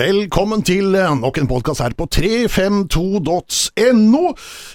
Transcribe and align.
Velkommen 0.00 0.62
til 0.64 0.94
eh, 0.96 1.10
nok 1.18 1.36
en 1.42 1.48
podkast 1.50 1.82
her 1.84 1.92
på 1.98 2.06
352.no. 2.08 4.20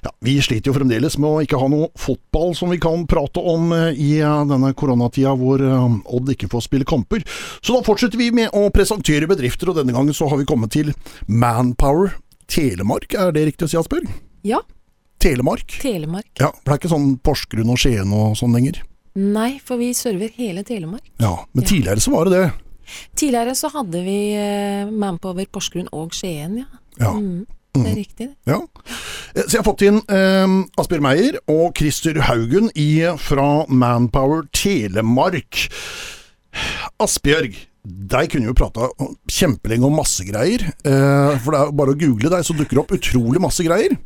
Ja, 0.05 0.11
vi 0.21 0.35
sliter 0.43 0.69
jo 0.69 0.75
fremdeles 0.75 1.15
med 1.17 1.29
å 1.29 1.39
ikke 1.41 1.57
ha 1.57 1.67
noe 1.71 1.87
fotball 1.97 2.53
som 2.57 2.69
vi 2.69 2.77
kan 2.83 3.07
prate 3.09 3.39
om 3.41 3.71
eh, 3.73 3.93
i 3.97 4.19
eh, 4.19 4.43
denne 4.51 4.73
koronatida 4.77 5.31
hvor 5.39 5.59
Odd 5.65 6.29
ikke 6.35 6.49
får 6.51 6.61
spille 6.67 6.85
kamper. 6.85 7.23
Så 7.57 7.73
da 7.73 7.81
fortsetter 7.87 8.17
vi 8.21 8.29
med 8.37 8.49
å 8.53 8.69
presentere 8.75 9.25
bedrifter, 9.31 9.69
og 9.71 9.75
denne 9.79 9.93
gangen 9.95 10.13
så 10.13 10.27
har 10.29 10.37
vi 10.37 10.45
kommet 10.51 10.69
til 10.75 10.93
Manpower 11.25 12.13
Telemark. 12.51 13.09
Er 13.17 13.31
det 13.33 13.47
riktig 13.49 13.65
å 13.65 13.69
si, 13.71 13.77
Asbjørg? 13.81 14.05
Ja. 14.45 14.59
Telemark? 15.23 15.65
Telemark. 15.81 16.29
Ja, 16.37 16.51
For 16.59 16.69
det 16.69 16.73
er 16.75 16.79
ikke 16.83 16.93
sånn 16.93 17.17
Porsgrunn 17.25 17.71
og 17.73 17.79
Skien 17.81 18.13
og 18.13 18.37
sånn 18.37 18.53
lenger? 18.53 18.77
Nei, 19.17 19.57
for 19.63 19.79
vi 19.81 19.89
server 19.97 20.29
hele 20.37 20.61
Telemark. 20.67 21.01
Ja, 21.17 21.47
Men 21.55 21.63
Ja. 21.63 21.69
tidligere 21.71 22.01
så 22.03 22.11
var 22.13 22.25
det 22.29 22.33
det. 22.37 22.51
Tidligere 23.15 23.55
så 23.57 23.69
hadde 23.73 24.01
vi 24.05 24.17
eh, 24.39 24.85
Manpower 24.91 25.45
Porsgrunn 25.51 25.89
og 25.95 26.13
Skien, 26.15 26.59
ja. 26.63 26.67
Ja. 27.01 27.11
Mm, 27.11 27.45
det 27.75 27.89
er 27.91 27.95
riktig. 27.97 28.27
det. 28.29 28.53
Ja. 28.53 28.59
Eh, 29.35 29.43
Så 29.43 29.57
jeg 29.57 29.61
har 29.61 29.67
fått 29.67 29.83
inn 29.87 29.97
eh, 30.07 30.57
Asbjørn 30.79 31.03
Meyer 31.03 31.39
og 31.51 31.73
Christer 31.77 32.21
Haugen 32.29 32.69
i, 32.75 32.89
fra 33.19 33.65
Manpower 33.67 34.45
Telemark. 34.55 35.65
Asbjørg, 37.03 37.57
deg 37.85 38.31
kunne 38.31 38.47
jo 38.49 38.55
prata 38.57 38.87
kjempelenge 39.29 39.85
om 39.89 39.97
masse 39.99 40.23
greier. 40.27 40.63
Eh, 40.87 41.35
for 41.43 41.51
det 41.53 41.59
er 41.65 41.75
bare 41.81 41.93
å 41.95 41.99
google 41.99 42.31
deg, 42.31 42.45
så 42.47 42.55
dukker 42.57 42.77
det 42.79 42.83
opp 42.85 42.95
utrolig 42.95 43.41
masse 43.43 43.65
greier. 43.67 43.97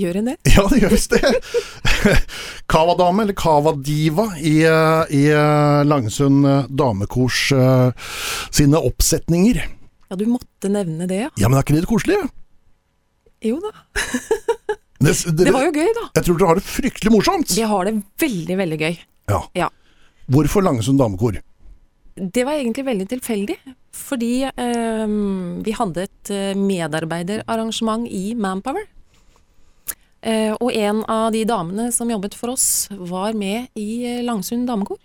Gjør 0.00 0.16
en 0.18 0.28
det? 0.32 0.36
Ja, 0.50 0.64
det 0.70 0.80
gjør 0.82 0.92
visst 0.96 1.12
det. 1.14 1.28
Cava-dame, 2.72 3.22
eller 3.22 3.36
Cava-diva, 3.38 4.26
i, 4.42 4.56
eh, 4.66 5.12
i 5.14 5.22
Langsund 5.86 6.48
eh, 6.50 6.64
damekors 6.68 7.44
eh, 7.54 8.10
sine 8.50 8.80
oppsetninger. 8.90 9.60
Ja, 10.10 10.18
du 10.18 10.26
måtte 10.30 10.70
nevne 10.72 11.06
det, 11.10 11.20
ja. 11.26 11.30
Ja, 11.38 11.48
men 11.48 11.58
er 11.60 11.66
ikke 11.66 11.76
det 11.76 11.84
litt 11.84 11.92
koselig? 11.92 12.18
Jo 13.44 13.60
da. 13.62 13.74
Det, 15.04 15.12
Det 15.36 15.52
var 15.52 15.66
jo 15.66 15.72
gøy, 15.74 15.88
da. 15.98 16.04
Jeg 16.16 16.24
tror 16.24 16.36
dere 16.40 16.48
har 16.48 16.56
det 16.56 16.64
fryktelig 16.64 17.10
morsomt. 17.12 17.50
Vi 17.52 17.64
har 17.68 17.84
det 17.84 17.92
veldig, 18.22 18.54
veldig 18.56 18.78
gøy. 18.80 18.94
Ja. 19.28 19.40
Ja. 19.58 19.66
Hvorfor 20.32 20.64
Langesund 20.64 20.96
damekor? 21.02 21.36
Det 22.14 22.44
var 22.46 22.56
egentlig 22.56 22.86
veldig 22.86 23.06
tilfeldig, 23.10 23.56
fordi 23.92 24.46
eh, 24.46 25.14
vi 25.66 25.74
hadde 25.76 26.06
et 26.06 26.32
eh, 26.32 26.54
medarbeiderarrangement 26.56 28.06
i 28.08 28.32
Manpower. 28.38 28.86
Eh, 30.24 30.54
og 30.56 30.70
en 30.72 31.02
av 31.10 31.32
de 31.34 31.42
damene 31.44 31.90
som 31.92 32.08
jobbet 32.08 32.36
for 32.38 32.54
oss, 32.54 32.88
var 32.90 33.36
med 33.36 33.68
i 33.76 34.04
eh, 34.08 34.22
Langsund 34.24 34.64
damekor. 34.70 34.96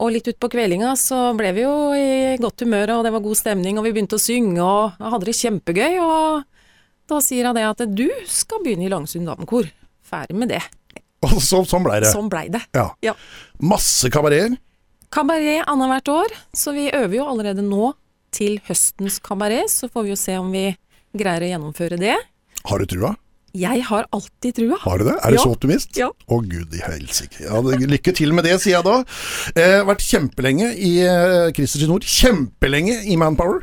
Og 0.00 0.10
litt 0.14 0.26
utpå 0.32 0.48
kveldinga 0.50 0.94
så 0.98 1.28
ble 1.36 1.52
vi 1.54 1.62
jo 1.62 1.74
i 1.94 2.38
godt 2.40 2.64
humør, 2.64 2.96
og 2.96 3.04
det 3.06 3.12
var 3.14 3.22
god 3.22 3.38
stemning, 3.38 3.78
og 3.78 3.86
vi 3.86 3.92
begynte 3.94 4.16
å 4.16 4.22
synge 4.22 4.64
og 4.64 4.96
hadde 5.12 5.28
det 5.28 5.36
kjempegøy. 5.38 6.00
Og 6.02 6.42
da 7.12 7.20
sier 7.22 7.46
hun 7.46 7.58
det 7.58 7.68
at 7.68 7.84
du 7.92 8.08
skal 8.26 8.64
begynne 8.64 8.88
i 8.88 8.90
Langsund 8.90 9.30
damekor. 9.30 9.68
Ferdig 10.10 10.40
med 10.40 10.50
det. 10.56 10.62
Og 11.28 11.36
så, 11.44 11.60
sånn 11.68 11.84
blei 11.84 12.00
det. 12.02 12.10
Sånn 12.10 12.30
blei 12.32 12.46
det. 12.50 12.64
Ja. 12.74 12.88
Ja. 13.04 13.12
Masse 13.62 14.08
kabareter. 14.10 14.56
Kabaret 15.12 15.68
annethvert 15.68 16.08
år, 16.10 16.34
så 16.56 16.72
vi 16.74 16.88
øver 16.94 17.18
jo 17.18 17.26
allerede 17.28 17.62
nå 17.66 17.92
til 18.34 18.56
høstens 18.66 19.18
kabaret. 19.22 19.70
Så 19.70 19.90
får 19.92 20.06
vi 20.06 20.14
jo 20.14 20.18
se 20.18 20.38
om 20.40 20.48
vi 20.54 20.70
greier 21.12 21.44
å 21.44 21.50
gjennomføre 21.50 21.98
det. 22.00 22.16
Har 22.66 22.80
du 22.80 22.88
trua? 22.88 23.12
Jeg 23.56 23.82
har 23.88 24.06
alltid 24.14 24.54
trua. 24.60 24.76
Har 24.84 24.98
du 25.00 25.04
det? 25.08 25.16
Er 25.24 25.30
du 25.30 25.36
Ja. 25.36 25.42
så 25.42 25.50
optimist? 25.56 25.96
Ja. 25.98 26.10
Å 26.28 26.38
gud 26.46 26.74
i 26.74 26.80
helsike. 26.84 27.40
Ja, 27.42 27.60
lykke 27.60 28.14
til 28.14 28.32
med 28.32 28.44
det, 28.44 28.60
sier 28.62 28.78
jeg 28.78 28.84
da. 28.86 29.00
Eh, 29.56 29.80
vært 29.88 30.04
kjempelenge 30.06 30.70
i 30.78 30.92
eh, 31.02 31.50
Christer 31.56 31.90
ord. 31.90 32.02
Kjempelenge 32.06 33.00
i 33.10 33.16
Manpower. 33.16 33.62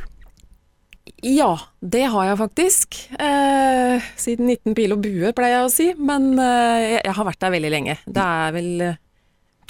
Ja, 1.24 1.56
det 1.80 2.04
har 2.12 2.24
jeg 2.28 2.38
faktisk. 2.38 2.98
Eh, 3.18 4.04
siden 4.20 4.46
19 4.52 4.74
pil 4.76 4.92
og 4.94 5.00
bue, 5.02 5.32
pleier 5.34 5.56
jeg 5.58 5.66
å 5.66 5.72
si. 5.72 5.88
Men 5.98 6.34
eh, 6.38 6.84
jeg, 6.98 7.00
jeg 7.08 7.14
har 7.16 7.24
vært 7.30 7.40
der 7.40 7.54
veldig 7.56 7.70
lenge. 7.72 7.96
Det 8.06 8.26
er 8.26 8.52
vel 8.54 8.68
eh, 8.90 8.98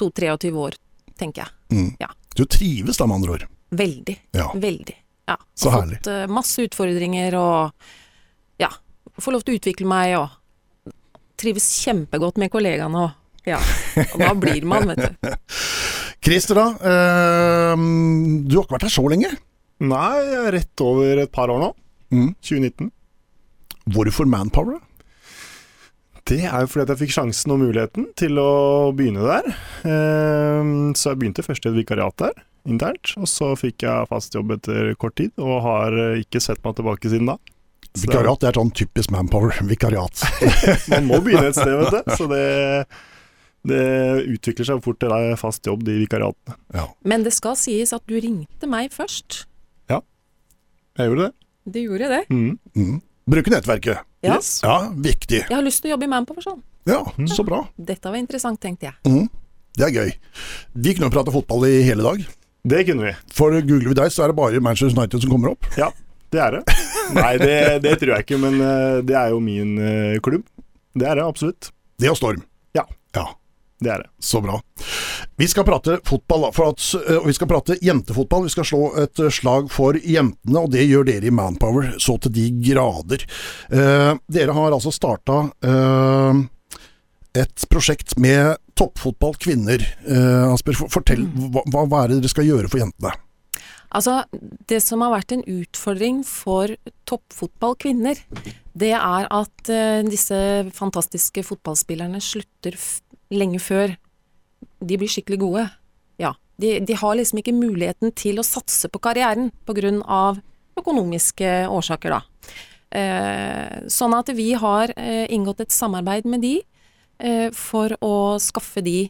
22-23 0.02 0.52
år, 0.66 0.76
tenker 1.18 1.44
jeg. 1.46 1.54
Mm. 1.78 1.88
Ja. 2.02 2.10
Du 2.36 2.44
trives 2.44 2.98
da, 3.00 3.06
med 3.06 3.20
andre 3.22 3.38
ord. 3.38 3.46
Veldig. 3.70 4.18
Ja. 4.36 4.50
Veldig. 4.54 4.96
Ja. 5.28 5.36
Så 5.54 5.70
Har. 5.72 5.86
Fått 5.94 6.06
eh, 6.10 6.26
masse 6.32 6.64
utfordringer 6.66 7.34
og 7.38 7.88
får 9.24 9.34
lov 9.36 9.44
til 9.46 9.54
å 9.54 9.58
utvikle 9.60 9.88
meg 9.90 10.14
og 10.18 10.92
trives 11.38 11.66
kjempegodt 11.84 12.38
med 12.42 12.50
kollegaene 12.52 13.06
og 13.06 13.10
ja. 13.48 13.56
Og 14.12 14.18
da 14.20 14.32
blir 14.36 14.64
man, 14.68 14.90
vet 14.90 14.98
du. 15.06 15.28
Christer, 16.24 16.58
da. 16.58 16.64
Eh, 16.84 17.84
du 18.44 18.56
har 18.58 18.66
ikke 18.66 18.74
vært 18.76 18.88
her 18.88 18.92
så 18.92 19.04
lenge. 19.08 19.30
Nei, 19.80 20.10
jeg 20.26 20.42
er 20.42 20.52
rett 20.58 20.82
over 20.84 21.22
et 21.22 21.32
par 21.32 21.48
år 21.54 21.62
nå. 21.62 21.70
Mm. 22.12 22.32
2019. 22.44 22.90
Hvorfor 23.94 24.28
Manpower? 24.28 24.82
Det 26.28 26.42
er 26.44 26.60
jo 26.60 26.68
fordi 26.68 26.84
at 26.84 26.90
jeg 26.92 27.00
fikk 27.06 27.14
sjansen 27.14 27.54
og 27.54 27.62
muligheten 27.62 28.10
til 28.20 28.36
å 28.42 28.90
begynne 28.96 29.24
der. 29.24 29.48
Eh, 29.88 30.72
Så 30.98 31.14
jeg 31.14 31.20
begynte 31.22 31.46
først 31.46 31.64
i 31.64 31.70
et 31.72 31.78
vikariat 31.78 32.18
der, 32.20 32.34
internt. 32.68 33.14
Og 33.16 33.30
så 33.30 33.54
fikk 33.56 33.86
jeg 33.86 34.10
fast 34.10 34.36
jobb 34.36 34.52
etter 34.58 34.92
kort 35.00 35.16
tid, 35.16 35.32
og 35.40 35.62
har 35.64 35.96
ikke 36.20 36.42
sett 36.44 36.60
meg 36.66 36.76
tilbake 36.76 37.08
siden 37.08 37.30
da. 37.32 37.38
Er- 37.96 38.02
Vikariat 38.04 38.44
er 38.44 38.58
sånn 38.58 38.70
typisk 38.76 39.10
Manpower. 39.14 39.54
Vikariat. 39.72 40.24
Man 40.92 41.08
må 41.08 41.20
begynne 41.24 41.48
et 41.50 41.56
sted, 41.58 41.72
vet 41.80 41.96
du. 42.06 42.12
Så 42.18 42.28
det, 42.30 42.42
det 43.68 43.82
utvikler 44.36 44.68
seg 44.68 44.82
fort 44.84 45.00
til 45.02 45.12
ei 45.16 45.32
fast 45.40 45.66
jobb, 45.66 45.82
de 45.86 45.96
vikariatene. 46.04 46.56
Ja. 46.76 46.86
Men 47.08 47.24
det 47.26 47.32
skal 47.36 47.56
sies 47.58 47.92
at 47.96 48.04
du 48.08 48.14
ringte 48.22 48.70
meg 48.70 48.92
først. 48.94 49.44
Ja, 49.90 50.00
Jeg 50.98 51.10
gjorde 51.10 51.28
det. 51.28 51.34
Du 51.68 51.80
gjorde 51.82 52.08
det. 52.14 52.22
Mm. 52.32 52.54
Mm. 52.78 52.94
Bruke 53.28 53.52
nettverket. 53.52 54.04
Ja. 54.24 54.38
Yes. 54.38 54.60
Ja, 54.64 54.78
viktig. 54.94 55.42
Jeg 55.48 55.52
har 55.54 55.62
lyst 55.66 55.82
til 55.82 55.90
å 55.90 55.96
jobbe 55.96 56.06
i 56.08 56.10
Manpower 56.10 56.42
sånn. 56.42 56.62
Ja, 56.88 57.02
så 57.28 57.44
bra. 57.44 57.66
Dette 57.76 58.08
var 58.08 58.16
interessant, 58.16 58.56
tenkte 58.62 58.88
jeg. 58.88 58.96
Mm. 59.04 59.26
Det 59.78 59.84
er 59.84 59.92
gøy. 59.94 60.12
Vi 60.74 60.94
kunne 60.96 61.10
jo 61.10 61.14
prate 61.18 61.34
fotball 61.34 61.66
i 61.68 61.74
hele 61.86 62.02
dag. 62.06 62.22
Det 62.68 62.80
kunne 62.88 63.04
vi. 63.10 63.12
For 63.36 63.52
googler 63.60 63.92
vi 63.92 63.98
deg, 64.00 64.10
så 64.14 64.24
er 64.24 64.32
det 64.32 64.38
bare 64.40 64.62
Manchester 64.64 64.96
United 64.96 65.22
som 65.22 65.30
kommer 65.34 65.52
opp. 65.52 65.68
Ja, 65.78 65.90
det 66.34 66.40
er 66.46 66.56
det. 66.58 66.62
Nei, 67.16 67.34
det, 67.40 67.56
det 67.84 67.96
tror 68.00 68.14
jeg 68.16 68.26
ikke, 68.26 68.38
men 68.42 68.60
eh, 68.60 69.00
det 69.06 69.16
er 69.16 69.32
jo 69.32 69.40
min 69.42 69.76
eh, 69.80 70.18
klubb. 70.24 70.44
Det 70.98 71.06
er 71.08 71.18
det, 71.20 71.24
absolutt. 71.26 71.70
Det 71.98 72.10
og 72.12 72.18
Storm. 72.18 72.42
Ja. 72.76 72.84
Ja, 73.16 73.24
Det 73.82 73.90
er 73.94 74.02
det. 74.04 74.08
så 74.22 74.40
bra. 74.44 74.58
Vi 75.38 75.46
skal 75.48 75.64
prate 75.66 75.98
fotball, 76.06 76.48
da, 76.48 76.50
for 76.54 76.72
at, 76.74 76.82
og 77.16 77.26
vi 77.28 77.34
skal 77.36 77.48
prate 77.50 77.76
jentefotball. 77.82 78.44
Vi 78.48 78.52
skal 78.52 78.66
slå 78.66 78.80
et 79.04 79.20
slag 79.34 79.70
for 79.70 79.96
jentene, 80.02 80.58
og 80.64 80.72
det 80.74 80.84
gjør 80.88 81.06
dere 81.06 81.30
i 81.30 81.34
Manpower 81.34 81.92
så 82.02 82.16
til 82.22 82.34
de 82.34 82.48
grader. 82.72 83.22
Eh, 83.70 84.12
dere 84.34 84.56
har 84.58 84.74
altså 84.74 84.92
starta 84.94 85.44
eh, 85.62 86.42
et 87.38 87.66
prosjekt 87.70 88.16
med 88.18 88.58
toppfotball 88.78 89.38
kvinner. 89.38 89.82
Eh, 90.06 90.44
Asper, 90.52 90.74
fortell, 90.90 91.24
hva, 91.54 91.62
hva 91.70 91.86
hva 91.86 92.02
er 92.04 92.12
det 92.16 92.20
dere 92.24 92.34
skal 92.34 92.46
gjøre 92.50 92.70
for 92.70 92.82
jentene? 92.82 93.14
Altså, 93.88 94.20
det 94.68 94.82
som 94.84 95.00
har 95.00 95.14
vært 95.14 95.32
en 95.32 95.44
utfordring 95.48 96.20
for 96.26 96.74
toppfotballkvinner, 97.08 98.20
det 98.78 98.92
er 98.92 99.28
at 99.32 99.70
uh, 99.72 100.04
disse 100.06 100.38
fantastiske 100.76 101.44
fotballspillerne 101.46 102.20
slutter 102.22 102.76
lenge 103.32 103.60
før 103.62 103.96
de 104.84 104.98
blir 105.00 105.10
skikkelig 105.10 105.40
gode. 105.40 105.64
Ja, 106.20 106.34
de, 106.60 106.76
de 106.84 106.98
har 107.00 107.16
liksom 107.16 107.40
ikke 107.40 107.56
muligheten 107.56 108.12
til 108.18 108.40
å 108.40 108.46
satse 108.46 108.90
på 108.92 109.00
karrieren 109.02 109.50
av 110.04 110.42
økonomiske 110.78 111.66
årsaker, 111.72 112.14
da. 112.14 112.20
Eh, 112.88 113.88
sånn 113.92 114.14
at 114.16 114.30
vi 114.32 114.52
har 114.56 114.92
eh, 114.96 115.26
inngått 115.34 115.60
et 115.60 115.74
samarbeid 115.74 116.24
med 116.24 116.44
de 116.44 116.58
for 117.58 117.90
å 117.98 118.38
skaffe 118.38 118.78
de 118.86 119.08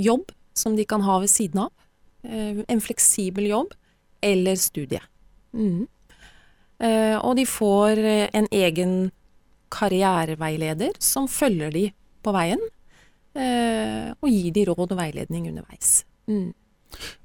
jobb 0.00 0.30
som 0.56 0.72
de 0.72 0.86
kan 0.88 1.02
ha 1.04 1.18
ved 1.20 1.28
siden 1.28 1.66
av 1.66 1.83
en 2.24 2.80
fleksibel 2.80 3.46
jobb 3.50 3.74
eller 4.24 4.56
studie. 4.56 5.02
Mm. 5.52 5.84
Eh, 6.82 7.16
og 7.20 7.36
de 7.38 7.44
får 7.46 8.00
eh, 8.02 8.26
en 8.34 8.48
egen 8.50 8.96
karriereveileder 9.74 10.98
som 11.02 11.28
følger 11.30 11.72
de 11.74 11.86
på 12.24 12.34
veien, 12.34 12.60
eh, 13.36 14.10
og 14.18 14.28
gir 14.30 14.52
de 14.54 14.66
råd 14.70 14.92
og 14.92 14.98
veiledning 14.98 15.48
underveis. 15.50 16.02
Mm. 16.30 16.52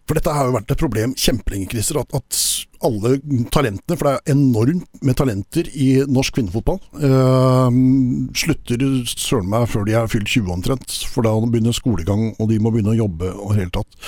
For 0.09 0.17
dette 0.17 0.33
har 0.33 0.47
jo 0.47 0.55
vært 0.55 0.71
et 0.73 0.81
problem 0.81 1.11
kjempelenge, 1.13 1.69
Christer, 1.69 1.99
at, 2.01 2.15
at 2.17 2.39
alle 2.85 3.19
talentene, 3.53 3.97
for 3.99 4.07
det 4.07 4.13
er 4.15 4.33
enormt 4.33 5.03
med 5.05 5.17
talenter 5.19 5.69
i 5.69 5.89
norsk 6.09 6.39
kvinnefotball, 6.39 6.79
eh, 6.97 7.77
slutter 8.41 8.85
søren 9.13 9.51
meg 9.51 9.69
før 9.69 9.85
de 9.85 9.97
er 9.99 10.09
fylt 10.09 10.31
20 10.31 10.55
omtrent. 10.57 10.97
For 11.13 11.27
da 11.27 11.35
begynner 11.45 11.77
skolegang, 11.77 12.31
og 12.39 12.49
de 12.49 12.57
må 12.61 12.73
begynne 12.73 12.95
å 12.95 13.01
jobbe 13.03 13.33
og 13.35 13.55
hele 13.59 13.73
tatt. 13.77 14.01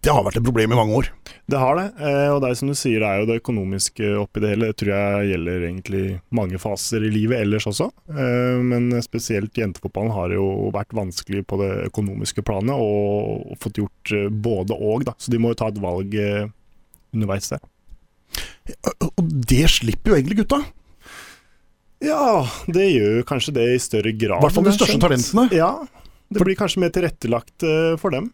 Det 0.00 0.12
har 0.16 0.22
vært 0.24 0.38
et 0.40 0.44
problem 0.46 0.72
i 0.72 0.76
mange 0.78 0.94
år. 0.96 1.08
Det 1.50 1.58
har 1.60 1.76
det, 1.76 1.84
eh, 2.00 2.28
og 2.32 2.38
det 2.40 2.48
er 2.50 2.56
som 2.56 2.70
du 2.70 2.76
sier, 2.78 3.02
det 3.02 3.08
er 3.08 3.18
jo 3.20 3.26
det 3.28 3.36
økonomiske 3.42 4.06
oppi 4.22 4.40
det 4.40 4.52
hele. 4.54 4.70
Det 4.70 4.78
tror 4.80 4.92
jeg 4.94 5.28
gjelder 5.34 5.66
egentlig 5.66 6.04
mange 6.38 6.60
faser 6.62 7.04
i 7.04 7.10
livet 7.12 7.42
ellers 7.44 7.66
også. 7.68 7.90
Eh, 8.08 8.62
Men 8.64 8.88
spesielt 9.04 9.52
jentefotballen 9.60 10.14
har 10.16 10.32
jo 10.32 10.70
vært 10.72 10.96
vanskelig 10.96 11.44
på 11.44 11.60
det 11.60 11.90
økonomiske 11.90 12.44
planet, 12.48 12.72
og 12.80 13.52
fått 13.60 13.82
gjort 13.82 14.14
eh, 14.16 14.30
både 14.32 14.78
og, 14.78 15.04
da. 15.10 15.16
Så 15.20 15.34
de 15.34 15.42
må 15.42 15.52
jo 15.52 15.60
ta 15.60 15.68
et 15.68 15.82
valg 15.84 16.16
underveis 17.12 17.52
der. 17.52 17.60
Og 19.18 19.30
det 19.52 19.66
slipper 19.68 20.14
jo 20.14 20.16
egentlig 20.16 20.40
gutta. 20.46 20.62
Ja, 22.00 22.46
det 22.72 22.88
gjør 22.94 23.24
kanskje 23.28 23.52
det 23.52 23.68
i 23.74 23.80
større 23.82 24.16
grad. 24.16 24.40
I 24.40 24.46
hvert 24.46 24.56
fall 24.56 24.70
de 24.70 24.76
største 24.78 25.00
talentene. 25.02 25.50
Ja, 25.52 25.74
det 26.32 26.40
blir 26.40 26.56
kanskje 26.56 26.80
mer 26.80 26.94
tilrettelagt 26.94 27.68
for 28.00 28.14
dem. 28.16 28.30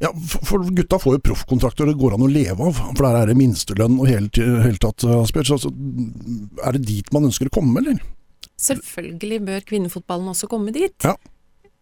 Ja, 0.00 0.10
for, 0.16 0.64
gutta 0.72 0.96
får 0.98 1.18
jo 1.18 1.24
proffkontrakter 1.28 1.90
det 1.90 1.98
går 2.00 2.14
an 2.16 2.24
å 2.24 2.30
leve 2.30 2.70
av. 2.70 2.78
For 2.94 3.04
der 3.04 3.18
er 3.18 3.28
det 3.28 3.36
minstelønn 3.36 3.98
og 4.00 4.08
hele, 4.08 4.30
hele 4.64 4.80
tatt, 4.80 5.04
Asbjørn. 5.04 5.48
Så 5.50 5.58
altså, 5.58 5.72
er 6.64 6.78
det 6.78 6.86
dit 6.88 7.12
man 7.12 7.28
ønsker 7.28 7.50
å 7.50 7.54
komme, 7.58 7.82
eller? 7.82 8.00
Selvfølgelig 8.60 9.40
bør 9.44 9.66
kvinnefotballen 9.68 10.32
også 10.32 10.48
komme 10.48 10.72
dit. 10.72 10.96
Ja. 11.04 11.14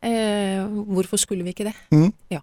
Eh, 0.02 0.66
hvorfor 0.90 1.20
skulle 1.22 1.46
vi 1.46 1.54
ikke 1.54 1.68
det? 1.70 1.76
Mm. 1.94 2.10
Ja. 2.34 2.42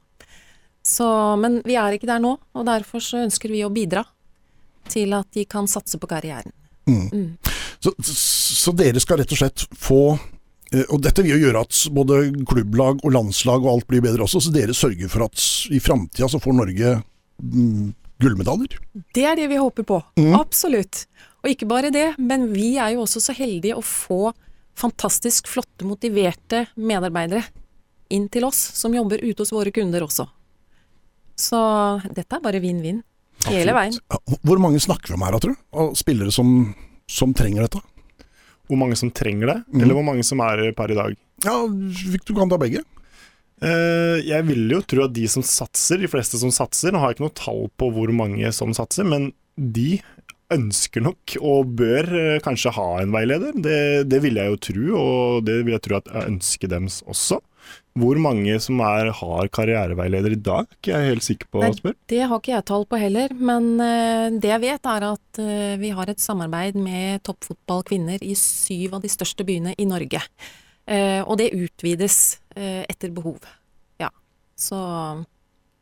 Så, 0.85 1.07
men 1.41 1.59
vi 1.65 1.75
er 1.79 1.95
ikke 1.95 2.07
der 2.07 2.23
nå, 2.23 2.35
og 2.55 2.67
derfor 2.67 3.03
så 3.03 3.23
ønsker 3.25 3.51
vi 3.51 3.63
å 3.65 3.71
bidra 3.73 4.05
til 4.91 5.15
at 5.17 5.27
de 5.33 5.43
kan 5.49 5.67
satse 5.67 5.99
på 5.99 6.07
karrieren. 6.07 6.53
Så, 7.81 7.91
så 8.05 8.73
dere 8.77 9.01
skal 9.01 9.19
rett 9.21 9.33
og 9.33 9.39
slett 9.39 9.65
få 9.81 10.01
eh, 10.13 10.25
og 10.89 11.01
dette 11.05 11.23
vil 11.23 11.35
jo 11.35 11.43
gjøre 11.45 11.61
at 11.65 11.81
både 11.93 12.21
klubblag 12.49 13.03
og 13.05 13.13
landslag 13.13 13.61
og 13.63 13.71
alt 13.75 13.87
blir 13.89 14.03
bedre 14.05 14.25
også, 14.25 14.41
så 14.41 14.53
dere 14.53 14.75
sørger 14.75 15.11
for 15.11 15.27
at 15.27 15.43
i 15.73 15.81
framtida 15.83 16.29
så 16.31 16.41
får 16.41 16.57
Norge 16.57 16.95
mm, 17.41 17.93
gullmedaljer. 18.23 18.79
Det 19.15 19.27
er 19.29 19.37
det 19.39 19.49
vi 19.51 19.59
håper 19.61 19.87
på. 19.87 19.99
Mm. 20.19 20.33
Absolutt. 20.39 21.05
Og 21.43 21.51
ikke 21.53 21.69
bare 21.69 21.93
det, 21.93 22.07
men 22.17 22.49
vi 22.53 22.75
er 22.81 22.95
jo 22.95 23.03
også 23.05 23.21
så 23.27 23.35
heldige 23.37 23.77
å 23.77 23.85
få 23.85 24.33
fantastisk 24.75 25.47
flotte, 25.47 25.85
motiverte 25.87 26.65
medarbeidere 26.75 27.45
inn 28.13 28.27
til 28.29 28.47
oss, 28.47 28.57
som 28.77 28.93
jobber 28.95 29.21
ute 29.23 29.41
hos 29.41 29.53
våre 29.53 29.71
kunder 29.73 30.03
også. 30.05 30.27
Så 31.39 31.59
dette 32.09 32.37
er 32.37 32.43
bare 32.43 32.61
vinn-vinn. 32.63 33.01
Hele 33.45 33.75
veien. 33.75 33.97
Hvor 34.47 34.61
mange 34.61 34.79
snakker 34.81 35.11
vi 35.11 35.17
om 35.17 35.25
her, 35.25 35.37
tror 35.41 35.53
du? 35.53 35.63
Av 35.75 35.91
spillere 35.97 36.33
som, 36.33 36.73
som 37.11 37.33
trenger 37.35 37.67
dette? 37.67 37.81
Hvor 38.65 38.79
mange 38.81 38.97
som 38.99 39.11
trenger 39.13 39.51
det, 39.51 39.57
mm. 39.69 39.79
eller 39.81 39.97
hvor 39.97 40.05
mange 40.07 40.25
som 40.25 40.41
er 40.45 40.67
per 40.77 40.93
i 40.93 40.97
dag. 40.97 41.17
Ja, 41.45 41.55
du 41.69 42.33
kan 42.33 42.51
ta 42.51 42.59
begge. 42.61 42.83
Uh, 43.63 44.19
jeg 44.25 44.43
vil 44.49 44.65
jo 44.73 44.81
tro 44.83 45.05
at 45.05 45.13
de 45.15 45.27
som 45.31 45.45
satser, 45.45 46.01
de 46.01 46.09
fleste 46.11 46.35
som 46.41 46.51
satser 46.51 46.91
Nå 46.91 46.99
har 46.99 47.13
jeg 47.13 47.15
ikke 47.15 47.23
noe 47.23 47.37
tall 47.39 47.61
på 47.79 47.87
hvor 47.95 48.11
mange 48.11 48.49
som 48.51 48.73
satser, 48.75 49.07
men 49.07 49.29
de 49.55 50.01
ønsker 50.53 51.03
nok 51.05 51.35
og 51.41 51.73
bør 51.79 52.07
eh, 52.19 52.43
kanskje 52.43 52.73
ha 52.75 52.87
en 53.01 53.13
veileder. 53.15 53.57
Det, 53.57 54.05
det 54.09 54.21
vil 54.23 54.39
jeg 54.39 54.51
jo 54.51 54.61
tro, 54.67 54.85
og 54.99 55.43
det 55.47 55.59
vil 55.63 55.75
jeg 55.75 55.85
tro 55.87 55.99
at 55.99 56.09
jeg 56.11 56.31
ønsker 56.35 56.71
dem 56.71 56.89
også. 56.89 57.41
Hvor 57.97 58.19
mange 58.21 58.57
som 58.61 58.81
er, 58.85 59.09
har 59.15 59.49
karriereveileder 59.55 60.35
i 60.35 60.39
dag, 60.47 60.67
er 60.67 60.77
ikke 60.77 60.91
jeg 60.93 61.11
helt 61.13 61.25
sikker 61.25 61.49
på. 61.49 61.63
Nei, 61.63 61.71
spørre. 61.77 61.97
Det 62.11 62.21
har 62.21 62.41
ikke 62.41 62.53
jeg 62.53 62.67
tall 62.69 62.85
på 62.91 62.99
heller, 63.01 63.33
men 63.51 63.71
eh, 63.81 64.27
det 64.37 64.51
jeg 64.51 64.63
vet 64.67 64.91
er 64.91 65.07
at 65.09 65.41
eh, 65.41 65.77
vi 65.81 65.93
har 65.97 66.11
et 66.11 66.21
samarbeid 66.21 66.77
med 66.77 67.23
toppfotballkvinner 67.25 68.25
i 68.25 68.35
syv 68.39 68.99
av 68.99 69.05
de 69.05 69.11
største 69.11 69.47
byene 69.47 69.73
i 69.77 69.89
Norge. 69.89 70.21
Og 70.85 71.31
det 71.39 71.47
utvides 71.57 72.15
etter 72.53 73.09
behov. 73.09 73.39
Ja. 73.97 74.11
Så 74.53 74.77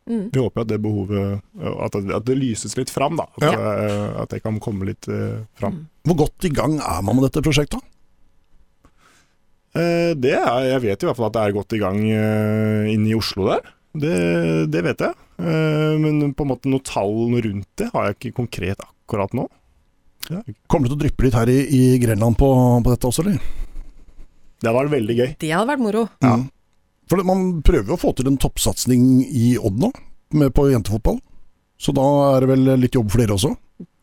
mm. 0.09 0.27
Vi 0.33 0.41
håper 0.41 0.65
at 0.65 0.69
det 0.71 0.81
behovet 0.83 1.41
At 1.61 1.95
det, 1.95 2.11
at 2.17 2.27
det 2.27 2.35
lyses 2.39 2.77
litt 2.79 2.91
fram, 2.93 3.17
da. 3.19 3.27
At, 3.39 3.47
ja. 3.47 3.73
at 4.23 4.33
det 4.33 4.43
kan 4.43 4.59
komme 4.63 4.89
litt 4.89 5.07
eh, 5.11 5.43
fram. 5.59 5.85
Hvor 6.07 6.23
godt 6.25 6.47
i 6.49 6.53
gang 6.53 6.79
er 6.83 7.03
man 7.05 7.19
med 7.19 7.27
dette 7.29 7.43
prosjektet? 7.45 7.81
Eh, 9.73 10.11
det 10.21 10.35
er, 10.37 10.67
jeg 10.69 10.83
vet 10.83 11.03
i 11.03 11.07
hvert 11.07 11.17
fall 11.17 11.31
at 11.31 11.37
det 11.37 11.43
er 11.43 11.55
godt 11.55 11.73
i 11.73 11.81
gang 11.81 11.97
eh, 12.05 12.91
inne 12.93 13.09
i 13.09 13.17
Oslo 13.17 13.47
der. 13.49 13.73
Det, 13.93 14.13
det 14.73 14.83
vet 14.85 15.01
jeg. 15.01 15.17
Eh, 15.41 15.93
men 16.01 16.33
på 16.37 16.45
en 16.45 16.51
måte 16.53 16.69
noe 16.69 16.83
tall 16.85 17.33
rundt 17.33 17.69
det 17.81 17.89
har 17.93 18.09
jeg 18.09 18.19
ikke 18.19 18.37
konkret 18.43 18.83
akkurat 18.85 19.33
nå. 19.37 19.47
Kommer 20.71 20.87
det 20.87 20.93
til 20.93 20.97
å 20.97 21.01
dryppe 21.01 21.25
litt 21.25 21.35
her 21.35 21.49
i, 21.51 21.59
i 21.67 21.81
Grenland 21.99 22.37
på, 22.39 22.47
på 22.85 22.93
dette 22.93 23.09
også, 23.09 23.25
eller? 23.25 23.41
Det 24.63 24.69
har 24.69 24.77
vært 24.77 24.93
veldig 24.93 25.15
gøy. 25.17 25.31
det 25.41 25.49
hadde 25.51 25.67
vært 25.73 25.83
moro. 25.83 26.05
Ja. 26.23 26.37
For 27.11 27.23
man 27.27 27.61
prøver 27.65 27.91
jo 27.91 27.97
å 27.97 28.01
få 28.01 28.13
til 28.17 28.29
en 28.31 28.39
toppsatsing 28.41 29.23
i 29.27 29.53
Odd 29.59 29.81
nå, 29.81 29.91
med 30.39 30.53
på 30.55 30.69
jentefotball. 30.71 31.19
Så 31.79 31.91
da 31.95 32.05
er 32.31 32.43
det 32.43 32.53
vel 32.53 32.73
litt 32.79 32.95
jobb 32.95 33.11
for 33.11 33.23
dere 33.23 33.35
også? 33.35 33.53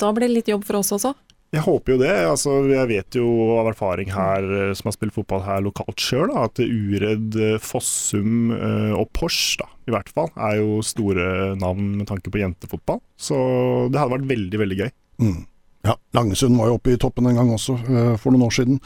Da 0.00 0.10
blir 0.12 0.28
det 0.28 0.36
litt 0.36 0.50
jobb 0.52 0.66
for 0.68 0.80
oss 0.82 0.92
også. 0.96 1.14
Jeg 1.50 1.64
håper 1.64 1.94
jo 1.94 1.98
det. 1.98 2.12
altså 2.30 2.52
Jeg 2.70 2.88
vet 2.92 3.16
jo 3.18 3.26
av 3.58 3.72
erfaring 3.72 4.12
her, 4.14 4.44
eh, 4.54 4.74
som 4.78 4.86
har 4.86 4.94
spilt 4.94 5.16
fotball 5.16 5.42
her 5.42 5.64
lokalt 5.64 5.98
sjøl, 5.98 6.30
at 6.38 6.60
Uredd, 6.62 7.34
eh, 7.34 7.58
Fossum 7.58 8.52
eh, 8.54 8.92
og 8.94 9.08
Pors, 9.16 9.56
da, 9.58 9.66
i 9.90 9.94
hvert 9.94 10.12
fall, 10.14 10.30
er 10.38 10.60
jo 10.60 10.78
store 10.86 11.56
navn 11.58 11.96
med 11.98 12.06
tanke 12.10 12.30
på 12.30 12.42
jentefotball. 12.42 13.02
Så 13.18 13.40
det 13.90 13.98
hadde 13.98 14.14
vært 14.14 14.30
veldig, 14.30 14.62
veldig 14.62 14.78
gøy. 14.84 14.92
Mm. 15.26 15.40
Ja, 15.82 15.94
Langesund 16.12 16.58
var 16.60 16.68
jo 16.68 16.74
oppe 16.76 16.92
i 16.92 16.98
toppen 17.00 17.24
en 17.30 17.38
gang 17.38 17.50
også, 17.54 17.72
eh, 17.88 18.16
for 18.20 18.34
noen 18.34 18.44
år 18.50 18.52
siden. 18.52 18.80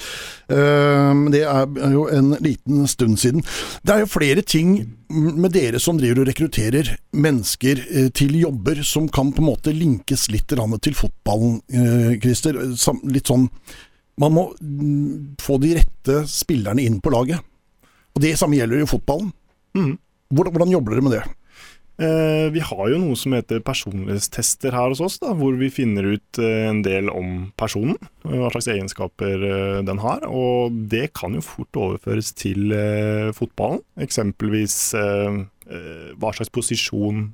Eh, 0.46 1.14
Men 1.14 1.32
det 1.32 1.43
er 1.43 1.67
jo 1.91 2.06
en 2.06 2.37
liten 2.41 2.87
stund 2.87 3.19
siden. 3.19 3.43
Det 3.82 3.94
er 3.94 4.05
jo 4.05 4.06
flere 4.06 4.43
ting 4.43 4.94
med 5.11 5.52
dere 5.52 5.81
som 5.81 5.99
driver 5.99 6.23
og 6.23 6.29
rekrutterer 6.29 6.96
mennesker 7.12 7.82
eh, 7.91 8.08
til 8.14 8.38
jobber 8.38 8.85
som 8.85 9.08
kan 9.08 9.32
på 9.32 9.43
en 9.43 9.50
måte 9.50 9.75
linkes 9.75 10.31
litt 10.31 10.46
til 10.46 10.94
fotballen, 10.94 11.61
Christer. 12.23 12.55
Litt 13.05 13.26
sånn 13.26 13.49
Man 14.17 14.31
må 14.31 14.55
mm, 14.62 15.35
få 15.43 15.58
de 15.58 15.75
rette 15.75 16.20
spillerne 16.31 16.81
inn 16.81 17.00
på 17.00 17.11
laget. 17.11 17.40
Og 18.14 18.23
det 18.23 18.38
samme 18.38 18.55
gjelder 18.55 18.79
jo 18.79 18.87
fotballen. 18.87 19.32
Hvordan, 20.31 20.52
hvordan 20.52 20.70
jobber 20.70 20.94
dere 20.94 21.02
med 21.02 21.12
det? 21.17 21.25
Eh, 21.94 22.50
vi 22.50 22.58
har 22.58 22.88
jo 22.91 22.96
noe 22.99 23.14
som 23.14 23.37
heter 23.37 23.61
personlighetstester 23.62 24.75
her 24.75 24.91
hos 24.91 25.02
oss, 25.05 25.20
da, 25.23 25.31
hvor 25.38 25.55
vi 25.61 25.70
finner 25.70 26.08
ut 26.17 26.41
eh, 26.43 26.67
en 26.67 26.81
del 26.82 27.11
om 27.12 27.52
personen. 27.61 27.99
Hva 28.26 28.50
slags 28.50 28.69
egenskaper 28.73 29.44
eh, 29.46 29.82
den 29.87 30.00
har. 30.02 30.26
Og 30.26 30.75
det 30.91 31.12
kan 31.14 31.37
jo 31.38 31.44
fort 31.44 31.79
overføres 31.79 32.32
til 32.38 32.75
fotballen. 33.37 33.85
Eksempelvis 34.00 34.76
hva 34.94 36.31
slags 36.37 36.50
posisjon 36.52 37.29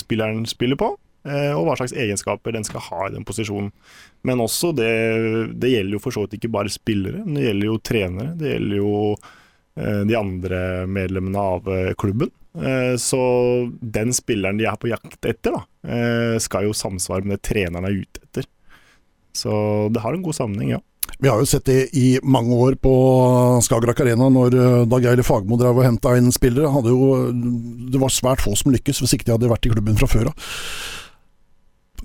spilleren 0.00 0.46
spiller 0.48 0.78
på. 0.80 0.92
Og 1.26 1.62
hva 1.66 1.74
slags 1.76 1.92
egenskaper 1.98 2.54
den 2.54 2.64
skal 2.64 2.84
ha 2.86 3.00
i 3.06 3.14
den 3.16 3.26
posisjonen. 3.26 3.72
Men 4.24 4.40
også 4.40 4.70
det, 4.76 4.92
det 5.58 5.72
gjelder 5.72 5.98
jo 5.98 6.02
for 6.04 6.14
så 6.14 6.24
vidt 6.24 6.38
ikke 6.38 6.52
bare 6.54 6.72
spillere, 6.72 7.24
men 7.24 7.36
det 7.36 7.48
gjelder 7.48 7.68
jo 7.68 7.80
trenere. 7.84 8.36
Det 8.38 8.52
gjelder 8.54 8.80
jo 8.80 8.92
de 9.76 10.16
andre 10.16 10.60
medlemmene 10.88 11.42
av 11.56 11.68
klubben. 12.00 12.30
Eh, 12.56 12.96
Så 12.96 13.20
den 13.80 14.12
spilleren 14.16 14.58
de 14.58 14.66
er 14.66 14.76
på 14.80 14.88
jakt 14.90 15.18
etter, 15.26 15.52
da, 15.56 15.62
eh, 15.86 16.38
skal 16.42 16.64
jo 16.68 16.72
samsvare 16.76 17.24
med 17.24 17.38
det 17.38 17.42
treneren 17.50 17.84
er 17.84 18.02
ute 18.02 18.22
etter. 18.24 18.46
Så 19.36 19.92
det 19.92 20.00
har 20.00 20.14
en 20.14 20.22
god 20.24 20.34
sammenheng, 20.34 20.70
ja. 20.76 20.80
Vi 21.20 21.28
har 21.28 21.38
jo 21.38 21.46
sett 21.48 21.64
det 21.64 21.94
i 21.96 22.18
mange 22.24 22.52
år 22.52 22.74
på 22.82 22.92
Skagerrak 23.64 24.00
Arena, 24.00 24.28
når 24.32 24.56
eh, 24.56 24.84
Dag 24.90 25.04
Eile 25.04 25.24
Fagmo 25.24 25.56
drev 25.56 25.78
og 25.78 25.84
henta 25.86 26.16
inn 26.18 26.32
spillere. 26.34 26.68
Jo, 26.84 27.30
det 27.32 28.00
var 28.00 28.12
svært 28.12 28.42
få 28.44 28.56
som 28.58 28.72
lykkes, 28.74 29.00
hvis 29.00 29.14
ikke 29.16 29.28
de 29.28 29.36
hadde 29.36 29.52
vært 29.52 29.68
i 29.68 29.72
klubben 29.72 29.96
fra 30.00 30.08
før 30.10 30.32
av. 30.32 30.50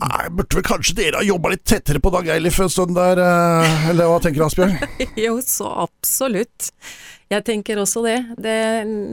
Nei, 0.01 0.29
Burde 0.33 0.57
vel 0.57 0.65
kanskje 0.65 0.95
dere 0.97 1.19
ha 1.19 1.25
jobba 1.25 1.51
litt 1.53 1.63
tettere 1.67 1.99
på 2.01 2.09
Dag 2.13 2.25
Eilif 2.33 2.57
en 2.63 2.71
stund 2.73 2.95
der, 2.97 3.19
eh, 3.21 3.89
eller 3.91 4.09
hva 4.09 4.17
tenker 4.23 4.41
du 4.41 4.45
Asbjørn? 4.47 4.77
Jo, 5.25 5.35
så 5.45 5.67
absolutt. 5.83 6.71
Jeg 7.31 7.45
tenker 7.47 7.77
også 7.83 8.01
det. 8.07 8.15
Det, 8.41 8.55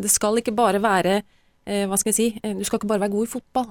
det 0.05 0.11
skal 0.13 0.41
ikke 0.41 0.55
bare 0.57 0.81
være 0.83 1.19
eh, 1.21 1.85
Hva 1.91 1.99
skal 2.01 2.11
jeg 2.15 2.17
si? 2.19 2.29
eh, 2.43 2.55
Du 2.57 2.65
skal 2.65 2.81
ikke 2.81 2.89
bare 2.95 3.05
være 3.05 3.13
god 3.19 3.29
i 3.29 3.33
fotball. 3.35 3.69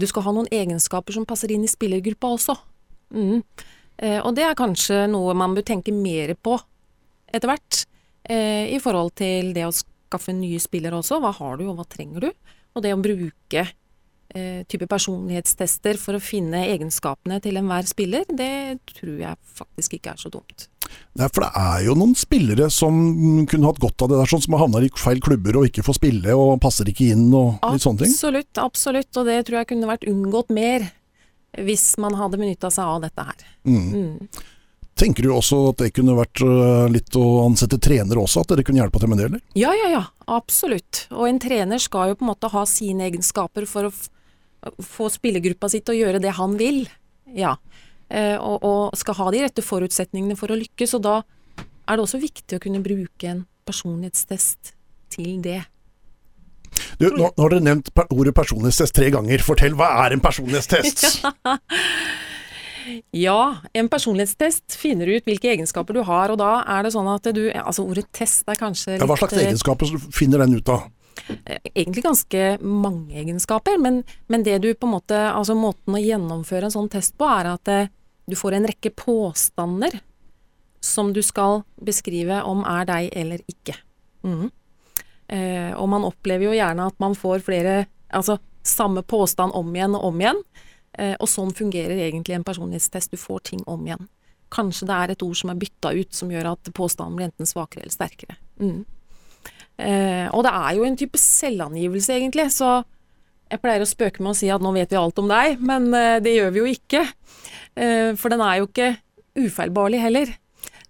Du 0.00 0.06
skal 0.08 0.24
ha 0.26 0.32
noen 0.34 0.50
egenskaper 0.50 1.14
som 1.14 1.28
passer 1.28 1.52
inn 1.54 1.62
i 1.66 1.70
spillergruppa 1.70 2.30
også. 2.34 2.56
Mm. 3.12 3.42
Og 4.24 4.30
det 4.34 4.42
er 4.48 4.56
kanskje 4.58 5.02
noe 5.12 5.34
man 5.36 5.52
bør 5.54 5.66
tenke 5.68 5.92
mer 5.94 6.32
på 6.40 6.54
etter 7.28 7.50
hvert. 7.50 7.82
I 8.24 8.78
forhold 8.80 9.12
til 9.20 9.50
det 9.52 9.66
å 9.68 9.74
skaffe 9.76 10.32
nye 10.34 10.56
spillere 10.64 10.96
også. 10.96 11.20
Hva 11.20 11.34
har 11.36 11.60
du, 11.60 11.66
og 11.68 11.76
hva 11.76 11.84
trenger 11.92 12.24
du? 12.24 12.30
Og 12.72 12.82
det 12.86 12.94
å 12.96 13.02
bruke 13.04 13.66
type 14.68 14.86
personlighetstester 14.88 15.98
for 16.00 16.16
å 16.16 16.22
finne 16.22 16.62
egenskapene 16.70 17.36
til 17.44 17.58
enhver 17.60 17.88
spiller, 17.88 18.24
det 18.28 18.78
tror 18.94 19.18
jeg 19.20 19.56
faktisk 19.58 19.98
ikke 19.98 20.14
er 20.14 20.22
så 20.22 20.32
dumt. 20.32 20.68
Nei, 21.18 21.28
for 21.28 21.44
det 21.44 21.50
er 21.60 21.82
jo 21.86 21.96
noen 21.98 22.14
spillere 22.16 22.68
som 22.72 22.96
kunne 23.48 23.68
hatt 23.68 23.80
godt 23.82 24.04
av 24.04 24.12
det 24.12 24.20
der, 24.22 24.30
sånn 24.30 24.44
som 24.44 24.56
havna 24.60 24.80
i 24.84 24.90
feil 24.96 25.20
klubber 25.24 25.60
og 25.60 25.68
ikke 25.68 25.84
får 25.84 25.98
spille 26.00 26.36
og 26.38 26.56
passer 26.62 26.88
ikke 26.88 27.10
inn 27.12 27.28
og 27.28 27.60
litt 27.72 27.84
sånne 27.84 28.04
ting. 28.04 28.14
Absolutt, 28.16 28.62
absolutt. 28.62 29.12
Og 29.20 29.28
det 29.28 29.38
tror 29.46 29.60
jeg 29.60 29.70
kunne 29.74 29.90
vært 29.90 30.08
unngått 30.08 30.52
mer 30.54 30.88
hvis 31.60 31.92
man 32.00 32.16
hadde 32.16 32.40
benytta 32.40 32.72
seg 32.72 32.88
av 32.88 33.04
dette 33.04 33.28
her. 33.28 33.46
Mm. 33.68 33.88
Mm. 33.92 34.42
Tenker 35.02 35.24
du 35.24 35.32
også 35.32 35.58
at 35.70 35.80
det 35.82 35.92
kunne 35.96 36.16
vært 36.16 36.42
øh, 36.44 36.86
litt 36.92 37.16
å 37.16 37.24
ansette 37.46 37.78
trenere 37.82 38.20
også, 38.22 38.42
at 38.42 38.52
dere 38.52 38.64
kunne 38.66 38.82
hjelpe 38.82 39.00
til 39.00 39.10
med 39.10 39.20
det, 39.20 39.28
eller? 39.30 39.44
Ja, 39.58 39.72
ja, 39.76 39.88
ja. 39.92 40.02
Absolutt. 40.32 41.06
Og 41.12 41.26
en 41.28 41.40
trener 41.42 41.80
skal 41.82 42.12
jo 42.12 42.18
på 42.20 42.26
en 42.26 42.32
måte 42.32 42.50
ha 42.52 42.64
sine 42.68 43.08
egenskaper 43.08 43.66
for 43.68 43.88
å 43.88 43.92
få 44.82 45.08
spillergruppa 45.12 45.70
si 45.70 45.82
til 45.82 45.94
å 45.94 46.00
gjøre 46.04 46.22
det 46.22 46.34
han 46.38 46.56
vil. 46.60 46.84
Ja. 47.36 47.56
Eh, 48.12 48.36
og, 48.36 48.62
og 48.62 48.98
skal 48.98 49.18
ha 49.18 49.30
de 49.34 49.42
rette 49.44 49.64
forutsetningene 49.64 50.38
for 50.38 50.52
å 50.52 50.58
lykkes. 50.58 50.96
Og 50.98 51.04
da 51.04 51.18
er 51.22 51.98
det 51.98 52.04
også 52.04 52.22
viktig 52.22 52.58
å 52.58 52.62
kunne 52.62 52.82
bruke 52.84 53.30
en 53.30 53.44
personlighetstest 53.68 54.74
til 55.12 55.38
det. 55.44 55.60
Du, 56.98 57.08
nå, 57.10 57.28
nå 57.28 57.44
har 57.44 57.52
dere 57.52 57.64
nevnt 57.66 57.90
ordet 58.08 58.34
personlighetstest 58.36 58.96
tre 58.96 59.10
ganger. 59.12 59.44
Fortell, 59.44 59.76
hva 59.78 59.90
er 60.04 60.16
en 60.16 60.24
personlighetstest? 60.24 61.22
Ja, 63.14 63.62
en 63.78 63.86
personlighetstest 63.86 64.74
finner 64.74 65.06
ut 65.06 65.28
hvilke 65.28 65.52
egenskaper 65.52 65.94
du 65.94 66.02
har, 66.06 66.32
og 66.32 66.40
da 66.40 66.64
er 66.66 66.82
det 66.82 66.90
sånn 66.94 67.06
at 67.12 67.28
du 67.30 67.44
Altså 67.60 67.84
ordet 67.86 68.08
test 68.10 68.48
er 68.50 68.58
kanskje 68.58 68.96
litt 68.96 69.04
Ja, 69.04 69.06
hva 69.06 69.18
slags 69.20 69.36
eh, 69.36 69.44
egenskaper 69.46 69.92
finner 70.10 70.42
den 70.42 70.56
ut 70.58 70.72
av? 70.72 70.88
Egentlig 71.74 72.04
ganske 72.04 72.44
mange 72.60 73.18
egenskaper, 73.20 73.78
men, 73.78 74.02
men 74.26 74.44
det 74.46 74.58
du 74.62 74.70
på 74.74 74.88
en 74.88 74.94
måte 74.94 75.18
Altså 75.32 75.54
måten 75.58 75.96
å 75.96 76.00
gjennomføre 76.00 76.68
en 76.68 76.74
sånn 76.74 76.90
test 76.92 77.16
på, 77.20 77.28
er 77.28 77.52
at 77.52 77.70
eh, 77.70 77.90
du 78.26 78.36
får 78.38 78.56
en 78.56 78.66
rekke 78.70 78.92
påstander 78.96 79.98
som 80.82 81.12
du 81.14 81.22
skal 81.22 81.62
beskrive 81.82 82.40
om 82.48 82.64
er 82.66 82.86
deg 82.88 83.10
eller 83.18 83.42
ikke. 83.50 83.76
Mm. 84.26 84.50
Eh, 85.32 85.70
og 85.78 85.88
man 85.90 86.06
opplever 86.06 86.48
jo 86.48 86.56
gjerne 86.56 86.88
at 86.90 86.98
man 87.02 87.18
får 87.18 87.44
flere 87.46 87.82
Altså 88.12 88.34
samme 88.68 89.00
påstand 89.08 89.54
om 89.56 89.70
igjen 89.72 89.94
og 89.96 90.02
om 90.10 90.18
igjen. 90.20 90.40
Eh, 91.00 91.14
og 91.16 91.30
sånn 91.32 91.54
fungerer 91.56 91.96
egentlig 91.96 92.34
en 92.36 92.44
personlighetstest. 92.44 93.14
Du 93.14 93.16
får 93.16 93.46
ting 93.48 93.62
om 93.64 93.86
igjen. 93.86 94.10
Kanskje 94.52 94.88
det 94.90 94.98
er 94.98 95.12
et 95.14 95.24
ord 95.24 95.38
som 95.40 95.48
er 95.48 95.56
bytta 95.62 95.94
ut 95.96 96.12
som 96.12 96.28
gjør 96.28 96.50
at 96.50 96.68
påstanden 96.76 97.16
blir 97.16 97.30
enten 97.30 97.48
svakere 97.48 97.86
eller 97.86 97.94
sterkere. 97.94 98.36
Mhm. 98.60 98.84
Eh, 99.82 100.26
og 100.30 100.44
det 100.46 100.52
er 100.54 100.76
jo 100.78 100.86
en 100.86 100.98
type 101.00 101.18
selvangivelse, 101.20 102.14
egentlig, 102.16 102.48
så 102.54 102.80
jeg 103.52 103.60
pleier 103.60 103.82
å 103.84 103.88
spøke 103.88 104.22
med 104.24 104.32
å 104.32 104.38
si 104.38 104.48
at 104.52 104.62
nå 104.64 104.70
vet 104.72 104.92
vi 104.94 105.00
alt 105.00 105.18
om 105.20 105.28
deg, 105.28 105.58
men 105.60 105.90
eh, 105.96 106.20
det 106.24 106.36
gjør 106.38 106.54
vi 106.54 106.62
jo 106.62 106.70
ikke. 106.72 107.02
Eh, 107.76 108.12
for 108.20 108.32
den 108.32 108.44
er 108.44 108.60
jo 108.62 108.68
ikke 108.70 108.92
ufeilbarlig 109.42 110.00
heller. 110.00 110.32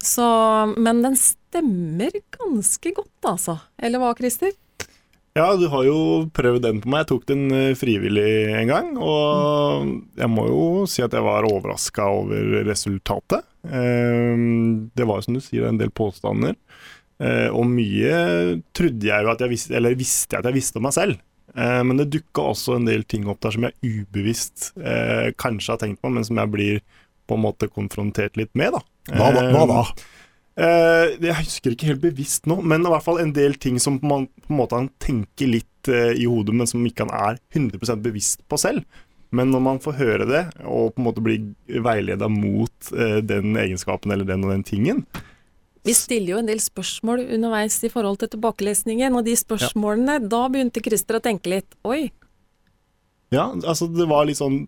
Så, 0.03 0.25
men 0.77 0.99
den 1.03 1.15
stemmer 1.19 2.11
ganske 2.35 2.91
godt, 2.95 3.13
altså. 3.27 3.57
Eller 3.79 4.01
hva, 4.03 4.13
Christer? 4.17 4.51
Ja, 5.33 5.47
du 5.57 5.65
har 5.71 5.85
jo 5.87 5.97
prøvd 6.35 6.61
den 6.61 6.79
på 6.83 6.91
meg. 6.93 7.03
Jeg 7.03 7.09
tok 7.09 7.23
den 7.31 7.45
eh, 7.55 7.71
frivillig 7.79 8.27
en 8.53 8.69
gang. 8.69 8.89
Og 9.01 9.87
jeg 10.19 10.29
må 10.29 10.43
jo 10.51 10.65
si 10.91 11.01
at 11.01 11.15
jeg 11.15 11.25
var 11.25 11.47
overraska 11.49 12.05
over 12.19 12.59
resultatet. 12.67 13.47
Eh, 13.65 14.43
Det 14.93 15.07
var 15.09 15.17
jo 15.19 15.25
som 15.25 15.39
du 15.39 15.41
sier, 15.41 15.65
en 15.71 15.79
del 15.81 15.89
påstander. 15.95 16.53
Eh, 17.21 17.49
Og 17.53 17.67
mye 17.69 18.15
trodde 18.75 19.07
jeg 19.09 19.25
jo 19.25 19.31
at 19.33 19.43
jeg 19.43 19.53
visste, 19.53 19.75
eller 19.77 19.99
visste 19.99 20.33
jeg 20.35 20.43
at 20.43 20.49
jeg 20.49 20.57
visste 20.57 20.79
om 20.81 20.87
meg 20.87 20.95
selv. 20.95 21.21
Eh, 21.53 21.83
Men 21.83 22.01
det 22.01 22.09
dukka 22.15 22.49
også 22.53 22.79
en 22.79 22.89
del 22.89 23.05
ting 23.05 23.27
opp 23.29 23.41
der 23.43 23.53
som 23.55 23.67
jeg 23.67 23.77
ubevisst 23.83 24.71
eh, 24.81 25.29
kanskje 25.37 25.75
har 25.75 25.83
tenkt 25.83 26.01
på, 26.01 26.09
men 26.09 26.25
som 26.25 26.41
jeg 26.41 26.53
blir 26.53 26.81
på 27.29 27.37
en 27.37 27.45
måte 27.45 27.69
konfrontert 27.71 28.35
litt 28.39 28.51
med, 28.57 28.75
da. 28.75 28.83
Hva 29.13 29.29
da? 29.35 29.45
Hva 29.53 29.63
da? 29.69 29.83
Uh, 30.53 31.15
jeg 31.17 31.33
husker 31.39 31.73
ikke 31.73 31.87
helt 31.87 32.03
bevisst 32.03 32.45
nå, 32.45 32.59
men 32.61 32.83
i 32.85 32.89
hvert 32.91 33.01
fall 33.01 33.17
en 33.23 33.31
del 33.33 33.55
ting 33.57 33.79
som 33.81 33.95
man, 34.05 34.27
på 34.43 34.51
en 34.51 34.59
måte 34.59 34.77
han 34.77 34.89
tenker 35.01 35.49
litt 35.49 35.89
uh, 35.89 36.11
i 36.13 36.27
hodet, 36.29 36.53
men 36.53 36.69
som 36.69 36.83
ikke 36.85 37.07
han 37.07 37.15
er 37.15 37.39
100% 37.55 38.03
bevisst 38.03 38.43
på 38.51 38.59
selv. 38.61 38.83
Men 39.33 39.49
når 39.49 39.63
man 39.65 39.79
får 39.81 39.97
høre 39.97 40.27
det, 40.29 40.43
og 40.61 40.93
på 40.93 41.01
en 41.01 41.07
måte 41.07 41.23
blir 41.25 41.81
veileda 41.87 42.29
mot 42.29 42.91
uh, 42.93 43.17
den 43.25 43.57
egenskapen 43.57 44.13
eller 44.13 44.29
den 44.29 44.45
og 44.45 44.53
den 44.53 44.67
tingen 44.67 45.01
Vi 45.83 45.93
stiller 45.97 46.35
jo 46.35 46.37
en 46.39 46.47
del 46.47 46.61
spørsmål 46.63 47.25
underveis 47.35 47.75
i 47.83 47.89
forhold 47.91 48.21
til 48.21 48.29
tilbakelesningen, 48.37 49.15
og 49.19 49.25
de 49.27 49.33
spørsmålene, 49.35 50.19
da 50.31 50.45
begynte 50.51 50.83
Christer 50.85 51.19
å 51.19 51.23
tenke 51.25 51.51
litt 51.57 51.75
Oi, 51.83 52.05
Ja, 53.33 53.49
altså 53.65 53.87
det 53.91 54.05
var 54.07 54.25
litt 54.29 54.37
sånn 54.39 54.67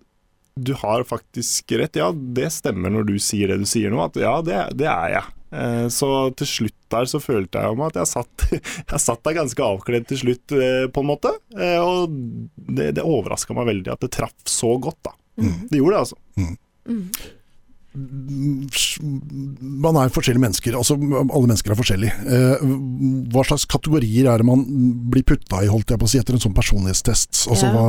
Du 0.60 0.74
har 0.80 1.04
faktisk 1.08 1.72
rett. 1.80 1.96
Ja, 2.00 2.10
det 2.12 2.50
stemmer 2.56 2.90
når 2.92 3.08
du 3.10 3.16
sier 3.20 3.52
det 3.52 3.60
du 3.60 3.66
sier 3.68 3.92
nå. 3.92 4.00
At 4.06 4.16
ja, 4.20 4.38
det, 4.42 4.60
det 4.80 4.88
er 4.88 5.10
jeg. 5.18 5.32
Eh, 5.52 5.88
Så 5.92 6.10
til 6.40 6.48
slutt 6.48 6.78
der 6.96 7.06
så 7.12 7.20
følte 7.20 7.60
jeg 7.60 7.76
om 7.76 7.82
at 7.84 7.96
jeg 8.00 8.08
satt, 8.08 8.46
jeg 8.92 9.02
satt 9.04 9.24
der 9.28 9.36
ganske 9.36 9.64
avkledd 9.68 10.08
til 10.08 10.22
slutt, 10.24 10.56
eh, 10.56 10.86
på 10.88 11.04
en 11.04 11.10
måte. 11.12 11.32
Eh, 11.60 11.80
Og 11.84 12.08
det, 12.56 12.94
det 12.96 13.04
overraska 13.04 13.56
meg 13.58 13.68
veldig 13.72 13.92
at 13.96 14.04
det 14.08 14.12
traff 14.16 14.36
så 14.48 14.76
godt, 14.80 15.00
da. 15.10 15.16
Det 15.70 15.80
gjorde 15.82 15.98
det, 15.98 16.04
altså. 16.06 16.18
Man 17.96 19.96
er 20.00 20.12
forskjellige 20.14 20.44
mennesker, 20.44 20.76
altså 20.78 20.96
alle 21.00 21.48
mennesker 21.48 21.74
er 21.74 21.80
forskjellige. 21.80 22.16
Eh, 22.28 22.66
Hva 23.32 23.44
slags 23.48 23.66
kategorier 23.72 24.28
er 24.32 24.42
det 24.42 24.48
man 24.48 24.66
blir 25.12 25.26
putta 25.28 25.62
i, 25.64 25.70
holdt 25.72 25.94
jeg 25.94 26.02
på 26.02 26.08
å 26.08 26.12
si, 26.12 26.20
etter 26.20 26.38
en 26.38 26.44
sånn 26.44 26.58
personlighetstest? 26.58 27.46
Altså 27.52 27.72
hva 27.72 27.86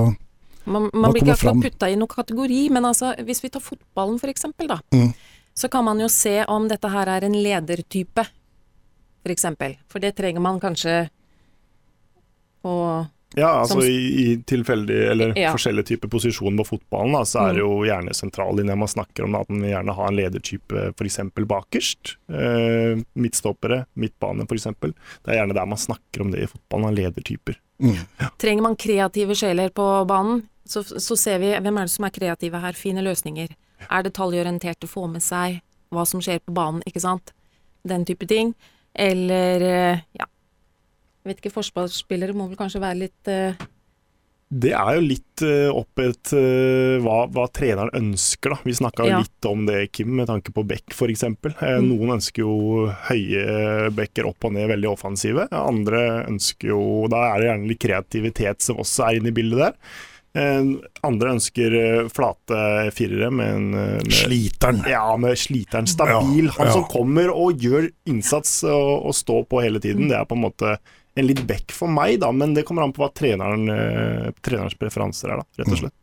Man, 0.67 0.89
man 0.93 1.13
blir 1.15 1.23
ikke 1.23 1.37
akkurat 1.37 1.63
putta 1.63 1.89
i 1.93 1.99
noen 1.99 2.11
kategori, 2.11 2.61
men 2.75 2.89
altså, 2.89 3.13
hvis 3.23 3.39
vi 3.45 3.53
tar 3.55 3.63
fotballen 3.63 4.19
for 4.19 4.33
eksempel, 4.33 4.67
da, 4.67 4.81
Mm. 4.91 5.13
så 5.55 5.69
kan 5.71 5.85
man 5.85 6.01
jo 6.03 6.09
se 6.11 6.43
om 6.49 6.67
dette 6.69 6.89
her 6.91 7.07
er 7.07 7.25
en 7.25 7.37
ledertype, 7.39 8.25
for 9.23 9.31
eksempel. 9.31 9.77
For 9.89 10.01
det 10.03 10.17
trenger 10.17 10.43
man 10.43 10.59
kanskje 10.59 11.09
å 12.65 13.07
Ja, 13.35 13.49
altså 13.61 13.81
Som- 13.81 13.91
i, 13.91 14.33
i 14.33 14.37
tilfeldig 14.47 14.97
eller 15.11 15.33
Ja. 15.37 15.51
forskjellige 15.53 15.85
typer 15.91 16.09
posisjoner 16.09 16.63
på 16.65 16.77
fotballen, 16.79 17.13
da, 17.13 17.25
så 17.25 17.41
er 17.49 17.53
det 17.55 17.61
jo 17.61 17.83
gjerne 17.85 18.15
sentrallinja 18.15 18.77
man 18.79 18.89
snakker 18.89 19.25
om, 19.25 19.35
at 19.35 19.49
man 19.51 19.61
gjerne 19.69 19.95
har 19.95 20.09
en 20.09 20.17
ledertype 20.17 20.93
f.eks. 20.97 21.19
bakerst. 21.35 22.17
Eh, 22.31 23.03
midtstoppere, 23.19 23.87
midtbane 23.95 24.47
f.eks. 24.47 24.65
Det 24.81 24.95
er 25.35 25.41
gjerne 25.43 25.55
der 25.59 25.67
man 25.67 25.79
snakker 25.79 26.21
om 26.23 26.31
det 26.31 26.43
i 26.45 26.47
fotballen, 26.47 26.87
av 26.87 26.95
ledertyper. 26.95 27.57
mm. 27.83 27.99
Trenger 28.39 28.63
man 28.63 28.77
kreative 28.77 29.35
sjeler 29.35 29.69
på 29.71 30.07
banen, 30.07 30.47
så, 30.65 30.83
så 30.83 31.17
ser 31.19 31.39
vi 31.43 31.51
hvem 31.59 31.77
er 31.79 31.83
det 31.91 31.91
som 31.93 32.05
er 32.05 32.11
kreative 32.15 32.61
her, 32.63 32.73
fine 32.73 33.03
løsninger. 33.05 33.49
Er 33.91 34.03
detaljorienterte, 34.03 34.87
få 34.89 35.09
med 35.11 35.21
seg 35.23 35.61
hva 35.93 36.07
som 36.07 36.21
skjer 36.21 36.41
på 36.47 36.55
banen, 36.55 36.81
ikke 36.87 37.01
sant. 37.03 37.33
Den 37.87 38.05
type 38.09 38.27
ting. 38.27 38.55
Eller 38.95 39.61
eh, 39.63 40.01
ja, 40.17 40.25
jeg 41.27 41.33
vet 41.35 41.41
ikke, 41.43 41.57
forsvarsspillere 41.59 42.37
må 42.39 42.47
vel 42.53 42.59
kanskje 42.61 42.81
være 42.85 43.01
litt 43.03 43.33
uh... 43.33 43.67
Det 44.47 44.71
er 44.79 44.93
jo 44.95 45.01
litt 45.03 45.43
uh, 45.43 45.73
opp 45.75 45.99
et 45.99 46.31
eh, 46.39 47.01
hva, 47.03 47.25
hva 47.35 47.49
treneren 47.51 47.91
ønsker, 47.99 48.53
da. 48.55 48.59
Vi 48.63 48.77
snakka 48.79 49.09
Ja. 49.11 49.17
litt 49.19 49.49
om 49.51 49.65
det, 49.67 49.89
Kim, 49.91 50.13
med 50.21 50.29
tanke 50.31 50.53
på 50.55 50.63
Beck 50.71 50.95
f.eks. 50.95 51.25
Eh, 51.27 51.33
Mm. 51.67 51.89
Noen 51.89 52.13
ønsker 52.21 52.45
jo 52.45 52.87
høye 53.09 53.91
bekker 53.91 54.29
opp 54.31 54.47
og 54.47 54.53
ned, 54.55 54.69
veldig 54.71 54.87
offensive. 54.93 55.49
Andre 55.51 56.29
ønsker 56.29 56.71
jo 56.71 56.79
Da 57.11 57.25
er 57.33 57.41
det 57.43 57.49
gjerne 57.51 57.71
litt 57.73 57.83
kreativitet 57.83 58.63
som 58.63 58.79
også 58.85 59.09
er 59.09 59.19
inne 59.19 59.33
i 59.33 59.35
bildet 59.35 59.65
der. 59.65 59.75
Eh, 60.37 60.71
andre 61.09 61.33
ønsker 61.35 61.75
flate 62.15 62.61
firere 62.95 63.33
med 63.35 63.51
en 63.51 63.67
eh, 63.75 63.97
med, 64.05 64.13
Sliteren. 64.21 64.79
ja, 64.87 65.09
med 65.19 65.35
sliteren 65.43 65.91
stabil. 65.91 66.53
Ja, 66.53 66.55
Han 66.61 66.71
som 66.71 66.87
kommer 66.93 67.35
og 67.35 67.59
gjør 67.67 67.91
innsats 68.07 68.61
og, 68.71 69.09
og 69.11 69.19
står 69.19 69.43
på 69.51 69.65
hele 69.67 69.83
tiden. 69.83 70.07
Det 70.07 70.21
er 70.21 70.31
på 70.31 70.39
en 70.39 70.45
måte 70.47 70.77
en 71.17 71.27
litt 71.29 71.45
back 71.49 71.73
for 71.73 71.89
meg, 71.93 72.19
da, 72.23 72.33
men 72.33 72.53
det 72.57 72.67
kommer 72.69 72.85
an 72.85 72.93
på 72.97 73.05
hva 73.05 73.13
treneren, 73.17 73.69
eh, 73.73 74.33
trenerens 74.45 74.77
preferanser 74.79 75.33
er, 75.33 75.41
da, 75.43 75.63
rett 75.63 75.73
og 75.73 75.81
slett. 75.81 75.97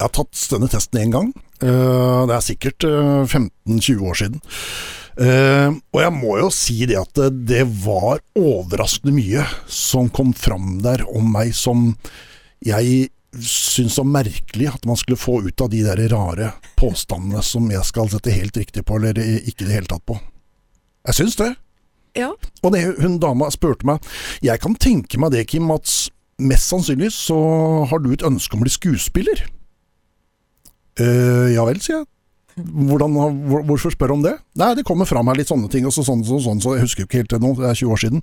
Jeg 0.00 0.06
har 0.08 0.12
tatt 0.16 0.42
denne 0.48 0.68
testen 0.72 1.00
én 1.02 1.12
gang. 1.12 1.28
Eh, 1.60 2.26
Det 2.26 2.34
er 2.34 2.44
sikkert 2.46 2.84
eh, 2.88 3.24
15-20 3.28 4.06
år 4.08 4.16
siden. 4.16 4.40
Eh, 5.20 5.68
og 5.92 6.00
jeg 6.00 6.12
må 6.16 6.38
jo 6.40 6.48
si 6.54 6.78
det 6.88 6.96
at 6.96 7.20
det, 7.44 7.66
var 7.84 8.22
overraskende 8.38 9.12
mye 9.12 9.44
som 9.68 10.08
kom 10.08 10.32
fram 10.32 10.78
der 10.80 11.04
om 11.04 11.28
meg 11.34 11.52
som 11.52 11.90
jeg 12.64 13.10
syns 13.36 13.98
var 14.00 14.08
merkelig 14.08 14.70
at 14.72 14.86
man 14.88 14.96
skulle 14.96 15.20
få 15.20 15.42
ut 15.44 15.60
av 15.60 15.68
de 15.70 15.82
der 15.84 16.00
rare 16.10 16.54
påstandene 16.80 17.42
som 17.44 17.68
jeg 17.70 17.84
skal 17.86 18.08
sette 18.10 18.32
helt 18.34 18.56
riktig 18.56 18.82
på, 18.88 18.96
eller 18.96 19.20
ikke 19.20 19.66
i 19.66 19.68
det 19.68 19.76
hele 19.76 19.90
tatt 19.90 20.06
på. 20.08 20.16
Jeg 21.06 21.20
syns 21.20 21.36
det. 21.36 21.52
Ja. 22.18 22.32
Og 22.64 22.72
det, 22.74 22.82
hun 22.98 23.20
dama 23.22 23.46
spurte 23.54 23.86
meg 23.86 24.02
Jeg 24.42 24.58
kan 24.62 24.74
tenke 24.74 25.20
meg 25.22 25.30
det, 25.34 25.44
Kim, 25.52 25.70
at 25.70 25.86
mest 26.40 26.70
sannsynlig 26.72 27.12
så 27.14 27.36
har 27.90 28.00
du 28.02 28.10
et 28.12 28.24
ønske 28.26 28.56
om 28.56 28.62
å 28.62 28.66
bli 28.66 28.72
skuespiller. 28.72 29.44
Uh, 31.00 31.52
ja 31.52 31.64
vel, 31.68 31.80
sier 31.84 32.00
jeg. 32.00 32.08
Hvordan, 32.58 33.14
hvor, 33.48 33.60
hvorfor 33.68 33.90
spør 33.94 34.08
du 34.10 34.14
om 34.18 34.24
det? 34.24 34.34
Nei, 34.58 34.70
det 34.76 34.84
kommer 34.88 35.06
fra 35.08 35.22
meg 35.24 35.38
litt 35.38 35.50
sånne 35.50 35.68
ting, 35.72 35.84
og 35.88 35.94
så 35.94 36.02
sånn, 36.06 36.22
så, 36.26 36.36
sånn, 36.42 36.60
så 36.62 36.68
jeg 36.76 36.84
husker 36.84 37.00
jo 37.04 37.08
ikke 37.08 37.20
helt 37.22 37.32
det 37.32 37.40
nå, 37.42 37.50
det 37.58 37.66
er 37.70 37.78
20 37.78 37.94
år 37.94 38.00
siden. 38.02 38.20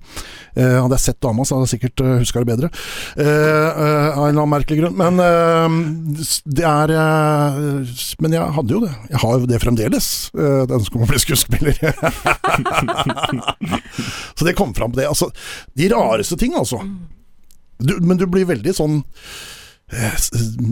Eh, 0.54 0.76
hadde 0.76 0.96
jeg 0.98 1.04
sett 1.06 1.20
dama, 1.24 1.42
så 1.46 1.52
hadde 1.56 1.66
jeg 1.68 1.74
sikkert 1.76 1.98
uh, 2.04 2.08
huska 2.20 2.36
det 2.44 2.50
bedre. 2.50 2.68
Eh, 3.16 3.26
eh, 3.26 4.08
av 4.12 4.24
en 4.26 4.28
eller 4.28 4.42
annen 4.44 4.52
merkelig 4.52 4.78
grunn. 4.82 4.96
Men 4.98 5.14
eh, 5.24 5.68
det 6.58 6.66
er 6.68 6.88
eh, 6.94 7.54
Men 8.22 8.30
jeg 8.36 8.42
hadde 8.58 8.74
jo 8.76 8.80
det. 8.84 8.92
Jeg 9.10 9.20
har 9.24 9.32
jo 9.36 9.50
det 9.50 9.62
fremdeles, 9.64 10.06
et 10.38 10.76
ønske 10.78 10.94
om 10.98 11.04
å 11.06 11.10
bli 11.10 11.20
skuespiller. 11.22 11.74
så 14.38 14.42
det 14.48 14.58
kom 14.58 14.70
fram 14.76 14.90
på 14.92 14.98
det. 15.00 15.08
Altså, 15.10 15.26
de 15.78 15.84
rareste 15.92 16.36
ting, 16.40 16.52
altså. 16.58 16.78
Du, 17.78 17.92
men 18.02 18.18
du 18.18 18.26
blir 18.26 18.42
veldig 18.48 18.72
sånn 18.74 18.96
eh, 18.98 19.04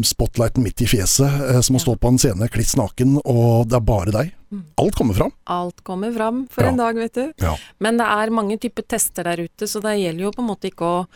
Spotlighten 0.04 0.62
midt 0.64 0.82
i 0.84 0.86
fjeset, 0.90 1.40
eh, 1.50 1.60
som 1.64 1.76
å 1.76 1.80
stå 1.82 1.96
på 1.98 2.08
en 2.12 2.18
scene 2.20 2.48
kliss 2.52 2.74
naken, 2.76 3.18
og 3.24 3.68
det 3.70 3.78
er 3.78 3.84
bare 3.86 4.12
deg. 4.14 4.32
Alt 4.78 4.94
kommer 4.98 5.16
fram. 5.16 5.32
Alt 5.50 5.82
kommer 5.84 6.12
fram 6.14 6.46
for 6.52 6.64
Ja. 6.64 6.68
en 6.70 6.76
dag, 6.76 6.94
vet 6.94 7.14
du. 7.14 7.32
Ja. 7.38 7.56
Men 7.80 7.96
det 7.96 8.06
er 8.06 8.30
mange 8.30 8.58
typer 8.60 8.82
tester 8.86 9.24
der 9.24 9.36
ute, 9.48 9.66
så 9.66 9.80
det 9.82 9.96
gjelder 9.98 10.20
jo 10.28 10.32
på 10.32 10.42
en 10.42 10.48
måte 10.48 10.70
ikke 10.70 10.84
å 10.84 11.06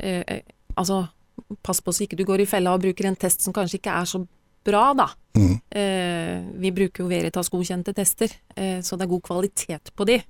eh, 0.00 0.24
eh, 0.26 0.40
Altså, 0.74 1.06
pass 1.62 1.82
på 1.84 1.92
så 1.92 2.06
ikke 2.06 2.16
du 2.16 2.24
går 2.24 2.40
i 2.40 2.46
fella 2.46 2.72
og 2.72 2.80
bruker 2.80 3.04
en 3.04 3.16
test 3.16 3.42
som 3.42 3.52
kanskje 3.52 3.76
ikke 3.78 3.92
er 3.92 4.06
så 4.08 4.26
bra, 4.64 4.94
da. 4.94 5.08
Mm. 5.36 5.60
Eh, 5.70 6.44
vi 6.62 6.70
bruker 6.72 7.02
jo 7.04 7.08
Veritas-godkjente 7.10 7.92
tester, 7.94 8.30
eh, 8.56 8.80
så 8.80 8.96
det 8.96 9.02
er 9.04 9.10
god 9.12 9.22
kvalitet 9.22 9.90
på 9.94 10.06
de. 10.06 10.22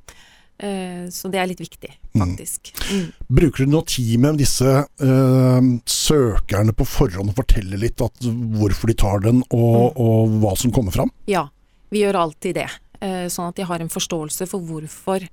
Eh, 0.62 1.09
så 1.11 1.26
det 1.33 1.40
er 1.42 1.49
litt 1.50 1.61
viktig, 1.61 1.90
faktisk. 2.14 2.71
Mm. 2.87 3.07
Bruker 3.26 3.64
du 3.64 3.73
noe 3.73 3.87
tid 3.88 4.14
med 4.23 4.38
disse 4.38 4.69
uh, 5.02 5.71
søkerne 5.90 6.75
på 6.76 6.87
forhånd 6.87 7.33
og 7.33 7.40
forteller 7.40 7.81
litt 7.83 8.02
at 8.04 8.28
hvorfor 8.54 8.92
de 8.92 8.97
tar 9.02 9.25
den, 9.26 9.42
og, 9.50 9.99
og 9.99 10.37
hva 10.42 10.54
som 10.59 10.75
kommer 10.75 10.95
fram? 10.95 11.11
Ja. 11.31 11.49
Vi 11.92 12.00
gjør 12.04 12.21
alltid 12.23 12.57
det. 12.57 12.69
Uh, 13.02 13.26
sånn 13.28 13.50
at 13.50 13.59
de 13.59 13.66
har 13.69 13.83
en 13.83 13.90
forståelse 13.92 14.47
for 14.49 14.62
hvorfor 14.64 15.26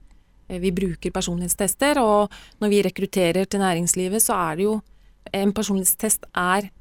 vi 0.49 0.71
bruker 0.73 1.13
personlighetstester. 1.13 2.01
Og 2.01 2.33
når 2.59 2.73
vi 2.73 2.81
rekrutterer 2.89 3.45
til 3.45 3.61
næringslivet, 3.61 4.25
så 4.25 4.37
er 4.49 4.57
det 4.57 4.71
jo 4.71 4.79
En 5.35 5.51
personlighetstest 5.53 6.23
er 6.33 6.71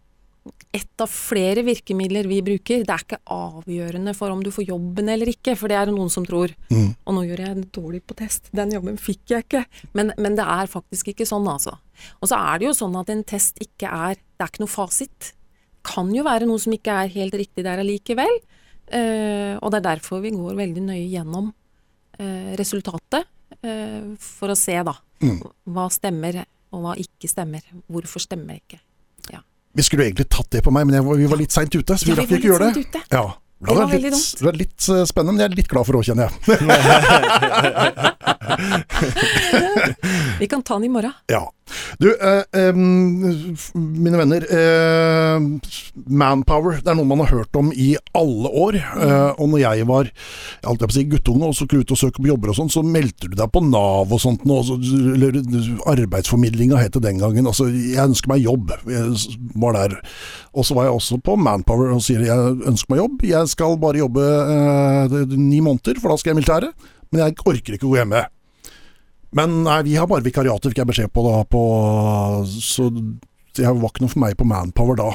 ett 0.75 1.00
av 1.00 1.11
flere 1.11 1.62
virkemidler 1.67 2.26
vi 2.28 2.40
bruker. 2.45 2.83
Det 2.87 2.93
er 2.95 3.05
ikke 3.05 3.19
avgjørende 3.35 4.14
for 4.17 4.35
om 4.35 4.43
du 4.45 4.50
får 4.55 4.69
jobben 4.69 5.09
eller 5.12 5.31
ikke, 5.33 5.55
for 5.59 5.71
det 5.71 5.78
er 5.78 5.88
det 5.88 5.95
noen 5.97 6.11
som 6.12 6.26
tror. 6.26 6.52
Mm. 6.71 6.90
Og 7.07 7.17
nå 7.17 7.25
gjør 7.28 7.43
jeg 7.45 7.64
dårlig 7.76 8.02
på 8.07 8.17
test, 8.19 8.50
den 8.57 8.75
jobben 8.76 8.99
fikk 9.00 9.35
jeg 9.35 9.47
ikke. 9.47 9.64
Men, 9.99 10.12
men 10.19 10.37
det 10.38 10.45
er 10.45 10.71
faktisk 10.71 11.12
ikke 11.12 11.26
sånn, 11.28 11.49
altså. 11.49 11.76
Og 12.21 12.31
så 12.31 12.38
er 12.38 12.61
det 12.61 12.69
jo 12.69 12.76
sånn 12.78 12.99
at 13.00 13.11
en 13.14 13.25
test 13.26 13.59
ikke 13.64 13.90
er 13.90 14.21
Det 14.21 14.45
er 14.45 14.52
ikke 14.52 14.62
noe 14.62 14.71
fasit. 14.71 15.33
Kan 15.88 16.12
jo 16.14 16.23
være 16.26 16.47
noe 16.47 16.61
som 16.62 16.75
ikke 16.76 16.95
er 16.95 17.11
helt 17.17 17.35
riktig 17.35 17.64
der 17.67 17.81
allikevel. 17.83 18.38
Eh, 18.88 19.57
og 19.59 19.73
det 19.73 19.81
er 19.81 19.88
derfor 19.88 20.23
vi 20.23 20.31
går 20.31 20.55
veldig 20.59 20.85
nøye 20.87 21.09
gjennom 21.11 21.50
eh, 22.19 22.55
resultatet, 22.61 23.26
eh, 23.62 24.14
for 24.23 24.55
å 24.55 24.59
se 24.59 24.78
da 24.87 24.95
Mm. 25.19 25.40
hva 25.75 25.88
stemmer 25.90 26.45
og 26.71 26.85
hva 26.85 26.93
ikke 26.95 27.26
stemmer. 27.26 27.64
Hvorfor 27.90 28.23
stemmer 28.23 28.61
ikke. 28.61 28.78
Vi 29.79 29.83
skulle 29.87 30.09
egentlig 30.09 30.27
tatt 30.35 30.49
det 30.51 30.61
på 30.67 30.73
meg, 30.75 30.89
men 30.89 30.99
jeg, 30.99 31.05
vi 31.23 31.29
var 31.31 31.39
litt 31.39 31.55
seint 31.55 31.71
ute, 31.75 31.95
så 31.95 32.03
vi 32.09 32.11
Ja, 32.13 32.17
rakk 32.19 32.31
var 32.33 32.39
ikke 32.41 32.51
gjøre 32.51 32.73
det. 32.75 32.83
ute. 32.89 33.01
Ja. 33.15 33.27
Det 33.59 33.67
Det 33.67 33.75
var 33.75 33.79
var 33.83 33.91
veldig 33.91 34.11
litt, 34.15 34.39
det 34.39 34.45
var 34.47 34.55
litt 34.59 34.85
eh, 34.95 35.05
spennende, 35.11 35.33
men 35.35 35.41
jeg 35.43 35.49
er 35.51 35.57
litt 35.59 35.71
glad 35.71 35.83
for 35.87 35.93
det 35.93 35.99
òg, 35.99 36.07
kjenner 36.07 36.23
jeg. 36.29 36.33
Vi 40.39 40.47
kan 40.47 40.63
ta 40.63 40.75
den 40.79 40.85
i 40.85 40.89
morgen. 40.95 41.13
Ja. 41.27 41.43
Du, 42.01 42.09
eh, 42.15 42.43
eh, 42.53 42.73
mine 42.75 44.19
venner. 44.21 44.45
Eh, 44.49 45.41
manpower, 46.09 46.79
det 46.83 46.89
er 46.93 46.99
noe 46.99 47.09
man 47.09 47.23
har 47.25 47.33
hørt 47.39 47.57
om 47.59 47.71
i 47.75 47.95
alle 48.17 48.51
år. 48.53 48.79
Eh, 48.79 49.31
og 49.39 49.49
når 49.53 49.63
jeg 49.65 49.87
var 49.89 50.09
jeg 50.09 50.79
på 50.79 50.89
å 50.89 50.93
si 50.95 51.05
guttunge 51.11 51.49
og 51.49 51.55
skulle 51.59 51.83
ut 51.85 51.95
og 51.95 52.01
søke 52.01 52.23
på 52.23 52.31
jobber 52.31 52.53
og 52.53 52.59
sånn, 52.61 52.71
så 52.73 52.83
meldte 52.87 53.29
du 53.31 53.37
deg 53.39 53.51
på 53.53 53.63
Nav 53.65 54.13
og 54.13 54.21
sånt. 54.23 54.45
Og 54.49 54.65
så- 54.65 54.79
Eller 55.19 55.33
arbeidsformidlinga 55.87 56.79
het 56.79 56.93
det 56.93 57.03
den 57.03 57.19
gangen. 57.19 57.47
Altså, 57.47 57.69
jeg 57.69 57.99
ønsker 58.09 58.29
meg 58.29 58.43
jobb. 58.45 58.73
Jeg 58.87 59.17
var 59.57 59.73
der. 59.73 60.01
Og 60.55 60.65
så 60.65 60.75
var 60.75 60.85
jeg 60.85 60.95
også 60.95 61.23
på 61.23 61.37
Manpower 61.39 61.93
og 61.95 62.01
sier 62.03 62.21
jeg 62.25 62.63
ønsker 62.67 62.91
meg 62.91 62.99
jobb. 63.03 63.23
Jeg 63.23 63.49
skal 63.49 63.77
bare 63.77 63.99
jobbe 63.99 64.25
eh, 64.25 65.37
ni 65.37 65.61
måneder, 65.61 66.01
for 66.01 66.11
da 66.11 66.17
skal 66.17 66.35
jeg 66.35 66.37
i 66.37 66.41
militæret. 66.41 66.73
Men 67.13 67.23
jeg 67.25 67.37
orker 67.47 67.75
ikke 67.77 67.89
å 67.89 67.93
gå 67.95 68.01
hjemme. 68.03 68.27
Men 69.37 69.63
nei, 69.67 69.81
vi 69.85 69.97
har 69.99 70.09
bare 70.09 70.25
vikariater, 70.25 70.73
fikk 70.73 70.83
jeg 70.83 70.91
beskjed 70.91 71.13
på 71.13 71.25
da, 71.27 71.41
på, 71.45 71.63
så 72.49 72.89
det 72.93 73.67
var 73.67 73.91
ikke 73.91 74.05
noe 74.05 74.13
for 74.13 74.23
meg 74.23 74.39
på 74.39 74.47
Manpower 74.49 74.99
da. 74.99 75.09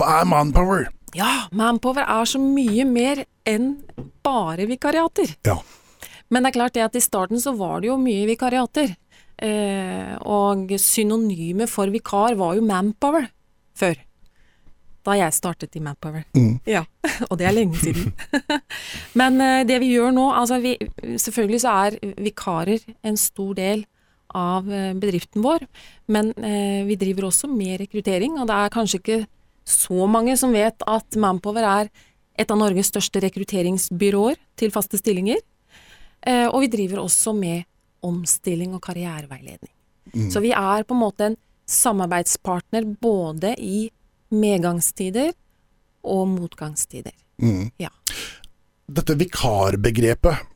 Hva 0.00 0.16
er 0.20 0.30
Manpower? 0.30 0.88
Ja, 1.14 1.46
Manpower 1.56 2.02
er 2.06 2.26
så 2.28 2.40
mye 2.42 2.86
mer 2.86 3.24
enn 3.48 3.72
bare 4.24 4.66
vikariater. 4.70 5.36
Ja. 5.46 5.58
Men 6.30 6.44
det 6.44 6.52
er 6.52 6.58
klart 6.58 6.76
det 6.76 6.86
at 6.86 6.98
i 6.98 7.02
starten 7.02 7.42
så 7.42 7.54
var 7.58 7.82
det 7.82 7.90
jo 7.90 7.98
mye 8.00 8.28
vikariater. 8.30 8.94
Eh, 9.40 10.14
og 10.28 10.70
synonymet 10.78 11.70
for 11.72 11.90
vikar 11.90 12.36
var 12.38 12.58
jo 12.58 12.66
Manpower 12.66 13.26
før. 13.78 13.96
Da 15.06 15.14
jeg 15.16 15.32
startet 15.32 15.76
i 15.78 15.82
Manpower. 15.82 16.26
Mm. 16.36 16.58
Ja, 16.68 16.84
og 17.30 17.38
det 17.40 17.48
er 17.48 17.56
lenge 17.56 17.78
siden. 17.80 18.12
Men 19.20 19.40
eh, 19.40 19.62
det 19.68 19.80
vi 19.82 19.94
gjør 19.94 20.12
nå, 20.16 20.26
altså 20.36 20.60
vi, 20.62 20.74
selvfølgelig 21.16 21.62
så 21.64 21.76
er 21.86 21.96
vikarer 22.20 22.84
en 23.06 23.16
stor 23.20 23.54
del 23.56 23.86
av 24.36 24.68
eh, 24.70 24.92
bedriften 24.94 25.42
vår, 25.42 25.64
men 26.06 26.28
eh, 26.38 26.84
vi 26.86 26.94
driver 26.94 27.26
også 27.26 27.48
med 27.50 27.80
rekruttering, 27.80 28.36
og 28.38 28.46
det 28.46 28.58
er 28.62 28.70
kanskje 28.70 29.00
ikke 29.00 29.16
så 29.66 30.06
mange 30.06 30.36
som 30.38 30.54
vet 30.54 30.84
at 30.86 31.18
Manpower 31.18 31.66
er 31.66 31.90
et 32.38 32.52
av 32.54 32.60
Norges 32.60 32.92
største 32.92 33.24
rekrutteringsbyråer 33.24 34.38
til 34.58 34.70
faste 34.70 35.00
stillinger. 35.00 35.42
Og 36.54 36.62
vi 36.62 36.70
driver 36.72 37.02
også 37.02 37.34
med 37.36 37.66
omstilling 38.06 38.72
og 38.76 38.80
karriereveiledning. 38.86 39.72
Så 40.32 40.40
vi 40.42 40.54
er 40.56 40.86
på 40.86 40.96
en 40.96 41.02
måte 41.02 41.28
en 41.28 41.36
samarbeidspartner 41.70 42.86
både 43.02 43.52
i 43.58 43.90
medgangstider 44.30 45.32
og 46.06 46.28
motgangstider. 46.32 47.14
Mm. 47.42 47.70
Ja. 47.80 47.90
Dette 48.90 49.16
vikarbegrepet, 49.18 50.46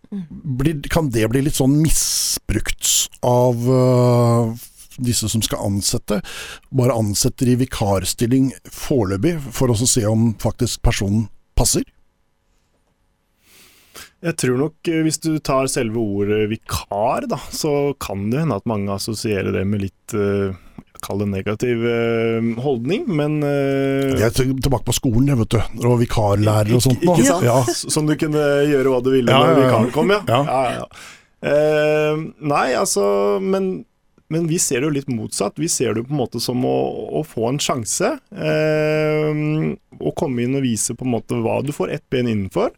blir, 0.58 0.78
kan 0.92 1.10
det 1.10 1.26
bli 1.30 1.42
litt 1.46 1.58
sånn 1.58 1.74
misbrukt 1.80 2.86
av 3.26 3.66
uh, 3.66 4.54
disse 5.02 5.28
som 5.30 5.42
skal 5.42 5.64
ansette? 5.66 6.20
Bare 6.74 6.96
ansetter 6.96 7.50
i 7.50 7.58
vikarstilling 7.60 8.52
foreløpig, 8.70 9.36
for 9.54 9.72
å 9.72 9.78
se 9.78 10.04
om 10.10 10.32
faktisk 10.42 10.82
personen 10.86 11.28
passer? 11.58 11.86
Jeg 14.24 14.38
tror 14.40 14.56
nok 14.56 14.88
eh, 14.88 15.02
hvis 15.04 15.20
du 15.20 15.34
tar 15.44 15.68
selve 15.68 16.00
ordet 16.00 16.46
vikar, 16.48 17.26
da, 17.28 17.36
så 17.52 17.92
kan 18.00 18.30
det 18.32 18.40
hende 18.40 18.56
at 18.56 18.68
mange 18.68 18.94
assosierer 18.94 19.52
det 19.52 19.66
med 19.68 19.84
litt 19.84 20.14
eh, 20.16 20.54
Kall 21.04 21.20
det 21.20 21.28
negativ 21.32 21.82
eh, 21.88 22.46
holdning, 22.64 23.04
men 23.20 23.38
eh, 23.44 24.14
Jeg 24.16 24.30
er 24.30 24.36
tilbake 24.64 24.86
på 24.88 24.96
skolen, 24.96 25.28
jeg, 25.30 25.40
vet 25.42 25.56
du. 25.56 25.58
Og 25.82 25.88
var 25.92 26.00
vikarlærer 26.00 26.76
og 26.76 26.84
sånt. 26.86 27.02
Ikke, 27.04 27.18
Ikke 27.20 27.28
sant? 27.28 27.44
Ja. 27.46 27.58
Som 27.96 28.08
du 28.08 28.16
kunne 28.20 28.46
gjøre 28.70 28.94
hva 28.94 29.02
du 29.04 29.12
ville 29.12 29.34
Ja, 29.34 29.42
når 29.44 29.60
vikaren 29.62 29.90
kom, 29.94 30.14
ja. 30.14 30.22
Ja. 30.30 30.40
ja, 30.48 30.62
ja, 30.64 30.78
ja. 30.80 31.10
Eh, 31.44 32.22
nei, 32.40 32.66
altså 32.72 33.04
men, 33.44 33.84
men 34.32 34.46
vi 34.48 34.56
ser 34.62 34.80
det 34.80 34.88
jo 34.88 34.96
litt 34.96 35.10
motsatt. 35.12 35.60
Vi 35.60 35.68
ser 35.68 35.92
det 35.92 36.02
jo 36.04 36.08
på 36.08 36.16
en 36.16 36.22
måte 36.22 36.40
som 36.40 36.64
å, 36.64 36.76
å 37.20 37.24
få 37.28 37.50
en 37.50 37.60
sjanse. 37.60 38.14
Eh, 38.32 39.74
å 40.00 40.14
komme 40.16 40.46
inn 40.46 40.56
og 40.56 40.64
vise 40.64 40.96
på 40.96 41.04
en 41.06 41.14
måte 41.18 41.40
hva 41.44 41.60
du 41.64 41.74
får 41.76 41.92
ett 41.98 42.06
ben 42.12 42.30
innenfor. 42.30 42.72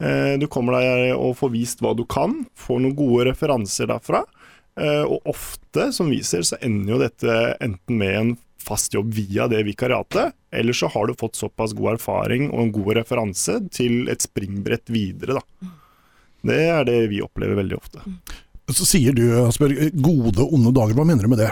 Eh, 0.00 0.34
du 0.40 0.46
kommer 0.52 0.78
deg 0.80 1.14
og 1.16 1.36
får 1.40 1.52
vist 1.52 1.82
hva 1.84 1.94
du 1.96 2.04
kan, 2.08 2.42
får 2.56 2.84
noen 2.84 2.96
gode 2.98 3.30
referanser 3.32 3.88
derfra. 3.90 4.22
Eh, 4.78 5.02
og 5.02 5.26
ofte, 5.28 5.90
som 5.96 6.10
vi 6.12 6.20
ser, 6.26 6.44
så 6.46 6.58
ender 6.62 6.94
jo 6.94 7.00
dette 7.02 7.40
enten 7.60 7.98
med 8.00 8.16
en 8.20 8.32
fast 8.60 8.94
jobb 8.94 9.14
via 9.16 9.48
det 9.48 9.62
vikariatet, 9.66 10.36
eller 10.52 10.76
så 10.76 10.90
har 10.92 11.08
du 11.08 11.16
fått 11.18 11.38
såpass 11.38 11.72
god 11.76 11.94
erfaring 11.96 12.50
og 12.50 12.66
en 12.66 12.74
god 12.74 12.92
referanse 13.00 13.56
til 13.72 14.10
et 14.12 14.22
springbrett 14.22 14.92
videre, 14.92 15.40
da. 15.40 15.72
Det 16.46 16.60
er 16.72 16.86
det 16.88 17.00
vi 17.12 17.22
opplever 17.24 17.58
veldig 17.58 17.76
ofte. 17.76 18.04
Så 18.70 18.86
sier 18.86 19.16
du, 19.16 19.24
Asbjørg, 19.42 19.90
gode, 19.98 20.44
onde 20.46 20.72
dager. 20.76 20.94
Hva 20.96 21.04
mener 21.08 21.26
du 21.26 21.32
med 21.32 21.42
det? 21.42 21.50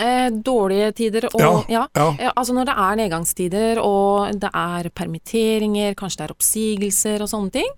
Eh, 0.00 0.30
dårlige 0.30 0.92
tider 0.96 1.26
og 1.32 1.40
Ja, 1.40 1.50
ja. 1.68 1.82
ja. 1.94 2.06
Eh, 2.18 2.30
altså 2.34 2.54
når 2.56 2.68
det 2.70 2.76
er 2.78 2.98
nedgangstider 3.00 3.80
og 3.82 4.38
det 4.40 4.50
er 4.54 4.88
permitteringer, 4.94 5.94
kanskje 5.98 6.22
det 6.22 6.26
er 6.26 6.34
oppsigelser 6.36 7.24
og 7.24 7.30
sånne 7.30 7.52
ting, 7.52 7.70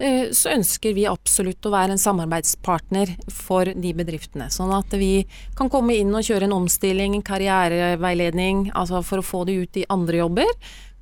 eh, 0.00 0.30
så 0.34 0.54
ønsker 0.56 0.94
vi 0.96 1.06
absolutt 1.10 1.66
å 1.66 1.74
være 1.74 1.94
en 1.94 2.02
samarbeidspartner 2.02 3.14
for 3.30 3.64
de 3.70 3.92
bedriftene. 3.94 4.50
Sånn 4.50 4.72
at 4.74 4.90
vi 4.98 5.26
kan 5.58 5.70
komme 5.70 5.94
inn 5.98 6.14
og 6.14 6.26
kjøre 6.26 6.48
en 6.48 6.56
omstilling, 6.58 7.14
en 7.14 7.26
karriereveiledning, 7.26 8.70
altså 8.74 9.04
for 9.06 9.22
å 9.22 9.26
få 9.26 9.44
det 9.46 9.60
ut 9.60 9.82
i 9.82 9.86
andre 9.88 10.24
jobber. 10.24 10.50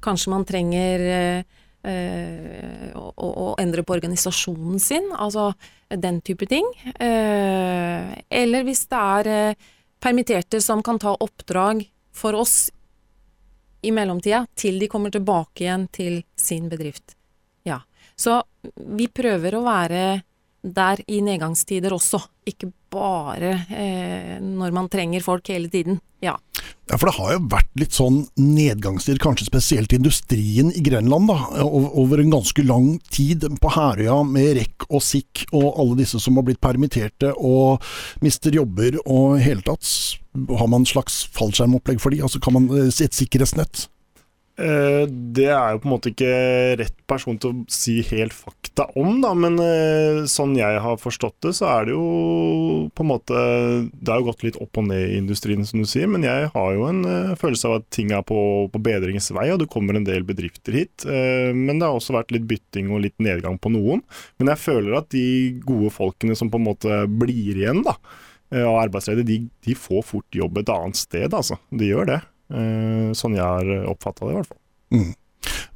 Kanskje 0.05 0.35
man 0.35 0.47
trenger 0.47 1.09
eh, 1.09 1.43
eh, 1.89 2.93
å, 2.95 3.29
å 3.29 3.49
endre 3.61 3.85
på 3.87 3.97
organisasjonen 3.97 4.79
sin, 4.83 5.11
altså 5.17 5.53
den 5.89 6.21
type 6.21 6.47
ting. 6.47 6.67
Eh, 7.01 8.15
eller 8.29 8.67
hvis 8.67 8.85
det 8.91 9.01
er 9.01 9.33
eh, 9.33 9.69
permitterte 10.01 10.61
som 10.63 10.83
kan 10.83 10.99
ta 10.99 11.15
oppdrag 11.15 11.85
for 12.15 12.35
oss 12.35 12.71
i 13.83 13.93
mellomtida, 13.95 14.47
til 14.55 14.79
de 14.79 14.89
kommer 14.91 15.11
tilbake 15.15 15.65
igjen 15.65 15.87
til 15.95 16.23
sin 16.37 16.69
bedrift. 16.69 17.15
Ja. 17.63 17.81
Så 18.17 18.41
vi 18.75 19.07
prøver 19.09 19.55
å 19.55 19.63
være 19.67 20.03
der 20.75 21.01
i 21.07 21.21
nedgangstider 21.25 21.95
også, 21.97 22.21
ikke 22.49 22.71
bare 22.93 23.55
eh, 23.69 24.37
når 24.43 24.75
man 24.75 24.89
trenger 24.93 25.25
folk 25.25 25.51
hele 25.53 25.69
tiden. 25.73 26.01
Ja. 26.25 26.35
Ja, 26.89 26.97
for 26.97 27.07
det 27.07 27.15
har 27.19 27.35
jo 27.35 27.43
vært 27.53 27.69
litt 27.79 27.95
sånn 27.95 28.23
nedgangstider, 28.41 29.21
kanskje 29.23 29.47
spesielt 29.47 29.93
i 29.93 29.99
industrien 30.01 30.73
i 30.75 30.83
Grenland, 30.83 31.29
da, 31.31 31.37
over 31.63 32.23
en 32.23 32.33
ganske 32.33 32.65
lang 32.67 32.97
tid. 33.13 33.45
På 33.63 33.71
Herøya 33.75 34.17
med 34.27 34.57
rekk 34.59 34.89
og 34.89 35.05
sikk 35.05 35.45
og 35.53 35.69
alle 35.69 36.01
disse 36.01 36.21
som 36.23 36.41
har 36.41 36.49
blitt 36.49 36.63
permitterte 36.65 37.35
og 37.37 37.85
mister 38.25 38.57
jobber 38.57 38.99
og 39.05 39.39
hele 39.45 39.63
tatt. 39.67 39.87
Har 40.49 40.73
man 40.73 40.89
slags 40.89 41.23
fallskjermopplegg 41.37 42.03
for 42.03 42.15
de? 42.15 42.23
Altså 42.25 42.41
kan 42.43 42.57
man 42.57 42.73
eh, 42.73 42.89
et 42.89 43.17
sikkerhetsnett? 43.17 43.87
Eh, 44.59 45.05
Det 45.07 45.47
er 45.47 45.75
jo 45.75 45.81
på 45.83 45.87
en 45.87 45.93
måte 45.93 46.11
ikke 46.11 46.31
rett 46.81 46.97
person 47.09 47.37
til 47.39 47.53
å 47.53 47.61
si 47.71 48.01
helt 48.11 48.35
fakta 48.35 48.89
om, 48.99 49.21
da, 49.23 49.31
men 49.39 49.55
eh, 49.63 50.25
sånn 50.31 50.57
jeg 50.59 50.81
har 50.83 50.99
forstått 50.99 51.37
det, 51.47 51.53
så 51.55 51.69
er 51.71 51.87
det 51.87 51.95
jo 51.95 52.89
på 52.95 53.05
en 53.05 53.11
måte 53.13 53.43
Det 53.95 54.11
har 54.11 54.19
jo 54.21 54.27
gått 54.29 54.43
litt 54.47 54.59
opp 54.61 54.81
og 54.81 54.89
ned 54.91 55.05
i 55.13 55.19
industrien, 55.21 55.63
som 55.69 55.83
du 55.83 55.87
sier, 55.89 56.11
men 56.11 56.27
jeg 56.27 56.51
har 56.55 56.71
jo 56.75 56.89
en 56.89 57.05
eh, 57.07 57.37
følelse 57.39 57.71
av 57.71 57.77
at 57.79 57.87
ting 57.95 58.11
er 58.17 58.25
på, 58.27 58.41
på 58.75 58.83
bedringens 58.83 59.31
vei, 59.37 59.47
og 59.55 59.61
det 59.63 59.71
kommer 59.71 59.99
en 59.99 60.07
del 60.09 60.27
bedrifter 60.27 60.75
hit. 60.75 61.07
Men 61.07 61.79
det 61.79 61.87
har 61.87 61.95
også 61.97 62.17
vært 62.17 62.33
litt 62.35 62.47
bytting 62.51 62.91
og 62.91 63.03
litt 63.05 63.17
nedgang 63.23 63.59
på 63.63 63.71
noen. 63.73 64.03
Men 64.41 64.51
jeg 64.53 64.63
føler 64.63 64.97
at 64.99 65.11
de 65.15 65.25
gode 65.65 65.93
folkene 65.95 66.35
som 66.39 66.51
på 66.51 66.59
en 66.59 66.67
måte 66.67 66.99
blir 67.11 67.61
igjen, 67.61 67.85
da, 67.87 67.95
og 68.65 68.81
arbeidsledige, 68.83 69.29
de, 69.29 69.39
de 69.69 69.77
får 69.79 70.03
fort 70.09 70.39
jobb 70.41 70.61
et 70.63 70.73
annet 70.73 70.99
sted, 70.99 71.31
altså. 71.31 71.59
De 71.71 71.91
gjør 71.91 72.11
det. 72.11 72.19
Eh, 72.49 73.09
Sånn 73.19 73.37
jeg 73.37 73.45
har 73.45 73.89
oppfatta 73.91 74.27
det, 74.27 74.33
i 74.33 74.39
hvert 74.39 74.53
fall. 74.53 74.63
Mm. 74.95 75.11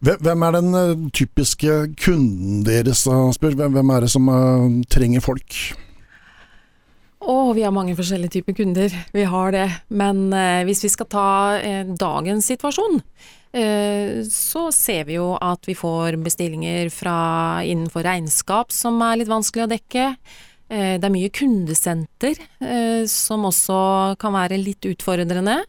Hvem 0.02 0.42
er 0.42 0.56
den 0.56 0.74
eh, 0.74 1.06
typiske 1.14 1.78
kunden 2.00 2.64
deres, 2.66 3.04
spør? 3.37 3.54
Hvem, 3.61 3.94
er 3.94 4.04
det 4.04 4.11
som 4.11 4.28
eh, 4.32 4.82
trenger 4.90 5.22
folk? 5.24 5.58
Å, 7.22 7.35
vi 7.54 7.62
har 7.62 7.74
mange 7.74 7.94
forskjellige 7.94 8.40
typer 8.40 8.56
kunder, 8.58 8.94
vi 9.14 9.26
har 9.30 9.54
det. 9.54 9.68
Men 9.94 10.24
eh, 10.35 10.64
hvis 10.66 10.82
vi 10.82 10.90
skal 10.90 11.08
ta 11.12 11.28
eh, 11.61 11.87
dagens 11.87 12.50
situasjon, 12.50 12.98
eh, 13.54 14.22
så 14.26 14.66
ser 14.74 15.06
vi 15.06 15.20
jo 15.20 15.37
at 15.38 15.70
vi 15.70 15.78
får 15.78 16.18
bestillinger 16.24 16.90
fra 16.90 17.62
innenfor 17.62 18.02
regnskap 18.08 18.74
som 18.74 18.98
er 19.06 19.20
litt 19.22 19.30
vanskelig 19.30 19.68
å 19.68 19.72
dekke. 19.76 20.08
Eh, 20.72 20.96
det 20.98 21.06
er 21.06 21.14
mye 21.14 21.30
kundesenter 21.30 22.35
eh, 22.58 23.06
som 23.06 23.46
også 23.46 23.78
kan 24.18 24.35
være 24.35 24.58
litt 24.58 24.90
utfordrende. 24.90 25.61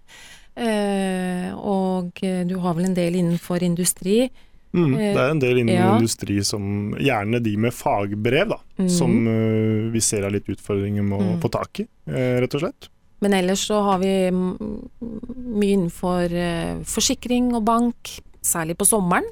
Eh, 0.56 1.50
og 1.58 2.20
eh, 2.24 2.44
du 2.46 2.58
har 2.62 2.76
vel 2.78 2.86
en 2.92 2.98
del 2.98 3.16
innenfor 3.20 3.64
industri. 3.66 4.28
Mm, 4.74 4.94
det 4.98 5.10
er 5.22 5.30
en 5.30 5.40
del 5.42 5.60
innen 5.62 5.76
ja. 5.76 5.92
industri 6.00 6.40
som 6.46 6.96
Gjerne 6.98 7.38
de 7.46 7.52
med 7.62 7.74
fagbrev, 7.78 8.50
da. 8.56 8.58
Mm. 8.82 8.88
Som 8.90 9.20
eh, 9.30 9.92
vi 9.94 10.02
ser 10.02 10.26
er 10.26 10.34
litt 10.34 10.50
utfordringer 10.50 11.06
med 11.06 11.20
å 11.20 11.28
Mm. 11.34 11.42
få 11.44 11.52
tak 11.54 11.80
i, 11.84 11.88
eh, 12.10 12.40
rett 12.42 12.56
og 12.58 12.62
slett. 12.66 12.90
Men 13.22 13.34
ellers 13.38 13.62
så 13.70 13.78
har 13.86 14.00
vi 14.02 14.14
mye 14.34 15.74
innenfor 15.78 16.34
eh, 16.34 16.82
forsikring 16.84 17.54
og 17.56 17.64
bank, 17.66 18.18
særlig 18.44 18.76
på 18.78 18.86
sommeren. 18.90 19.24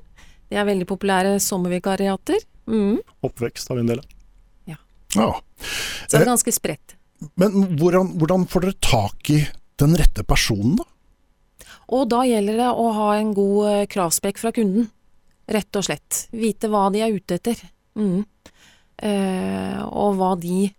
Det 0.49 0.57
er 0.60 0.65
veldig 0.67 0.88
populære 0.88 1.34
sommervikariater. 1.43 2.39
Mm. 2.67 2.99
Oppvekst 3.23 3.67
har 3.71 3.75
vi 3.75 3.81
en 3.81 3.88
del 3.91 3.99
av. 3.99 4.05
Ja. 4.69 4.77
Så 6.07 6.12
det 6.12 6.21
Eh. 6.21 6.21
er 6.21 6.25
ganske 6.31 6.53
spredt. 6.55 6.95
Men 7.38 7.51
hvordan, 7.77 8.13
hvordan 8.17 8.47
får 8.47 8.62
dere 8.62 8.79
tak 8.81 9.29
i 9.29 9.47
den 9.77 9.95
rette 9.99 10.23
personen, 10.23 10.77
da? 10.77 10.84
Og 11.91 12.08
da 12.12 12.23
gjelder 12.27 12.60
det 12.62 12.69
å 12.71 12.89
ha 12.95 13.08
en 13.17 13.34
god 13.36 13.69
eh, 13.71 13.86
kravspekk 13.91 14.39
fra 14.41 14.54
kunden. 14.56 14.89
Rett 15.51 15.75
og 15.75 15.88
slett. 15.88 16.25
Vite 16.32 16.69
hva 16.71 16.86
de 16.93 17.01
er 17.04 17.15
ute 17.15 17.39
etter. 17.39 17.60
Mm. 17.99 18.21
Eh, 19.01 19.82
og 19.88 20.15
hva 20.19 20.36
de 20.39 20.69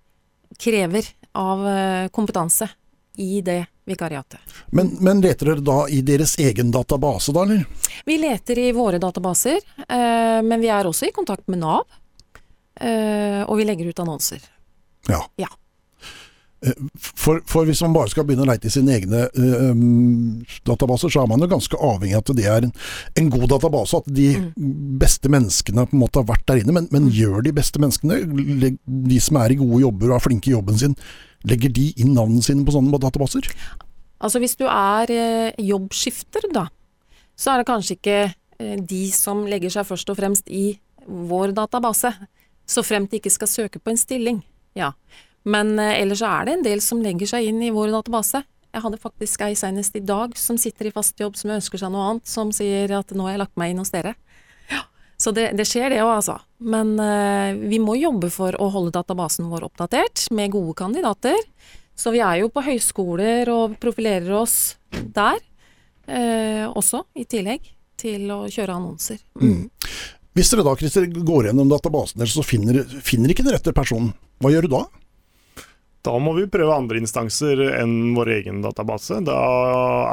krever 0.63 1.09
av 1.37 1.67
eh, 1.69 2.09
kompetanse 2.15 2.69
i 3.21 3.43
det 3.45 3.65
vikariatet. 3.85 4.41
Men, 4.67 4.95
men 5.01 5.21
leter 5.21 5.53
dere 5.53 5.65
da 5.65 5.79
i 5.91 6.01
deres 6.07 6.37
egen 6.41 6.71
database, 6.73 7.35
da, 7.35 7.45
eller? 7.45 7.65
Vi 8.07 8.19
leter 8.23 8.59
i 8.63 8.71
våre 8.73 9.01
databaser, 9.03 9.59
eh, 9.89 10.39
men 10.47 10.63
vi 10.63 10.71
er 10.73 10.89
også 10.89 11.09
i 11.09 11.15
kontakt 11.15 11.51
med 11.53 11.61
Nav. 11.65 11.99
Eh, 12.81 13.43
og 13.43 13.59
vi 13.59 13.67
legger 13.69 13.91
ut 13.91 14.01
annonser. 14.01 14.45
Ja. 15.11 15.21
Ja. 15.37 15.51
Eh, 16.63 16.79
For, 16.99 17.41
for 17.47 17.67
hvis 17.67 17.83
man 17.83 17.95
bare 17.95 18.11
skal 18.11 18.27
begynne 18.27 18.45
å 18.45 18.49
leite 18.49 18.69
i 18.69 18.73
sine 18.73 18.95
egne 18.97 19.25
um, 19.35 20.43
databaser, 20.67 21.11
så 21.11 21.23
er 21.23 21.31
man 21.31 21.43
jo 21.43 21.49
ganske 21.51 21.79
avhengig 21.79 22.17
av 22.19 22.23
at 22.23 22.33
det 22.39 22.47
er 22.51 22.67
en, 22.67 22.73
en 23.19 23.31
god 23.31 23.49
database, 23.51 23.99
at 23.99 24.11
de 24.15 24.29
beste 25.01 25.31
menneskene 25.31 25.87
på 25.87 25.97
en 25.97 26.03
måte 26.03 26.21
har 26.21 26.29
vært 26.29 26.47
der 26.51 26.63
inne. 26.63 26.75
Men, 26.77 26.89
men 26.95 27.11
gjør 27.15 27.43
de 27.47 27.55
beste 27.55 27.83
menneskene, 27.83 28.21
de 29.13 29.19
som 29.23 29.39
er 29.43 29.55
i 29.55 29.59
gode 29.61 29.83
jobber 29.85 30.11
og 30.13 30.19
er 30.19 30.25
flinke 30.27 30.51
i 30.51 30.55
jobben 30.55 30.79
sin, 30.79 30.95
legger 31.49 31.73
de 31.75 31.89
inn 32.03 32.15
navnene 32.15 32.45
sine 32.47 32.67
på 32.67 32.75
sånne 32.75 33.01
databaser? 33.03 33.49
Altså 34.23 34.39
hvis 34.43 34.55
du 34.59 34.69
er 34.69 35.11
eh, 35.11 35.65
jobbskifter, 35.67 36.47
da, 36.55 36.69
så 37.35 37.53
er 37.53 37.63
det 37.63 37.71
kanskje 37.71 37.99
ikke 37.99 38.21
eh, 38.23 38.79
de 38.79 39.03
som 39.15 39.43
legger 39.51 39.75
seg 39.75 39.89
først 39.89 40.15
og 40.15 40.19
fremst 40.21 40.51
i 40.51 40.77
vår 41.07 41.55
database, 41.57 42.13
så 42.63 42.87
fremt 42.87 43.11
de 43.11 43.19
ikke 43.19 43.35
skal 43.35 43.51
søke 43.51 43.83
på 43.83 43.91
en 43.91 43.99
stilling. 43.99 44.39
Ja. 44.79 44.93
Men 45.45 45.75
eh, 45.79 46.01
ellers 46.03 46.23
så 46.23 46.31
er 46.31 46.49
det 46.49 46.57
en 46.57 46.67
del 46.67 46.83
som 46.85 47.03
legger 47.03 47.31
seg 47.35 47.51
inn 47.51 47.63
i 47.65 47.73
vår 47.75 47.93
database. 47.95 48.43
Jeg 48.73 48.85
hadde 48.87 49.01
faktisk 49.01 49.43
ei 49.45 49.55
senest 49.59 49.97
i 49.99 50.05
dag 50.05 50.37
som 50.41 50.57
sitter 50.61 50.89
i 50.89 50.95
fast 50.95 51.19
jobb 51.21 51.37
som 51.37 51.53
ønsker 51.53 51.81
seg 51.81 51.93
noe 51.93 52.09
annet, 52.09 52.29
som 52.29 52.53
sier 52.55 52.95
at 52.97 53.13
nå 53.13 53.27
har 53.27 53.37
jeg 53.37 53.43
lagt 53.45 53.59
meg 53.61 53.75
inn 53.75 53.83
hos 53.83 53.93
dere. 53.93 54.15
Så 55.23 55.31
det, 55.31 55.53
det 55.55 55.69
skjer 55.71 55.93
det 55.93 56.01
òg, 56.03 56.17
altså. 56.17 56.35
Men 56.67 56.97
eh, 56.99 57.53
vi 57.71 57.79
må 57.79 57.95
jobbe 57.95 58.27
for 58.33 58.57
å 58.59 58.67
holde 58.75 58.95
databasen 58.97 59.47
vår 59.53 59.69
oppdatert 59.69 60.25
med 60.35 60.51
gode 60.51 60.75
kandidater. 60.81 61.39
Så 61.95 62.11
vi 62.15 62.23
er 62.25 62.41
jo 62.41 62.49
på 62.51 62.65
høyskoler 62.67 63.51
og 63.53 63.77
profilerer 63.83 64.33
oss 64.35 64.75
der 64.91 65.39
eh, 66.09 66.65
også, 66.67 67.05
i 67.15 67.27
tillegg 67.31 67.69
til 68.03 68.27
å 68.35 68.41
kjøre 68.51 68.75
annonser. 68.75 69.21
Mm. 69.39 69.69
Hvis 70.35 70.51
dere 70.51 70.65
da 70.67 70.75
Christer, 70.81 71.07
går 71.07 71.51
gjennom 71.51 71.71
databasen 71.71 72.19
deres 72.19 72.35
og 72.41 72.49
finner, 72.49 72.83
finner 73.05 73.31
ikke 73.31 73.47
den 73.47 73.55
rette 73.55 73.77
personen, 73.77 74.11
hva 74.43 74.51
gjør 74.51 74.67
du 74.67 74.75
da? 74.75 74.83
Da 76.03 76.17
må 76.19 76.33
vi 76.35 76.49
prøve 76.51 76.75
andre 76.75 76.99
instanser 76.99 77.61
enn 77.79 78.15
vår 78.17 78.33
egen 78.41 78.63
database. 78.65 79.21
Da 79.23 79.37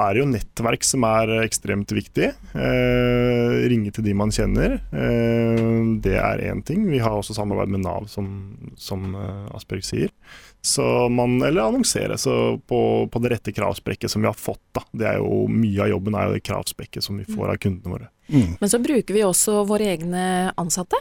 er 0.03 0.13
det 0.13 0.21
jo 0.21 0.27
nettverk 0.29 0.85
som 0.85 1.05
er 1.09 1.31
ekstremt 1.41 1.89
viktig. 1.97 2.29
Eh, 2.53 3.55
ringe 3.71 3.93
til 3.95 4.05
de 4.05 4.13
man 4.17 4.33
kjenner. 4.33 4.77
Eh, 4.93 5.63
det 6.05 6.13
er 6.21 6.45
én 6.51 6.61
ting. 6.65 6.85
Vi 6.91 7.01
har 7.01 7.17
også 7.17 7.33
samarbeid 7.37 7.73
med 7.73 7.83
Nav, 7.87 8.05
som, 8.11 8.29
som 8.77 9.17
Asperg 9.57 9.87
sier. 9.87 10.13
Så 10.61 11.09
man, 11.09 11.41
eller 11.41 11.61
annonsere 11.61 12.17
så 12.17 12.59
på, 12.67 13.09
på 13.11 13.19
det 13.23 13.33
rette 13.33 13.51
kravspekket 13.55 14.11
som 14.11 14.21
vi 14.21 14.27
har 14.27 14.37
fått. 14.37 14.61
Da. 14.75 14.83
Det 14.91 15.07
er 15.09 15.19
jo, 15.23 15.45
mye 15.49 15.85
av 15.85 15.93
jobben 15.95 16.17
er 16.19 16.27
jo 16.27 16.37
det 16.37 16.45
kravspekket 16.45 17.05
som 17.05 17.17
vi 17.17 17.25
får 17.25 17.55
av 17.55 17.61
kundene 17.63 17.95
våre. 17.95 18.09
Mm. 18.27 18.57
Men 18.59 18.69
så 18.69 18.81
bruker 18.83 19.15
vi 19.15 19.25
også 19.25 19.63
våre 19.69 19.89
egne 19.95 20.23
ansatte. 20.59 20.99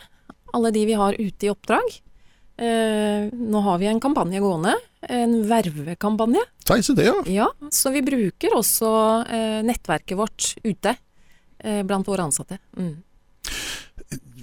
Alle 0.57 0.72
de 0.72 0.85
vi 0.88 0.96
har 0.96 1.18
ute 1.18 1.48
i 1.48 1.51
oppdrag. 1.53 1.98
Eh, 2.59 3.29
nå 3.33 3.61
har 3.62 3.79
vi 3.79 3.87
en 3.87 4.01
kampanje 4.03 4.40
gående, 4.42 4.73
en 5.09 5.35
vervekampanje. 5.47 6.40
Det, 6.66 7.05
ja. 7.07 7.14
Ja, 7.31 7.47
så 7.71 7.92
vi 7.94 8.03
bruker 8.03 8.57
også 8.59 8.88
eh, 9.31 9.61
nettverket 9.64 10.18
vårt 10.18 10.49
ute 10.64 10.97
eh, 11.62 11.83
blant 11.87 12.09
våre 12.11 12.27
ansatte. 12.27 12.59
Mm. 12.77 12.97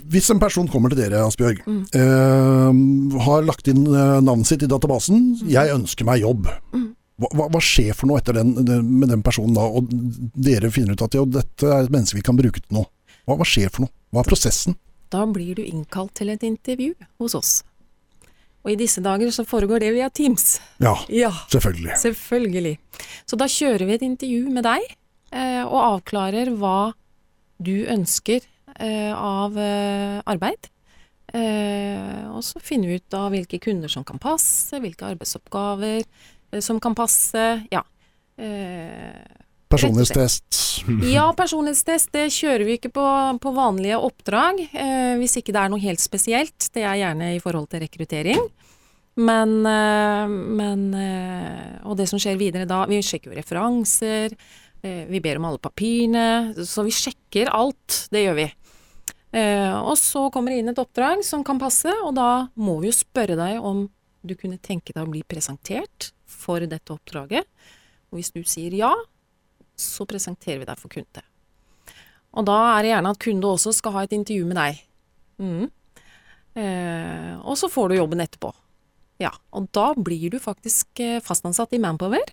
Hvis 0.05 0.29
en 0.31 0.39
person 0.39 0.67
kommer 0.71 0.93
til 0.93 1.01
dere, 1.01 1.25
Asbjørg, 1.25 1.63
Mm. 1.65 1.81
eh, 1.97 3.21
har 3.25 3.43
lagt 3.43 3.67
inn 3.67 3.83
eh, 3.87 4.21
navnet 4.21 4.47
sitt 4.47 4.63
i 4.63 4.67
databasen, 4.71 5.35
'jeg 5.43 5.73
ønsker 5.75 6.05
meg 6.05 6.21
jobb'. 6.21 6.47
Mm. 6.73 6.95
Hva, 7.19 7.47
hva, 7.49 7.61
skjer 7.63 7.93
for 7.95 8.07
noe 8.07 8.19
etter 8.19 8.33
den, 8.35 8.53
den, 8.65 8.99
med 8.99 9.09
den 9.09 9.21
personen 9.23 9.55
da, 9.55 9.61
og 9.63 9.87
dere 10.35 10.71
finner 10.71 10.93
ut 10.93 11.01
at 11.01 11.15
jo, 11.15 11.25
dette 11.25 11.63
er 11.63 11.83
et 11.83 11.91
menneske 11.91 12.15
vi 12.15 12.21
kan 12.21 12.35
bruke 12.35 12.59
til 12.59 12.75
noe? 12.75 12.85
Hva, 13.25 13.37
hva 13.39 13.47
skjer 13.47 13.71
for 13.71 13.85
noe? 13.85 13.93
Hva 14.11 14.19
er 14.23 14.29
prosessen? 14.29 14.75
Da 15.09 15.25
blir 15.25 15.55
du 15.55 15.63
innkalt 15.63 16.13
til 16.13 16.29
et 16.29 16.43
intervju 16.43 16.93
hos 17.19 17.35
oss. 17.35 17.63
Og 18.65 18.71
i 18.73 18.77
disse 18.79 19.01
dager 19.05 19.29
så 19.31 19.45
foregår 19.45 19.83
det 19.83 19.91
via 19.93 20.09
Teams. 20.09 20.57
Ja, 20.81 20.95
Ja, 21.23 21.31
selvfølgelig. 21.53 21.97
selvfølgelig. 22.01 22.75
Så 23.29 23.37
da 23.37 23.45
kjører 23.51 23.85
vi 23.85 23.97
et 23.99 24.05
intervju 24.05 24.49
med 24.53 24.65
deg, 24.65 24.85
eh, 25.31 25.61
og 25.65 25.77
avklarer 25.83 26.49
hva 26.57 26.93
du 27.61 27.85
ønsker 27.93 28.41
eh, 28.81 29.13
av 29.13 29.55
eh, 29.61 30.17
arbeid. 30.25 30.71
Eh, 31.35 32.25
og 32.33 32.41
så 32.45 32.61
finner 32.63 32.89
vi 32.89 32.97
ut 33.01 33.17
av 33.17 33.29
hvilke 33.33 33.59
kunder 33.63 33.91
som 33.91 34.05
kan 34.07 34.19
passe, 34.21 34.79
hvilke 34.81 35.07
arbeidsoppgaver 35.13 36.03
som 36.63 36.79
kan 36.81 36.95
passe. 36.97 37.45
Ja. 37.73 37.83
Eh, 38.37 39.44
Personlighetstest. 39.71 40.59
ja, 41.15 41.25
personlighetstest 41.37 42.11
det 42.13 42.27
kjører 42.35 42.65
vi 42.67 42.77
ikke 42.77 42.91
på, 42.93 43.05
på 43.41 43.53
vanlige 43.55 43.97
oppdrag, 43.97 44.61
eh, 44.69 45.15
hvis 45.19 45.39
ikke 45.41 45.55
det 45.55 45.63
er 45.63 45.73
noe 45.73 45.83
helt 45.83 46.03
spesielt. 46.03 46.69
Det 46.75 46.85
er 46.85 46.99
gjerne 47.01 47.33
i 47.35 47.41
forhold 47.43 47.69
til 47.71 47.83
rekruttering. 47.85 48.45
Men, 49.15 49.57
eh, 49.65 50.27
men 50.27 50.89
eh, 50.99 51.79
Og 51.87 51.95
det 51.95 52.09
som 52.11 52.19
skjer 52.19 52.35
videre 52.35 52.67
da 52.67 52.81
Vi 52.89 52.97
sjekker 52.99 53.31
jo 53.31 53.37
referanser, 53.37 54.33
eh, 54.83 55.05
vi 55.07 55.21
ber 55.23 55.39
om 55.39 55.47
alle 55.49 55.61
papirene. 55.63 56.53
Så 56.67 56.83
vi 56.83 56.93
sjekker 56.93 57.53
alt. 57.55 58.05
Det 58.11 58.25
gjør 58.25 58.39
vi. 58.41 58.49
Eh, 59.35 59.75
og 59.81 59.97
så 59.99 60.29
kommer 60.31 60.53
det 60.53 60.61
inn 60.61 60.71
et 60.71 60.79
oppdrag 60.79 61.23
som 61.27 61.43
kan 61.43 61.59
passe, 61.59 61.91
og 62.05 62.13
da 62.15 62.47
må 62.55 62.77
vi 62.79 62.91
jo 62.91 62.95
spørre 62.95 63.35
deg 63.39 63.59
om 63.59 63.87
du 64.25 64.33
kunne 64.39 64.61
tenke 64.63 64.93
deg 64.95 65.03
å 65.03 65.11
bli 65.11 65.25
presentert 65.27 66.11
for 66.25 66.63
dette 66.63 66.93
oppdraget. 66.93 67.43
Og 68.11 68.19
hvis 68.19 68.31
du 68.31 68.41
sier 68.47 68.73
ja, 68.77 68.93
så 69.79 70.07
presenterer 70.09 70.61
vi 70.61 70.67
deg 70.69 70.79
for 70.79 70.91
kunde. 70.91 71.23
Og 72.35 72.47
da 72.47 72.57
er 72.73 72.83
det 72.83 72.91
gjerne 72.91 73.15
at 73.15 73.23
kunde 73.23 73.49
også 73.49 73.73
skal 73.75 73.95
ha 73.95 74.03
et 74.05 74.15
intervju 74.15 74.47
med 74.47 74.59
deg. 74.59 74.81
Mm. 75.39 75.65
Eh, 76.55 77.33
og 77.43 77.57
så 77.59 77.69
får 77.71 77.91
du 77.91 77.99
jobben 77.99 78.23
etterpå. 78.23 78.51
Ja, 79.23 79.31
og 79.55 79.69
da 79.75 79.93
blir 79.95 80.33
du 80.33 80.41
faktisk 80.43 80.99
eh, 81.03 81.21
fastansatt 81.23 81.75
i 81.75 81.79
Manpower. 81.79 82.23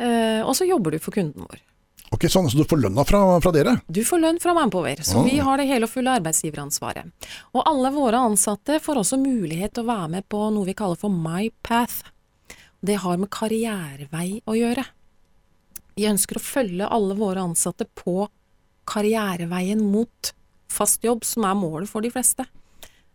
Eh, 0.00 0.40
og 0.40 0.54
så 0.56 0.66
jobber 0.68 0.94
du 0.94 1.00
for 1.02 1.16
kunden 1.16 1.44
vår. 1.44 1.60
Ok, 2.14 2.28
sånn, 2.30 2.46
Så 2.50 2.60
du 2.60 2.64
får 2.68 2.78
lønna 2.78 3.02
fra, 3.04 3.20
fra 3.42 3.50
dere? 3.54 3.78
Du 3.90 4.04
får 4.06 4.20
lønn 4.22 4.40
fra 4.40 4.54
Manpower, 4.54 5.00
så 5.02 5.18
oh. 5.18 5.26
vi 5.26 5.40
har 5.42 5.58
det 5.58 5.66
hele 5.66 5.88
og 5.88 5.90
fulle 5.90 6.12
arbeidsgiveransvaret. 6.20 7.30
Og 7.56 7.64
alle 7.66 7.90
våre 7.94 8.20
ansatte 8.22 8.78
får 8.82 9.00
også 9.02 9.18
mulighet 9.18 9.74
til 9.74 9.82
å 9.82 9.90
være 9.90 10.10
med 10.16 10.28
på 10.30 10.42
noe 10.54 10.68
vi 10.68 10.76
kaller 10.78 11.00
for 11.00 11.10
MyPath. 11.10 12.04
Det 12.84 13.00
har 13.02 13.18
med 13.18 13.32
karrierevei 13.34 14.44
å 14.46 14.54
gjøre. 14.54 14.84
Vi 15.94 16.08
ønsker 16.10 16.40
å 16.40 16.44
følge 16.44 16.90
alle 16.90 17.16
våre 17.18 17.44
ansatte 17.44 17.86
på 17.86 18.26
karriereveien 18.90 19.80
mot 19.80 20.34
fast 20.70 21.04
jobb, 21.06 21.24
som 21.24 21.46
er 21.46 21.56
målet 21.56 21.90
for 21.90 22.04
de 22.04 22.10
fleste. 22.12 22.46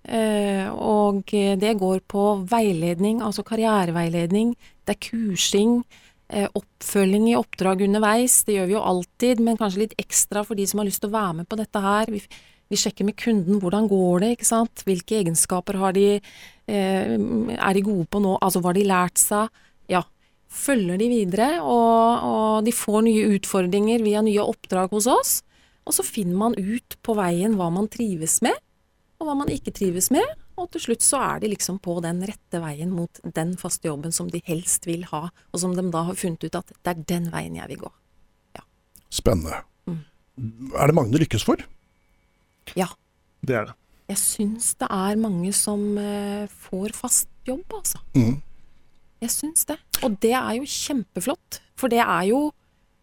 Eh, 0.03 0.69
og 0.71 1.27
det 1.29 1.73
går 1.77 2.05
på 2.07 2.25
veiledning, 2.49 3.19
altså 3.21 3.43
karriereveiledning, 3.45 4.53
det 4.87 4.95
er 4.95 5.03
kursing, 5.09 5.81
Eh, 6.29 6.45
oppfølging 6.53 7.31
i 7.31 7.37
oppdrag 7.39 7.81
underveis, 7.87 8.43
det 8.45 8.59
gjør 8.59 8.67
vi 8.69 8.73
jo 8.75 8.81
alltid, 8.85 9.39
men 9.41 9.57
kanskje 9.57 9.81
litt 9.81 9.95
ekstra 9.97 10.43
for 10.45 10.59
de 10.59 10.67
som 10.69 10.77
har 10.77 10.85
lyst 10.85 11.01
til 11.01 11.09
å 11.09 11.15
være 11.15 11.39
med 11.39 11.47
på 11.49 11.57
dette 11.57 11.81
her. 11.81 12.11
Vi, 12.13 12.19
vi 12.69 12.77
sjekker 12.77 13.07
med 13.07 13.17
kunden 13.17 13.57
hvordan 13.63 13.87
går 13.89 14.21
det, 14.21 14.29
ikke 14.35 14.49
sant. 14.51 14.83
Hvilke 14.85 15.17
egenskaper 15.23 15.79
har 15.81 15.95
de, 15.97 16.19
eh, 16.69 17.15
er 17.17 17.73
de 17.73 17.81
gode 17.87 18.05
på 18.13 18.21
nå, 18.21 18.35
altså 18.37 18.61
hva 18.61 18.69
har 18.69 18.77
de 18.77 18.85
lært 18.91 19.17
seg. 19.17 19.49
Ja, 19.89 20.03
følger 20.49 20.97
de 20.99 21.09
videre, 21.11 21.49
og, 21.61 22.25
og 22.25 22.65
de 22.65 22.73
får 22.73 23.03
nye 23.05 23.27
utfordringer 23.37 24.03
via 24.03 24.23
nye 24.25 24.43
oppdrag 24.43 24.91
hos 24.95 25.07
oss. 25.09 25.35
Og 25.87 25.95
så 25.95 26.05
finner 26.05 26.37
man 26.37 26.57
ut 26.57 26.97
på 27.05 27.15
veien 27.17 27.55
hva 27.57 27.69
man 27.73 27.89
trives 27.91 28.39
med, 28.45 28.57
og 29.19 29.29
hva 29.29 29.37
man 29.39 29.51
ikke 29.53 29.73
trives 29.75 30.09
med. 30.13 30.25
Og 30.59 30.67
til 30.73 30.83
slutt 30.89 31.05
så 31.05 31.21
er 31.23 31.43
de 31.43 31.53
liksom 31.53 31.79
på 31.81 31.95
den 32.03 32.19
rette 32.27 32.59
veien 32.61 32.91
mot 32.91 33.21
den 33.23 33.55
faste 33.57 33.87
jobben 33.87 34.11
som 34.15 34.27
de 34.31 34.41
helst 34.45 34.89
vil 34.89 35.05
ha, 35.13 35.29
og 35.29 35.61
som 35.61 35.73
de 35.77 35.85
da 35.93 36.03
har 36.09 36.19
funnet 36.19 36.43
ut 36.43 36.59
at 36.59 36.73
det 36.75 36.93
er 36.93 37.07
den 37.15 37.29
veien 37.33 37.55
jeg 37.61 37.71
vil 37.71 37.85
gå. 37.87 37.93
Spennende. 39.09 39.63
Mm. 39.89 40.03
Er 40.77 40.87
det 40.87 40.95
mange 40.95 41.13
det 41.13 41.23
lykkes 41.23 41.45
for? 41.47 41.61
Ja. 42.77 42.91
Det 43.41 43.55
er 43.57 43.71
det. 43.71 43.75
Jeg 44.09 44.21
syns 44.21 44.73
det 44.81 44.89
er 44.89 45.17
mange 45.21 45.51
som 45.53 45.81
eh, 46.01 46.45
får 46.69 46.93
fast 46.97 47.29
jobb, 47.45 47.65
altså. 47.77 48.01
Mm. 48.17 48.39
Jeg 49.19 49.33
syns 49.33 49.67
det. 49.67 49.77
Og 50.05 50.15
det 50.23 50.33
er 50.37 50.53
jo 50.57 50.67
kjempeflott. 50.69 51.59
For 51.79 51.91
det 51.91 52.01
er 52.03 52.25
jo, 52.29 52.49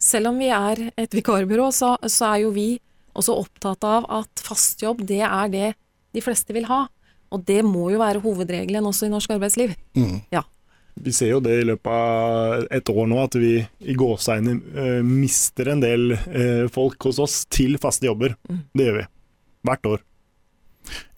selv 0.01 0.33
om 0.33 0.41
vi 0.41 0.51
er 0.53 0.89
et 0.97 1.17
vikarbyrå, 1.17 1.71
så, 1.75 1.95
så 2.09 2.33
er 2.33 2.45
jo 2.47 2.53
vi 2.57 2.69
også 3.17 3.37
opptatt 3.41 3.85
av 3.89 4.09
at 4.13 4.45
fast 4.45 4.85
jobb, 4.85 5.03
det 5.09 5.23
er 5.25 5.53
det 5.53 5.71
de 6.17 6.25
fleste 6.25 6.57
vil 6.57 6.69
ha. 6.71 6.87
Og 7.35 7.43
det 7.49 7.63
må 7.67 7.91
jo 7.93 8.01
være 8.01 8.23
hovedregelen 8.25 8.87
også 8.89 9.09
i 9.09 9.13
norsk 9.13 9.35
arbeidsliv. 9.37 9.75
Mm. 9.97 10.21
Vi 10.97 11.13
ser 11.13 11.35
jo 11.35 11.43
det 11.45 11.59
i 11.61 11.67
løpet 11.69 11.93
av 11.93 12.67
et 12.73 12.93
år 12.93 13.09
nå, 13.11 13.19
at 13.21 13.37
vi 13.37 13.59
i 13.61 13.97
gåseøyne 13.99 14.57
uh, 14.57 15.01
mister 15.05 15.73
en 15.75 15.83
del 15.85 16.15
uh, 16.17 16.65
folk 16.73 17.09
hos 17.09 17.21
oss 17.21 17.43
til 17.53 17.77
faste 17.83 18.09
jobber. 18.09 18.37
Mm. 18.49 18.63
Det 18.73 18.89
gjør 18.89 19.01
vi. 19.03 19.09
Hvert 19.69 19.91
år. 19.93 20.06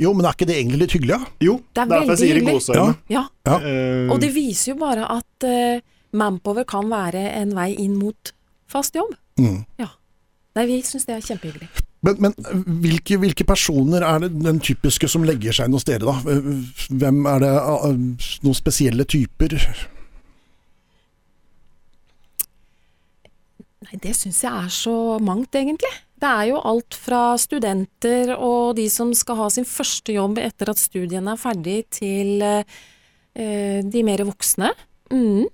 Jo, 0.00 0.12
men 0.16 0.26
er 0.28 0.37
ikke 0.37 0.46
det 0.48 0.57
egentlig 0.59 0.78
litt 0.85 0.94
hyggelig, 0.96 1.18
da? 1.18 1.31
Jo, 1.44 1.57
Det 1.74 1.83
er 1.83 1.90
derfor 1.92 2.12
jeg 2.14 2.18
sier 2.22 2.31
i 2.37 2.38
hyggelig. 2.40 2.54
gåseøyne. 2.61 2.96
Ja, 3.12 3.24
Ja. 3.48 3.57
Uh, 3.62 4.12
Og 4.14 4.20
det 4.22 4.31
viser 4.35 4.72
jo 4.72 4.78
bare 4.81 5.04
at 5.18 5.48
uh, 5.48 5.81
Manpower 6.12 6.64
kan 6.68 6.88
være 6.90 7.26
en 7.42 7.52
vei 7.57 7.74
inn 7.76 7.98
mot 8.00 8.33
fast 8.68 8.94
jobb. 8.96 9.12
Mm. 9.38 9.64
Nei, 10.59 10.64
vi 10.66 10.81
syns 10.83 11.04
det 11.07 11.14
er 11.14 11.20
kjempehyggelig. 11.22 11.68
Men, 12.02 12.16
men 12.22 12.35
hvilke, 12.83 13.16
hvilke 13.18 13.44
personer 13.46 14.02
er 14.07 14.20
det 14.24 14.31
den 14.42 14.59
typiske 14.62 15.09
som 15.11 15.22
legger 15.26 15.52
seg 15.54 15.66
inn 15.68 15.74
hos 15.76 15.85
dere, 15.87 16.07
da? 16.07 16.14
Hvem 16.90 17.20
er 17.26 17.42
det 17.42 17.52
Noen 18.42 18.54
spesielle 18.59 19.04
typer? 19.07 19.54
Nei, 23.87 23.98
det 24.02 24.14
syns 24.18 24.40
jeg 24.44 24.52
er 24.52 24.70
så 24.74 24.94
mangt, 25.22 25.54
egentlig. 25.59 25.90
Det 26.18 26.26
er 26.28 26.48
jo 26.50 26.61
alt 26.66 26.94
fra 26.98 27.37
studenter 27.38 28.33
og 28.37 28.74
de 28.78 28.88
som 28.90 29.12
skal 29.14 29.37
ha 29.37 29.48
sin 29.54 29.64
første 29.68 30.12
jobb 30.16 30.38
etter 30.42 30.72
at 30.72 30.81
studiene 30.81 31.35
er 31.37 31.38
ferdig, 31.38 31.85
til 31.94 32.42
eh, 32.42 33.83
de 33.87 34.02
mer 34.07 34.24
voksne. 34.26 34.72
Mm. 35.12 35.46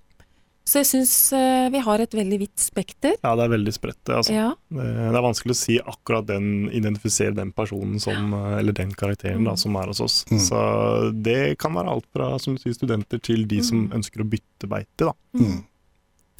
Så 0.65 0.79
jeg 0.81 0.89
syns 0.89 1.13
eh, 1.37 1.67
vi 1.69 1.83
har 1.85 2.01
et 2.01 2.15
veldig 2.17 2.39
vidt 2.41 2.57
spekter. 2.65 3.19
Ja, 3.21 3.35
det 3.37 3.45
er 3.45 3.51
veldig 3.53 3.75
spredt. 3.77 3.99
det, 4.09 4.15
Altså. 4.17 4.33
Ja. 4.33 4.47
Det 4.73 4.87
det 5.13 5.19
er 5.21 5.27
vanskelig 5.27 5.53
å 5.53 5.59
si 5.61 5.77
akkurat 5.79 6.25
den, 6.31 6.71
identifisere 6.73 7.35
den 7.37 7.53
personen 7.53 8.01
som, 8.01 8.33
eh, 8.33 8.59
eller 8.63 8.73
den 8.73 8.95
karakteren 8.97 9.45
da, 9.45 9.53
Mm. 9.53 9.59
som 9.61 9.77
er 9.77 9.87
hos 9.93 10.01
oss. 10.01 10.25
Mm. 10.33 10.41
Så 10.41 11.13
det 11.23 11.59
kan 11.59 11.75
være 11.77 11.93
alt 11.93 12.07
fra 12.17 12.39
som 12.39 12.55
du 12.57 12.63
sier, 12.63 12.73
studenter 12.73 13.21
til 13.21 13.45
de 13.47 13.61
som 13.63 13.89
Mm. 13.91 14.01
ønsker 14.01 14.25
å 14.25 14.29
bytte 14.31 14.67
beite. 14.67 15.05
Da. 15.05 15.13
Mm. 15.37 15.65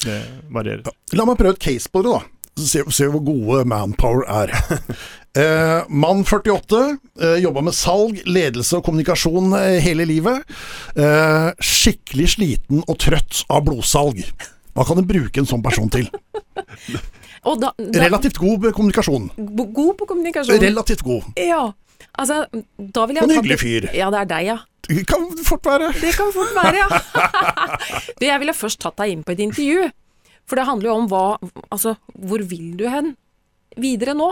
Det 0.05 0.17
varierer. 0.51 0.89
La 1.13 1.25
meg 1.25 1.37
prøve 1.37 1.53
et 1.53 1.59
case 1.59 1.87
på 1.89 2.01
dere, 2.03 2.19
da. 2.19 2.25
Se, 2.55 2.81
se 2.95 3.07
hvor 3.11 3.23
gode 3.25 3.65
manpower 3.69 4.25
er. 4.31 4.55
Eh, 5.35 5.81
mann 5.91 6.21
48, 6.23 6.77
eh, 7.19 7.33
jobba 7.43 7.59
med 7.67 7.75
salg, 7.75 8.21
ledelse 8.23 8.77
og 8.77 8.85
kommunikasjon 8.85 9.49
eh, 9.57 9.81
hele 9.83 10.05
livet. 10.07 10.45
Eh, 10.95 11.49
skikkelig 11.59 12.29
sliten 12.37 12.79
og 12.85 12.95
trøtt 13.03 13.41
av 13.51 13.65
blodsalg. 13.67 14.21
Hva 14.71 14.85
kan 14.87 14.95
du 14.95 15.03
bruke 15.09 15.43
en 15.43 15.49
sånn 15.49 15.65
person 15.65 15.91
til? 15.91 16.07
Da, 17.45 17.51
da 17.61 17.99
Relativt 18.07 18.39
god 18.41 18.63
på 18.63 18.71
kommunikasjon. 18.79 19.27
God 19.35 19.91
på 19.99 20.07
kommunikasjon. 20.09 20.55
Relativt 20.63 21.03
god. 21.05 21.27
ja. 21.35 21.65
Altså, 22.15 22.45
da 22.79 23.03
vil 23.05 23.19
jeg 23.19 23.27
en 23.27 23.35
hyggelig 23.35 23.59
fyr. 23.59 23.89
Ja, 23.93 24.07
det 24.15 24.23
er 24.23 24.31
deg, 24.31 24.47
ja. 24.53 24.55
Det 24.87 25.03
kan 25.11 25.27
fort 25.43 25.67
være. 25.67 25.91
Det 25.99 26.15
kan 26.15 26.31
fort 26.33 26.55
være, 26.55 26.79
ja. 26.79 26.87
du, 28.19 28.25
jeg 28.25 28.39
ville 28.41 28.55
først 28.55 28.79
tatt 28.87 28.97
deg 29.03 29.13
inn 29.13 29.27
på 29.27 29.35
et 29.35 29.43
intervju. 29.45 29.89
For 30.45 30.59
det 30.59 30.67
handler 30.67 30.91
jo 30.91 30.97
om 30.99 31.07
hva 31.11 31.25
Altså, 31.73 31.95
hvor 32.13 32.43
vil 32.45 32.75
du 32.79 32.85
hen 32.91 33.13
videre 33.81 34.15
nå? 34.17 34.29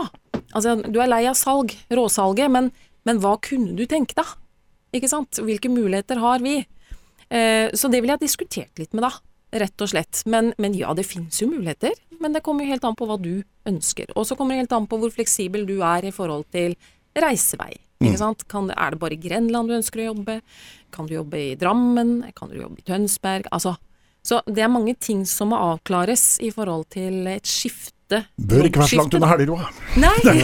Altså, 0.54 0.76
du 0.82 1.00
er 1.02 1.10
lei 1.10 1.24
av 1.28 1.36
salg, 1.38 1.74
råsalget, 1.90 2.50
men, 2.52 2.70
men 3.04 3.20
hva 3.22 3.34
kunne 3.42 3.74
du 3.76 3.84
tenke 3.90 4.16
deg? 4.16 4.30
Ikke 4.94 5.10
sant? 5.10 5.40
Hvilke 5.42 5.70
muligheter 5.72 6.20
har 6.22 6.42
vi? 6.44 6.60
Eh, 7.28 7.70
så 7.74 7.90
det 7.90 8.00
ville 8.00 8.14
jeg 8.14 8.26
diskutert 8.28 8.78
litt 8.78 8.94
med 8.94 9.08
da. 9.08 9.14
rett 9.54 9.82
og 9.82 9.90
slett. 9.90 10.22
Men, 10.30 10.52
men 10.58 10.74
ja, 10.78 10.94
det 10.94 11.06
finnes 11.06 11.40
jo 11.42 11.50
muligheter. 11.50 11.94
Men 12.22 12.34
det 12.34 12.44
kommer 12.46 12.64
jo 12.64 12.74
helt 12.74 12.86
an 12.86 12.96
på 12.98 13.06
hva 13.10 13.18
du 13.20 13.42
ønsker. 13.68 14.12
Og 14.14 14.26
så 14.28 14.38
kommer 14.38 14.54
det 14.54 14.64
helt 14.64 14.76
an 14.78 14.86
på 14.90 14.98
hvor 15.02 15.12
fleksibel 15.14 15.66
du 15.66 15.80
er 15.82 16.06
i 16.06 16.14
forhold 16.14 16.46
til 16.54 16.76
reisevei. 17.18 17.74
Ikke 18.02 18.20
sant? 18.20 18.44
Kan, 18.50 18.70
er 18.74 18.94
det 18.94 19.00
bare 19.00 19.16
i 19.16 19.20
Grenland 19.20 19.70
du 19.70 19.76
ønsker 19.76 20.02
å 20.02 20.08
jobbe? 20.12 20.40
Kan 20.94 21.08
du 21.08 21.14
jobbe 21.16 21.40
i 21.40 21.54
Drammen? 21.58 22.16
Kan 22.36 22.50
du 22.50 22.58
jobbe 22.58 22.82
i 22.82 22.86
Tønsberg? 22.86 23.46
Altså, 23.54 23.76
så 24.24 24.40
det 24.48 24.62
er 24.64 24.70
mange 24.72 24.94
ting 25.00 25.24
som 25.28 25.52
må 25.52 25.58
avklares 25.60 26.38
i 26.40 26.50
forhold 26.54 26.86
til 26.94 27.26
et 27.28 27.44
skifte. 27.48 27.90
Bør 28.36 28.66
ikke 28.68 28.80
være 28.82 28.88
så 28.92 28.98
langt 29.00 29.14
unna 29.18 29.28
Helgerud. 29.30 29.62
Nei, 30.00 30.14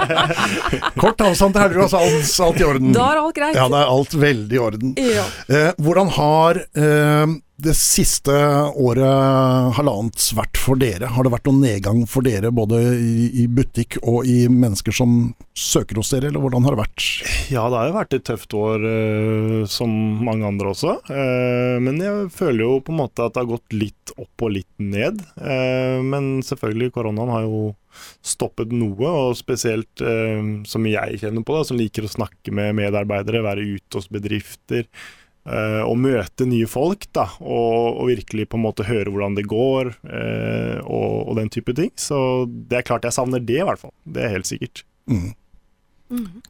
Kort 1.00 1.22
avstand 1.24 1.54
til 1.54 1.62
Helgeroa, 1.62 1.88
så 1.90 2.00
alt, 2.04 2.32
alt 2.46 2.60
i 2.60 2.66
orden. 2.66 2.92
da 2.94 3.06
er 3.12 3.20
alt 3.22 3.36
greit. 3.36 3.56
Ja, 3.58 3.66
det 3.70 3.80
er 3.80 3.92
alt 3.94 4.16
veldig 4.22 4.56
i 4.58 4.62
orden. 4.62 4.94
Ja. 5.00 5.26
Eh, 5.48 5.70
hvordan 5.78 6.10
har 6.16 6.60
eh, 6.62 7.36
det 7.64 7.74
siste 7.78 8.32
året, 8.78 9.74
halvannet, 9.76 10.22
vært 10.36 10.58
for 10.60 10.80
dere? 10.80 11.10
Har 11.14 11.26
det 11.26 11.32
vært 11.34 11.48
noen 11.48 11.62
nedgang 11.64 12.02
for 12.10 12.26
dere, 12.26 12.52
både 12.54 12.80
i, 12.96 13.46
butikk 13.50 13.98
og 14.00 14.28
i 14.28 14.44
mennesker 14.50 14.94
som 14.94 15.32
søker 15.56 16.00
hos 16.00 16.12
dere, 16.14 16.30
eller 16.30 16.42
hvordan 16.42 16.66
har 16.66 16.76
det 16.76 16.82
vært? 16.82 17.06
Ja, 17.52 17.66
det 17.68 17.78
har 17.78 17.90
jo 17.90 17.96
vært 17.98 18.16
et 18.16 18.26
tøft 18.28 18.56
år, 18.56 18.86
eh, 18.90 19.58
som 19.70 19.92
mange 20.24 20.48
andre 20.48 20.72
også. 20.72 20.96
Eh, 21.12 21.76
men 21.82 22.00
jeg 22.02 22.30
føler 22.34 22.64
jo 22.64 22.80
på 22.84 22.94
en 22.94 23.00
måte 23.02 23.26
at 23.26 23.36
det 23.36 23.44
har 23.44 23.52
gått 23.52 23.76
litt 23.76 24.14
opp 24.16 24.46
og 24.46 24.54
litt 24.56 24.72
ned. 24.82 25.22
Eh, 25.40 26.00
men 26.04 26.32
selvfølgelig, 26.46 26.92
koronaen 26.96 27.34
har 27.34 27.46
jo 27.46 27.62
stoppet 28.24 28.72
noe, 28.72 29.02
og 29.02 29.38
spesielt 29.38 30.00
som 30.70 30.84
jeg 30.86 31.18
kjenner 31.20 31.42
på, 31.44 31.56
da, 31.56 31.64
som 31.66 31.76
liker 31.76 32.06
å 32.06 32.12
snakke 32.12 32.54
med 32.54 32.76
medarbeidere, 32.78 33.42
være 33.42 33.66
ute 33.66 33.98
hos 33.98 34.06
bedrifter. 34.12 34.86
Eh, 35.50 35.82
og 35.84 35.98
møte 36.00 36.46
nye 36.48 36.68
folk, 36.70 37.08
da, 37.16 37.26
og, 37.42 38.00
og 38.00 38.10
virkelig 38.12 38.48
på 38.50 38.58
en 38.58 38.64
måte 38.64 38.86
høre 38.88 39.10
hvordan 39.10 39.36
det 39.38 39.46
går, 39.50 39.92
eh, 40.06 40.78
og, 40.84 41.28
og 41.30 41.40
den 41.40 41.50
type 41.52 41.74
ting. 41.76 41.92
Så 41.98 42.46
det 42.46 42.80
er 42.80 42.86
klart 42.86 43.06
jeg 43.08 43.16
savner 43.16 43.42
det, 43.42 43.60
i 43.60 43.66
hvert 43.66 43.82
fall. 43.82 43.94
Det 44.06 44.24
er 44.24 44.34
helt 44.38 44.50
sikkert. 44.50 44.84
Mm. 45.10 45.32
Mhm. 46.10 46.40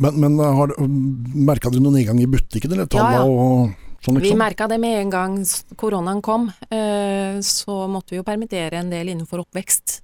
Men, 0.00 0.16
men 0.16 0.38
har 0.40 0.70
merka 0.80 1.68
dere 1.68 1.82
noen 1.84 1.98
nedgang 1.98 2.20
i 2.22 2.28
butikken, 2.30 2.72
eller 2.72 2.86
Ja, 2.94 3.08
ja. 3.18 3.24
og 3.26 3.74
sånn, 4.00 4.16
Vi 4.16 4.30
liksom? 4.30 4.38
merka 4.40 4.68
det 4.70 4.78
med 4.80 4.96
en 4.96 5.10
gang 5.12 5.34
koronaen 5.76 6.22
kom. 6.24 6.46
Eh, 6.72 7.36
så 7.44 7.82
måtte 7.90 8.14
vi 8.14 8.20
jo 8.20 8.24
permittere 8.24 8.80
en 8.80 8.88
del 8.92 9.12
innenfor 9.12 9.42
oppvekst. 9.44 9.98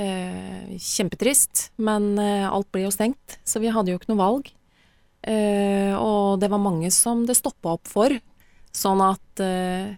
Eh, 0.00 0.78
kjempetrist, 0.80 1.66
men 1.76 2.14
eh, 2.16 2.48
alt 2.48 2.70
ble 2.72 2.86
jo 2.86 2.94
stengt, 2.94 3.36
så 3.44 3.60
vi 3.60 3.68
hadde 3.74 3.92
jo 3.92 4.00
ikke 4.00 4.14
noe 4.14 4.22
valg. 4.22 4.48
Eh, 5.22 5.92
og 5.96 6.40
det 6.42 6.50
var 6.50 6.58
mange 6.62 6.90
som 6.94 7.24
det 7.28 7.36
stoppa 7.38 7.76
opp 7.76 7.86
for, 7.90 8.14
sånn 8.74 9.02
at 9.04 9.42
eh, 9.44 9.92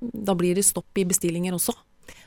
da 0.00 0.34
blir 0.38 0.54
det 0.56 0.64
stopp 0.64 0.96
i 1.00 1.04
bestillinger 1.08 1.56
også. 1.58 1.74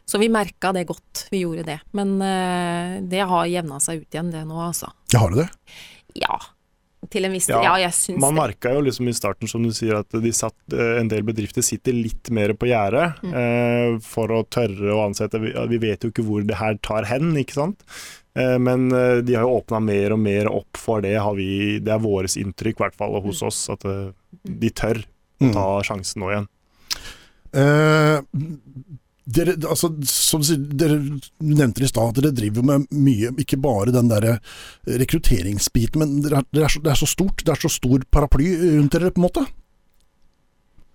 Så 0.05 0.19
vi 0.21 0.27
merka 0.29 0.69
det 0.75 0.83
godt, 0.87 1.23
vi 1.33 1.41
gjorde 1.41 1.63
det. 1.65 1.79
Men 1.97 2.19
eh, 2.21 2.99
det 3.09 3.23
har 3.25 3.47
jevna 3.49 3.79
seg 3.81 4.03
ut 4.03 4.13
igjen, 4.13 4.29
det 4.33 4.43
nå, 4.45 4.59
altså. 4.61 4.91
Ja, 5.13 5.23
har 5.23 5.33
det 5.33 5.45
det? 5.47 5.79
Ja. 6.21 6.37
Til 7.11 7.27
en 7.27 7.35
viss 7.35 7.45
Ja, 7.51 7.59
Ja, 7.61 7.73
jeg 7.77 7.93
syns 7.93 8.17
Man 8.17 8.33
merka 8.33 8.71
jo 8.73 8.79
liksom 8.81 9.05
i 9.11 9.13
starten, 9.13 9.45
som 9.49 9.61
du 9.61 9.69
sier, 9.77 9.99
at 9.99 10.09
de 10.09 10.31
satt, 10.33 10.55
en 10.73 11.09
del 11.11 11.21
bedrifter 11.27 11.61
sitter 11.65 11.93
litt 11.93 12.31
mer 12.33 12.53
på 12.57 12.65
gjerdet 12.71 13.19
Mm. 13.21 13.33
eh, 13.41 13.97
for 14.01 14.31
å 14.33 14.43
tørre 14.49 14.93
å 14.93 15.03
ansette. 15.05 15.37
Vi, 15.41 15.51
vi 15.73 15.77
vet 15.85 16.01
jo 16.05 16.09
ikke 16.13 16.25
hvor 16.25 16.45
det 16.45 16.57
her 16.57 16.77
tar 16.81 17.05
hen, 17.09 17.33
ikke 17.37 17.57
sant. 17.59 17.83
Eh, 18.35 18.57
men 18.59 18.89
eh, 18.91 19.21
de 19.23 19.35
har 19.37 19.45
jo 19.47 19.55
åpna 19.61 19.79
mer 19.83 20.11
og 20.15 20.19
mer 20.19 20.49
opp 20.51 20.77
for 20.79 21.03
det. 21.05 21.13
Har 21.23 21.35
vi, 21.37 21.79
det 21.79 21.93
er 21.95 22.03
våres 22.03 22.35
inntrykk, 22.41 22.75
i 22.79 22.83
hvert 22.85 22.97
fall 22.99 23.15
hos 23.23 23.41
oss, 23.47 23.61
at 23.71 23.85
eh, 23.87 24.09
de 24.43 24.71
tør 24.75 25.03
å 25.03 25.11
Mm. 25.43 25.49
ta 25.51 25.63
sjansen 25.83 26.21
nå 26.23 26.29
igjen. 26.31 26.45
Uh, 27.55 28.21
dere, 29.27 29.55
altså, 29.67 29.89
som 30.07 30.43
sier, 30.47 30.61
dere 30.79 30.95
nevnte 31.43 31.83
i 31.83 31.89
stad 31.91 32.13
at 32.13 32.21
dere 32.21 32.31
driver 32.35 32.63
med 32.63 32.85
mye, 32.95 33.33
ikke 33.43 33.59
bare 33.59 33.91
den 33.91 34.07
der 34.07 34.37
rekrutteringsbiten, 34.87 35.99
men 35.99 36.13
dere 36.23 36.39
er, 36.39 36.47
det 36.55 36.63
er 36.63 36.71
så, 36.71 36.81
det 36.85 36.93
er 36.93 36.99
så 37.01 37.09
stort, 37.11 37.43
det 37.43 37.51
er 37.51 37.61
så 37.65 37.71
stor 37.73 38.05
paraply 38.15 38.47
rundt 38.77 38.95
dere, 38.95 39.11
på 39.11 39.19
en 39.19 39.25
måte. 39.27 39.43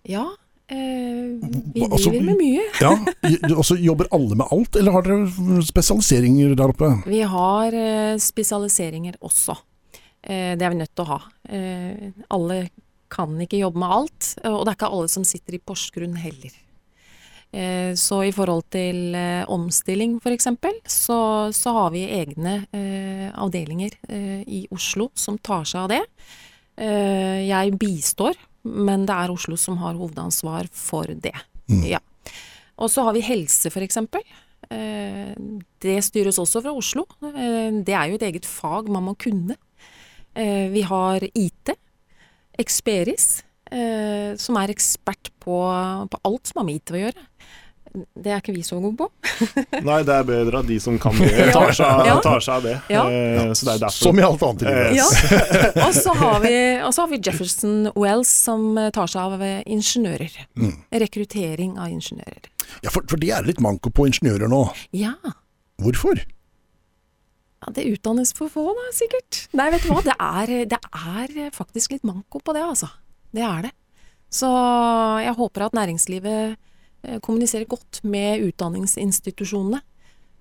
Ja, 0.09 0.25
vi 0.71 1.81
driver 1.81 1.97
altså, 1.97 2.13
med 2.15 2.39
mye. 2.39 2.67
Ja, 2.85 2.93
altså 3.57 3.77
Jobber 3.81 4.11
alle 4.15 4.39
med 4.39 4.47
alt, 4.55 4.77
eller 4.79 4.95
har 4.95 5.07
dere 5.07 5.65
spesialiseringer 5.67 6.55
der 6.59 6.73
oppe? 6.75 6.93
Vi 7.11 7.25
har 7.27 7.75
eh, 7.75 8.15
spesialiseringer 8.23 9.19
også. 9.21 9.57
Eh, 10.23 10.55
det 10.59 10.67
er 10.67 10.73
vi 10.73 10.81
nødt 10.81 10.95
til 10.95 11.07
å 11.07 11.11
ha. 11.11 11.21
Eh, 11.51 12.11
alle 12.31 12.63
kan 13.11 13.35
ikke 13.43 13.59
jobbe 13.59 13.83
med 13.83 13.95
alt, 13.97 14.35
og 14.47 14.61
det 14.63 14.73
er 14.73 14.79
ikke 14.79 14.93
alle 14.95 15.11
som 15.11 15.27
sitter 15.27 15.57
i 15.57 15.63
Porsgrunn 15.63 16.19
heller. 16.23 16.53
Eh, 17.51 17.97
så 17.99 18.21
i 18.23 18.31
forhold 18.35 18.69
til 18.71 19.17
eh, 19.19 19.43
omstilling 19.51 20.21
f.eks., 20.23 20.47
så, 20.87 21.19
så 21.51 21.73
har 21.75 21.91
vi 21.95 22.05
egne 22.07 22.61
eh, 22.71 23.27
avdelinger 23.35 23.97
eh, 24.07 24.45
i 24.47 24.63
Oslo 24.71 25.09
som 25.19 25.39
tar 25.43 25.67
seg 25.67 25.83
av 25.83 25.91
det. 25.97 26.01
Eh, 26.79 27.49
jeg 27.49 27.75
bistår, 27.81 28.39
men 28.63 29.07
det 29.09 29.17
er 29.17 29.33
Oslo 29.33 29.57
som 29.61 29.79
har 29.81 29.99
hovedansvar 29.99 30.69
for 30.75 31.09
det. 31.09 31.37
Ja. 31.87 32.01
Og 32.81 32.91
så 32.91 33.05
har 33.07 33.17
vi 33.17 33.25
helse 33.25 33.71
f.eks. 33.71 33.99
Eh, 34.71 35.35
det 35.83 35.97
styres 36.07 36.39
også 36.41 36.63
fra 36.65 36.75
Oslo. 36.77 37.07
Eh, 37.31 37.71
det 37.85 37.95
er 37.97 38.11
jo 38.11 38.19
et 38.19 38.27
eget 38.29 38.49
fag 38.49 38.91
man 38.93 39.09
må 39.09 39.17
kunne. 39.21 39.57
Eh, 40.35 40.69
vi 40.73 40.85
har 40.87 41.25
IT, 41.35 41.77
Experis, 42.61 43.45
som 43.71 44.57
er 44.59 44.73
ekspert 44.73 45.29
på, 45.39 45.55
på 46.11 46.19
alt 46.27 46.49
som 46.51 46.59
har 46.59 46.65
med 46.67 46.81
IT 46.81 46.91
å 46.91 46.99
gjøre. 46.99 47.23
Det 47.91 48.31
er 48.31 48.39
ikke 48.39 48.53
vi 48.55 48.63
så 48.63 48.77
gode 48.79 48.95
på. 49.01 49.07
Nei, 49.89 49.97
det 50.07 50.15
er 50.15 50.27
bedre 50.29 50.61
at 50.63 50.69
de 50.69 50.77
som 50.83 50.95
kan 51.03 51.17
det, 51.19 51.31
tar 51.53 51.73
seg, 51.75 52.03
Ja. 52.07 52.17
tar 52.23 52.39
seg 52.45 52.55
av 52.61 52.67
det. 52.69 52.75
Ja. 52.93 53.03
Eh, 53.11 53.51
Så 53.59 53.67
det 53.67 53.75
er 53.75 53.83
derfor. 53.83 53.97
Som 54.11 54.21
i 54.21 54.25
alt 54.27 54.45
annet 54.47 54.63
i 54.63 54.69
livet. 54.69 54.87
Eh, 54.87 54.97
Ja. 55.01 55.85
Og 55.89 55.95
så 55.99 56.15
har 56.21 56.39
vi, 56.45 56.55
har 56.79 57.09
vi 57.11 57.19
Jefferson 57.27 57.91
Wells 57.99 58.31
som 58.47 58.69
eh, 58.79 58.91
tar 58.95 59.11
seg 59.11 59.21
av 59.35 59.43
ingeniører. 59.67 60.37
ingeniører. 60.55 61.01
Rekruttering 61.03 61.75
av 61.83 61.91
ingeniører. 61.91 62.47
Ja, 62.85 62.93
for, 62.95 63.03
for 63.11 63.19
det 63.19 63.33
er 63.35 63.43
litt 63.49 63.59
manko 63.65 63.91
på 63.91 64.07
ingeniører 64.07 64.47
nå. 64.51 64.63
Ja. 64.95 65.17
Hvorfor? 65.83 66.23
Ja, 67.61 67.73
Det 67.77 67.85
utdannes 67.91 68.31
for 68.37 68.49
få, 68.49 68.69
da, 68.79 68.87
sikkert. 68.97 69.43
Nei, 69.59 69.67
vet 69.75 69.83
du 69.85 69.91
hva. 69.93 70.01
Det 70.07 70.15
er, 70.17 70.55
det 70.71 70.79
er 70.79 71.51
faktisk 71.53 71.93
litt 71.99 72.07
manko 72.09 72.39
på 72.41 72.55
det, 72.57 72.63
altså. 72.65 72.89
Det 73.35 73.43
er 73.45 73.67
det. 73.67 73.75
Så 74.31 74.47
jeg 75.27 75.35
håper 75.35 75.67
at 75.67 75.75
næringslivet 75.75 76.55
eh, 77.03 77.19
kommuniserer 77.21 77.69
godt 77.71 78.03
med 78.05 78.45
utdanningsinstitusjonene. 78.51 79.83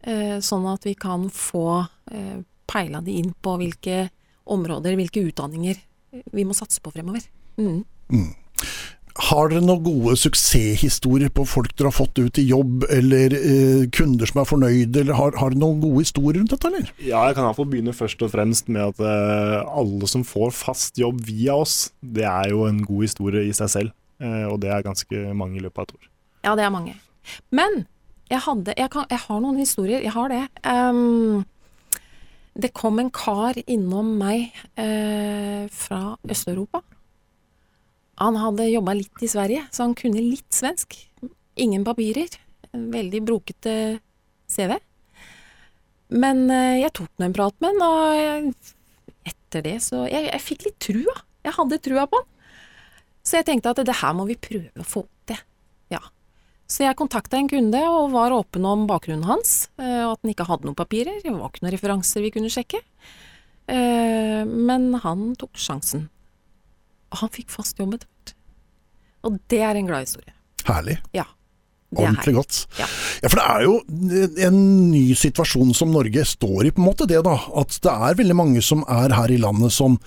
eh, 0.04 0.40
Sånn 0.40 0.68
at 0.72 0.86
vi 0.88 0.96
kan 0.96 1.30
få 1.30 1.86
eh, 2.12 2.40
peila 2.70 3.02
de 3.02 3.20
inn 3.20 3.34
på 3.34 3.58
hvilke 3.58 4.10
områder, 4.50 4.96
hvilke 4.98 5.24
utdanninger 5.30 5.78
vi 6.34 6.44
må 6.46 6.56
satse 6.58 6.82
på 6.82 6.92
fremover. 6.94 7.22
Mm. 7.60 7.84
Har 9.20 9.50
dere 9.52 9.62
noen 9.62 9.84
gode 9.84 10.16
suksesshistorier 10.18 11.30
på 11.36 11.44
folk 11.46 11.74
dere 11.76 11.90
har 11.92 11.96
fått 11.98 12.22
ut 12.22 12.40
i 12.40 12.46
jobb, 12.48 12.86
eller 12.90 13.34
eh, 13.36 13.84
kunder 13.94 14.30
som 14.30 14.40
er 14.42 14.48
fornøyde, 14.48 15.02
eller 15.04 15.18
har, 15.18 15.36
har 15.38 15.52
dere 15.52 15.60
noen 15.60 15.82
gode 15.84 16.06
historier 16.06 16.40
rundt 16.40 16.54
dette, 16.56 16.70
eller? 16.72 16.90
Ja, 17.04 17.26
jeg 17.28 17.36
kan 17.38 17.46
iallfall 17.50 17.68
begynne 17.70 17.94
først 17.94 18.24
og 18.26 18.32
fremst 18.34 18.72
med 18.72 18.94
at 18.94 19.04
eh, 19.04 19.58
alle 19.68 20.10
som 20.10 20.24
får 20.26 20.56
fast 20.56 21.02
jobb 21.02 21.20
via 21.28 21.58
oss, 21.60 21.92
det 22.02 22.26
er 22.30 22.54
jo 22.54 22.64
en 22.70 22.80
god 22.86 23.06
historie 23.06 23.44
i 23.50 23.54
seg 23.58 23.74
selv. 23.76 23.98
Eh, 24.24 24.46
og 24.48 24.62
det 24.64 24.72
er 24.74 24.88
ganske 24.88 25.26
mange 25.36 25.60
i 25.60 25.66
løpet 25.66 25.84
av 25.84 25.90
et 25.90 25.98
år. 26.00 26.10
Ja, 26.46 26.56
det 26.56 26.66
er 26.66 26.74
mange. 26.74 26.96
Men 27.52 27.84
jeg, 28.30 28.42
hadde, 28.46 28.74
jeg, 28.78 28.90
kan, 28.94 29.08
jeg 29.10 29.22
har 29.26 29.42
noen 29.44 29.60
historier. 29.60 30.04
Jeg 30.06 30.14
har 30.16 30.32
det. 30.32 30.44
Um, 30.64 31.46
det 32.60 32.74
kom 32.76 33.00
en 33.00 33.12
kar 33.14 33.58
innom 33.70 34.16
meg 34.20 34.50
eh, 34.80 35.70
fra 35.72 36.18
Øst-Europa. 36.28 36.82
Han 38.20 38.36
hadde 38.36 38.68
jobba 38.68 38.98
litt 38.98 39.24
i 39.24 39.30
Sverige, 39.32 39.64
så 39.72 39.86
han 39.86 39.96
kunne 39.96 40.24
litt 40.24 40.52
svensk. 40.56 40.98
Ingen 41.60 41.86
papirer. 41.88 42.34
Veldig 42.74 43.22
brokete 43.26 43.76
CV. 44.52 44.76
Men 46.20 46.50
eh, 46.52 46.82
jeg 46.82 46.96
tok 47.00 47.12
nå 47.16 47.30
en 47.30 47.38
prat 47.38 47.56
med 47.64 47.80
han, 47.80 48.52
og 48.52 49.30
etter 49.30 49.64
det 49.66 49.78
så 49.86 50.04
jeg, 50.10 50.28
jeg 50.28 50.44
fikk 50.44 50.68
litt 50.68 50.80
trua. 50.84 51.16
Jeg 51.46 51.56
hadde 51.56 51.82
trua 51.86 52.08
på 52.10 52.20
han. 52.20 52.30
Så 53.24 53.40
jeg 53.40 53.48
tenkte 53.48 53.72
at 53.72 53.84
det 53.86 54.00
her 54.02 54.16
må 54.18 54.26
vi 54.28 54.40
prøve 54.42 54.84
å 54.84 54.88
få 54.88 55.06
til. 55.30 55.40
Så 56.70 56.84
jeg 56.86 56.98
kontakta 57.00 57.40
en 57.40 57.50
kunde 57.50 57.80
og 57.90 58.12
var 58.14 58.36
åpen 58.36 58.66
om 58.70 58.84
bakgrunnen 58.90 59.26
hans, 59.26 59.70
eh, 59.82 60.04
og 60.06 60.12
at 60.14 60.22
han 60.22 60.34
ikke 60.36 60.46
hadde 60.46 60.68
noen 60.70 60.78
papirer. 60.78 61.18
Det 61.24 61.34
var 61.34 61.50
ikke 61.50 61.64
noen 61.66 61.74
referanser 61.74 62.22
vi 62.22 62.30
kunne 62.36 62.52
sjekke. 62.54 62.82
Eh, 63.70 64.46
Men 64.46 64.94
han 65.02 65.32
tok 65.40 65.58
sjansen. 65.58 66.08
Og 67.10 67.24
han 67.24 67.34
fikk 67.34 67.50
fast 67.50 67.80
jobb 67.82 67.98
etter 67.98 68.06
hvert. 68.08 68.36
Og 69.26 69.40
det 69.50 69.64
er 69.66 69.76
en 69.76 69.90
glad 69.90 70.06
historie. 70.06 70.34
Herlig. 70.70 71.00
Ja. 71.18 71.26
Ordentlig 71.98 72.36
godt. 72.38 72.58
Ja. 72.78 72.86
Ja, 73.24 73.30
for 73.32 73.40
det 73.40 73.46
er 73.50 73.64
jo 73.66 73.74
en 74.46 74.60
ny 74.92 75.16
situasjon 75.18 75.74
som 75.74 75.90
Norge 75.90 76.22
står 76.22 76.68
i, 76.68 76.72
på 76.76 76.84
en 76.84 76.86
måte, 76.86 77.08
det 77.10 77.24
da. 77.26 77.34
At 77.58 77.80
det 77.82 77.90
er 77.96 78.20
veldig 78.20 78.38
mange 78.38 78.62
som 78.62 78.84
er 78.86 79.16
her 79.18 79.34
i 79.34 79.40
landet 79.42 79.74
som 79.74 79.98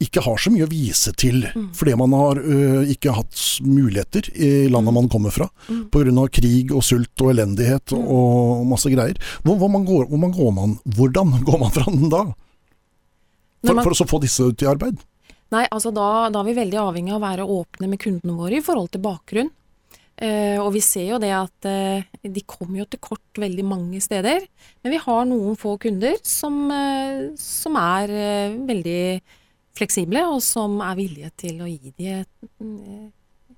ikke 0.00 0.22
har 0.24 0.36
så 0.40 0.50
mye 0.50 0.64
å 0.66 0.70
vise 0.70 1.12
til, 1.14 1.42
Mm. 1.54 1.68
fordi 1.74 1.94
man 1.96 2.12
har 2.12 2.36
ø, 2.36 2.84
ikke 2.90 3.12
hatt 3.14 3.60
muligheter 3.62 4.30
i 4.34 4.68
landet 4.68 4.94
man 4.94 5.08
kommer 5.08 5.30
fra, 5.30 5.48
Mm. 5.68 6.18
av 6.18 6.28
krig 6.28 6.72
og 6.72 6.82
sult 6.82 7.20
og 7.22 7.30
elendighet 7.30 7.92
og 7.92 8.66
masse 8.66 8.90
greier. 8.90 9.14
Hvor, 9.44 9.56
hvor, 9.58 9.70
man 9.70 9.84
går, 9.84 10.06
hvor 10.08 10.18
man 10.18 10.32
går 10.32 10.52
man, 10.54 10.78
hvordan 10.86 11.30
går 11.44 11.58
man 11.60 11.70
fra 11.70 11.84
den 11.90 12.08
da? 12.08 12.24
For, 13.64 13.74
man- 13.74 13.84
for 13.84 13.92
å 13.94 14.08
få 14.08 14.20
disse 14.20 14.40
ut 14.42 14.62
i 14.62 14.66
arbeid? 14.66 14.98
Nei, 15.52 15.66
altså 15.70 15.92
da, 15.92 16.28
da 16.32 16.40
er 16.40 16.44
vi 16.48 16.54
veldig 16.56 16.78
avhengig 16.80 17.12
av 17.12 17.20
å 17.20 17.26
være 17.26 17.44
åpne 17.46 17.88
med 17.92 18.00
kundene 18.00 18.34
våre 18.38 18.56
i 18.56 18.64
forhold 18.64 18.90
til 18.90 19.02
bakgrunn. 19.04 19.50
Eh, 20.22 20.56
og 20.60 20.72
vi 20.72 20.80
ser 20.80 21.06
jo 21.10 21.18
det 21.20 21.30
at 21.34 21.66
eh, 21.68 22.04
de 22.24 22.42
kommer 22.48 22.78
jo 22.82 22.86
til 22.88 23.00
kort 23.04 23.38
veldig 23.40 23.64
mange 23.64 24.00
steder. 24.00 24.44
Men 24.82 24.92
vi 24.94 25.00
har 25.04 25.24
noen 25.28 25.56
få 25.60 25.76
kunder 25.82 26.16
som, 26.24 26.70
eh, 26.72 27.30
som 27.36 27.76
er 27.76 28.08
eh, 28.16 28.56
veldig 28.68 29.20
fleksible, 29.78 30.22
og 30.28 30.42
som 30.44 30.78
er 30.84 30.96
villige 30.98 31.30
til 31.40 31.60
å 31.64 31.68
gi 31.70 31.92
dem 31.98 32.24
en, 32.60 33.12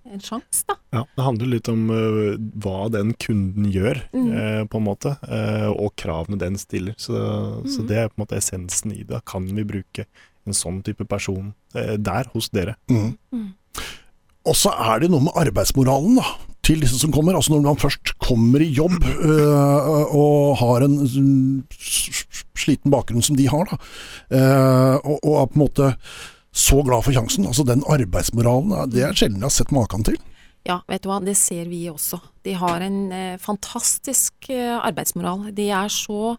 en 0.05 0.20
sjanse, 0.22 0.62
da. 0.68 0.77
Ja, 0.94 1.03
det 1.16 1.24
handler 1.27 1.50
litt 1.55 1.68
om 1.72 1.87
uh, 1.90 2.35
hva 2.62 2.88
den 2.92 3.14
kunden 3.18 3.70
gjør, 3.72 4.03
Mm. 4.14 4.29
eh, 4.37 4.64
på 4.70 4.79
en 4.79 4.87
måte, 4.87 5.14
eh, 5.27 5.66
og 5.72 5.94
kravene 5.96 6.38
den 6.38 6.57
stiller. 6.61 6.94
Så, 6.98 7.14
så 7.66 7.81
Mm. 7.83 7.88
det 7.88 7.96
er 7.98 8.09
på 8.12 8.18
en 8.18 8.24
måte 8.27 8.37
essensen 8.38 8.92
i 8.94 9.03
det. 9.03 9.24
Kan 9.27 9.46
vi 9.57 9.64
bruke 9.64 10.07
en 10.46 10.53
sånn 10.53 10.83
type 10.85 11.05
person 11.09 11.55
eh, 11.74 11.96
der 11.96 12.29
hos 12.35 12.48
dere. 12.50 12.77
Mm. 12.90 13.16
Mm. 13.33 13.55
Og 14.46 14.55
så 14.61 14.70
er 14.77 15.00
det 15.00 15.11
noe 15.11 15.24
med 15.24 15.33
arbeidsmoralen 15.40 16.18
da, 16.20 16.27
til 16.64 16.83
disse 16.85 16.98
som 17.00 17.12
kommer. 17.14 17.37
Altså 17.37 17.55
Når 17.55 17.64
man 17.66 17.81
først 17.81 18.14
kommer 18.22 18.62
i 18.64 18.70
jobb 18.72 19.05
øh, 19.05 20.14
og 20.16 20.57
har 20.61 20.87
en 20.87 20.98
sliten 22.57 22.90
bakgrunn 22.90 23.22
som 23.22 23.37
de 23.37 23.48
har, 23.48 23.68
da, 23.68 23.81
øh, 24.38 24.96
og, 25.05 25.18
og 25.22 25.40
er 25.42 25.50
på 25.50 25.59
en 25.59 25.64
måte 25.66 25.90
så 26.55 26.83
glad 26.87 27.03
for 27.03 27.12
sjansen. 27.12 27.46
Altså 27.46 27.66
Den 27.66 27.83
arbeidsmoralen, 27.90 28.90
det 28.92 29.03
er 29.03 29.16
sjelden 29.16 29.42
jeg 29.42 29.50
har 29.50 29.59
sett 29.59 29.74
maken 29.74 30.07
til. 30.07 30.20
Ja, 30.64 30.79
vet 30.88 31.05
du 31.05 31.11
hva, 31.11 31.18
det 31.20 31.37
ser 31.37 31.68
vi 31.68 31.83
også. 31.90 32.22
De 32.46 32.55
har 32.57 32.81
en 32.87 33.12
eh, 33.12 33.37
fantastisk 33.42 34.48
eh, 34.48 34.72
arbeidsmoral. 34.79 35.50
De 35.53 35.68
er 35.68 35.92
så 35.92 36.37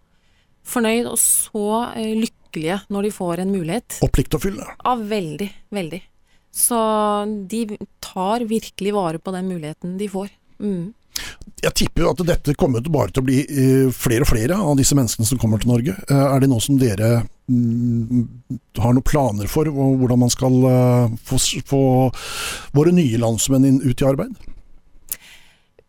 fornøyd 0.65 1.11
og 1.11 1.19
så 1.21 1.67
eh, 1.93 2.15
lykkelige 2.17 2.79
når 2.89 3.05
de 3.05 3.13
får 3.13 3.43
en 3.43 3.53
mulighet. 3.53 3.99
Og 4.01 4.09
pliktoppfyllende. 4.15 4.65
Ja, 4.81 4.95
veldig, 4.97 5.49
veldig. 5.77 6.01
Så 6.55 6.77
de 7.51 7.77
tar 8.03 8.45
virkelig 8.47 8.93
vare 8.95 9.19
på 9.19 9.33
den 9.35 9.49
muligheten 9.51 9.97
de 9.99 10.07
får. 10.11 10.29
Mm. 10.63 10.93
Jeg 11.63 11.73
tipper 11.79 12.03
jo 12.03 12.11
at 12.11 12.21
dette 12.27 12.55
kommer 12.59 12.83
til 12.83 12.93
bare 12.93 13.11
til 13.11 13.23
å 13.23 13.27
bli 13.27 13.41
øh, 13.43 13.91
flere 13.95 14.25
og 14.25 14.29
flere 14.29 14.57
av 14.59 14.75
disse 14.79 14.95
menneskene 14.97 15.27
som 15.27 15.39
kommer 15.41 15.61
til 15.61 15.71
Norge. 15.71 15.95
Eh, 16.07 16.25
er 16.27 16.43
det 16.43 16.49
noe 16.51 16.63
som 16.63 16.79
dere 16.79 17.11
mm, 17.51 18.25
har 18.79 18.95
noen 18.95 19.05
planer 19.05 19.49
for, 19.51 19.69
hvordan 19.71 20.21
man 20.25 20.33
skal 20.33 20.57
øh, 20.69 21.15
få, 21.27 21.39
få 21.67 21.83
våre 22.75 22.93
nye 22.95 23.19
landsmenn 23.21 23.81
ut 23.83 24.03
i 24.03 24.07
arbeid? 24.07 24.35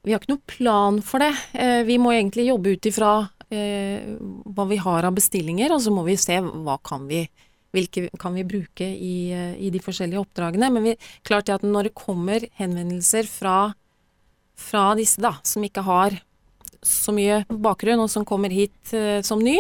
Vi 0.07 0.15
har 0.15 0.23
ikke 0.23 0.37
noen 0.37 0.47
plan 0.51 1.01
for 1.03 1.23
det. 1.23 1.33
Eh, 1.59 1.83
Vi 1.87 1.99
må 1.99 2.15
egentlig 2.15 2.47
jobbe 2.47 2.77
ut 2.77 2.91
ifra 2.91 3.13
eh, 3.51 4.15
hva 4.47 4.69
vi 4.71 4.79
har 4.83 5.09
av 5.09 5.19
bestillinger, 5.19 5.75
og 5.75 5.83
så 5.83 5.95
må 5.95 6.07
vi 6.07 6.15
se 6.21 6.39
hva 6.41 6.79
kan 6.87 7.09
vi 7.11 7.25
hvilke 7.77 8.07
kan 8.21 8.37
vi 8.37 8.47
bruke 8.49 8.87
i, 8.87 9.33
eh, 9.33 9.57
i 9.61 9.71
de 9.73 9.83
forskjellige 9.83 10.23
oppdragene. 10.23 10.71
Men 10.73 10.91
vi, 10.91 10.97
klart 11.27 11.49
det 11.49 11.59
at 11.59 11.67
når 11.67 11.91
det 11.91 11.99
kommer 11.99 12.47
henvendelser 12.59 13.29
fra, 13.31 13.59
fra 14.57 14.89
disse 14.99 15.23
da, 15.23 15.37
som 15.47 15.65
ikke 15.67 15.85
har 15.87 16.19
så 16.87 17.15
mye 17.15 17.41
bakgrunn, 17.51 18.03
og 18.03 18.11
som 18.13 18.27
kommer 18.29 18.53
hit 18.53 18.95
eh, 18.95 19.21
som 19.27 19.43
ny, 19.43 19.59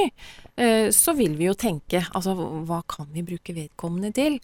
eh, 0.57 0.89
så 0.95 1.17
vil 1.19 1.37
vi 1.39 1.49
jo 1.49 1.57
tenke 1.59 2.05
altså 2.13 2.37
hva 2.37 2.83
kan 2.89 3.09
vi 3.15 3.25
bruke 3.27 3.55
vedkommende 3.57 4.13
til? 4.17 4.39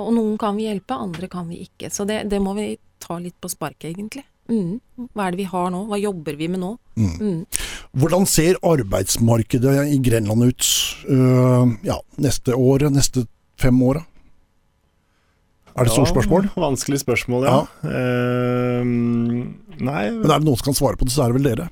Og 0.00 0.12
noen 0.16 0.38
kan 0.40 0.56
vi 0.56 0.68
hjelpe, 0.68 0.96
andre 0.96 1.28
kan 1.30 1.48
vi 1.50 1.64
ikke. 1.66 1.90
Så 1.92 2.06
det, 2.08 2.22
det 2.32 2.40
må 2.42 2.54
vi 2.56 2.72
ta 3.04 3.18
litt 3.20 3.36
på 3.40 3.50
sparket, 3.52 3.90
egentlig. 3.92 4.24
Mm. 4.48 4.80
Hva 5.12 5.26
er 5.26 5.34
det 5.34 5.40
vi 5.40 5.48
har 5.48 5.70
nå? 5.72 5.84
Hva 5.88 5.98
jobber 6.00 6.36
vi 6.40 6.48
med 6.52 6.60
nå? 6.62 6.72
Mm. 6.96 7.44
Hvordan 7.94 8.26
ser 8.26 8.58
arbeidsmarkedet 8.66 9.76
i 9.94 10.00
Grenland 10.02 10.48
ut 10.48 10.66
uh, 11.06 11.70
ja, 11.86 12.00
neste 12.18 12.56
år, 12.58 12.88
neste 12.90 13.26
fem 13.60 13.78
åra? 13.86 14.02
Er 15.74 15.86
det 15.86 15.90
et 15.90 15.96
stort 15.96 16.10
spørsmål? 16.10 16.48
Ja, 16.50 16.62
vanskelig 16.62 17.00
spørsmål, 17.02 17.46
ja. 17.48 17.54
Eh, 17.82 18.82
nei 18.86 20.02
Men 20.14 20.28
er 20.30 20.38
det 20.38 20.46
noen 20.46 20.58
som 20.60 20.68
kan 20.68 20.76
svare 20.78 20.98
på 21.00 21.08
det, 21.08 21.14
så 21.16 21.24
er 21.24 21.32
det 21.32 21.40
vel 21.40 21.48
dere. 21.48 21.66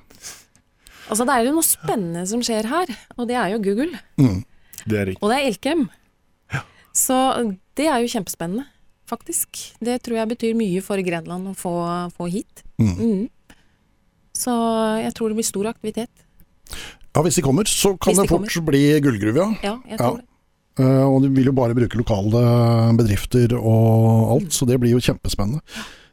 Altså 1.06 1.26
det 1.28 1.36
er 1.36 1.46
jo 1.46 1.52
noe 1.54 1.66
spennende 1.66 2.24
som 2.26 2.42
skjer 2.42 2.66
her, 2.70 2.90
og 3.14 3.28
det 3.30 3.36
er 3.38 3.52
jo 3.52 3.60
Google. 3.62 4.00
Mm. 4.18 4.40
Det 4.82 4.98
er. 4.98 5.12
Og 5.20 5.30
det 5.30 5.36
er 5.38 5.50
Elkem. 5.52 5.84
Så 6.92 7.16
det 7.78 7.86
er 7.88 8.02
jo 8.02 8.10
kjempespennende, 8.10 8.66
faktisk. 9.08 9.62
Det 9.80 10.00
tror 10.04 10.18
jeg 10.18 10.32
betyr 10.34 10.58
mye 10.58 10.82
for 10.84 11.00
Grenland 11.06 11.52
å 11.52 11.54
få, 11.56 11.76
få 12.16 12.28
hit. 12.32 12.64
Mm. 12.82 12.92
Mm. 12.98 13.22
Så 14.42 14.52
jeg 15.04 15.14
tror 15.14 15.30
det 15.32 15.38
blir 15.38 15.46
stor 15.48 15.68
aktivitet. 15.70 16.10
Ja, 17.12 17.22
Hvis 17.22 17.36
de 17.38 17.44
kommer, 17.44 17.68
så 17.68 17.94
kan 18.00 18.16
de 18.16 18.24
det 18.24 18.30
fort 18.32 18.58
bli 18.66 18.84
gullgruve, 19.04 19.36
ja. 19.42 19.48
Ja, 19.62 19.74
jeg 19.90 19.98
tror 20.00 20.16
Ja. 20.16 20.20
det. 20.22 20.28
Eh, 20.80 21.02
og 21.04 21.18
de 21.22 21.28
vil 21.36 21.50
jo 21.50 21.52
bare 21.52 21.74
bruke 21.76 21.98
lokale 22.00 22.42
bedrifter 22.96 23.52
og 23.58 24.30
alt, 24.38 24.54
så 24.56 24.64
det 24.66 24.78
blir 24.80 24.94
jo 24.94 25.02
kjempespennende. 25.04 25.60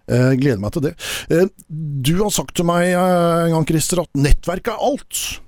Eh, 0.09 0.33
gleder 0.41 0.59
meg 0.59 0.73
til 0.75 0.81
det. 0.81 0.91
Eh, 1.31 1.45
du 1.69 2.11
har 2.23 2.29
sagt 2.35 2.55
til 2.57 2.65
meg 2.67 2.89
en 2.91 3.53
gang, 3.53 3.65
Christer, 3.69 4.01
at 4.03 4.09
nettverk 4.19 4.67
er 4.67 4.81
alt. 4.83 5.39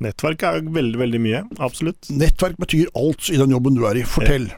Nettverk 0.00 0.42
er 0.46 0.60
veldig, 0.62 0.96
veldig 1.00 1.20
mye. 1.20 1.42
Absolutt. 1.58 2.08
Nettverk 2.08 2.56
betyr 2.62 2.88
alt 2.96 3.28
i 3.34 3.36
den 3.36 3.50
jobben 3.50 3.74
du 3.76 3.84
er 3.84 3.98
i. 4.00 4.06
Fortell. 4.06 4.48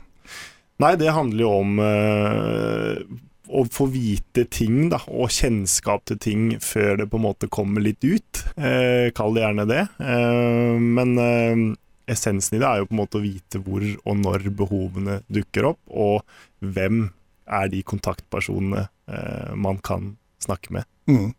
Nei, 0.78 0.94
det 1.00 1.10
handler 1.12 1.40
jo 1.44 1.50
om 1.64 1.80
eh, 1.82 3.02
å 3.50 3.64
få 3.72 3.86
vite 3.90 4.44
ting, 4.52 4.88
da, 4.92 5.00
og 5.10 5.32
kjennskap 5.34 6.04
til 6.08 6.18
ting 6.22 6.44
før 6.62 7.00
det 7.00 7.08
på 7.10 7.18
en 7.18 7.26
måte 7.26 7.50
kommer 7.52 7.84
litt 7.84 8.04
ut. 8.04 8.42
Eh, 8.56 9.10
kall 9.16 9.36
det 9.36 9.44
gjerne 9.44 9.66
det. 9.70 9.84
Eh, 9.98 10.76
men 10.80 11.16
eh, 11.18 11.64
essensen 12.10 12.58
i 12.58 12.62
det 12.62 12.68
er 12.68 12.82
jo 12.82 12.90
på 12.90 12.96
en 12.96 13.02
måte 13.02 13.20
å 13.20 13.24
vite 13.24 13.62
hvor 13.64 13.84
og 13.84 14.22
når 14.22 14.50
behovene 14.56 15.20
dukker 15.32 15.72
opp, 15.72 15.82
og 15.90 16.22
hvem 16.62 17.08
er 17.50 17.70
de 17.72 17.82
kontaktpersonene 17.86 18.86
eh, 19.10 19.52
man 19.58 19.80
kan 19.82 20.14
snakke 20.42 20.74
med. 20.78 20.88
Mm. 21.10 21.32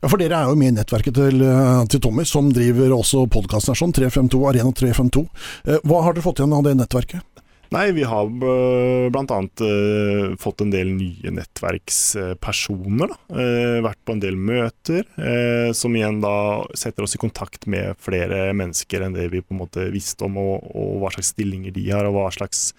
Ja, 0.00 0.08
For 0.08 0.18
dere 0.20 0.38
er 0.38 0.50
jo 0.50 0.58
med 0.58 0.72
i 0.72 0.76
nettverket 0.78 1.16
til, 1.18 1.42
eh, 1.42 1.84
til 1.90 2.02
Tommy, 2.02 2.24
som 2.26 2.50
driver 2.54 2.94
også 2.96 3.26
podkasten 3.30 3.76
sånn, 3.78 3.94
352, 3.94 4.44
Arena 4.50 4.72
352. 4.72 5.26
Eh, 5.66 5.82
hva 5.84 6.02
har 6.04 6.14
dere 6.14 6.24
fått 6.24 6.42
igjen 6.42 6.56
av 6.56 6.64
det 6.66 6.76
nettverket? 6.78 7.37
Nei, 7.74 7.90
vi 7.92 8.04
har 8.08 8.28
bl.a. 8.32 9.10
blant 9.12 9.32
annet 9.34 9.60
eh, 9.60 10.36
fått 10.40 10.62
en 10.64 10.70
del 10.72 10.88
nye 10.96 11.32
nettverkspersoner. 11.36 13.12
Da. 13.12 13.18
Eh, 13.42 13.80
vært 13.84 14.00
på 14.08 14.14
en 14.16 14.22
del 14.22 14.38
møter, 14.40 15.04
eh, 15.20 15.68
som 15.76 15.96
igjen 15.96 16.22
da 16.24 16.32
setter 16.78 17.04
oss 17.04 17.18
i 17.18 17.20
kontakt 17.20 17.68
med 17.68 17.98
flere 18.00 18.54
mennesker 18.56 19.04
enn 19.04 19.16
det 19.16 19.28
vi 19.34 19.42
på 19.44 19.52
en 19.52 19.62
måte 19.66 19.84
visste 19.92 20.24
om, 20.24 20.40
og, 20.40 20.64
og 20.72 21.02
hva 21.02 21.12
slags 21.12 21.34
stillinger 21.34 21.76
de 21.76 21.84
har, 21.90 22.08
og 22.08 22.16
hva 22.16 22.30
slags 22.32 22.70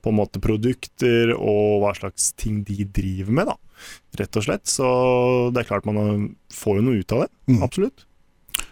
på 0.00 0.12
en 0.12 0.18
måte 0.20 0.40
produkter 0.40 1.34
og 1.34 1.82
hva 1.82 1.92
slags 1.98 2.30
ting 2.38 2.62
de 2.64 2.86
driver 2.86 3.34
med, 3.34 3.50
da. 3.50 3.58
Rett 4.22 4.38
og 4.38 4.46
slett. 4.46 4.64
Så 4.70 4.86
det 5.52 5.62
er 5.62 5.68
klart 5.68 5.88
man 5.88 6.30
får 6.54 6.78
jo 6.78 6.86
noe 6.86 7.02
ut 7.02 7.16
av 7.16 7.26
det. 7.26 7.30
Mm. 7.50 7.60
Absolutt. 7.66 8.06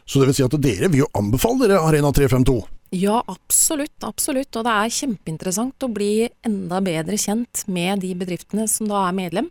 Så 0.06 0.22
det 0.22 0.30
vil 0.30 0.38
si 0.38 0.46
at 0.46 0.56
dere 0.62 0.88
vil 0.90 1.04
jo 1.04 1.12
anbefale 1.18 1.66
dere 1.66 1.82
Arena 1.84 2.12
352. 2.14 2.56
Ja, 2.96 3.20
absolutt, 3.28 3.96
absolutt. 4.06 4.56
Og 4.56 4.66
det 4.66 4.72
er 4.72 4.94
kjempeinteressant 4.98 5.84
å 5.84 5.92
bli 5.92 6.28
enda 6.46 6.80
bedre 6.84 7.18
kjent 7.20 7.64
med 7.72 8.04
de 8.04 8.14
bedriftene 8.18 8.66
som 8.70 8.88
da 8.90 9.06
er 9.08 9.16
medlem. 9.16 9.50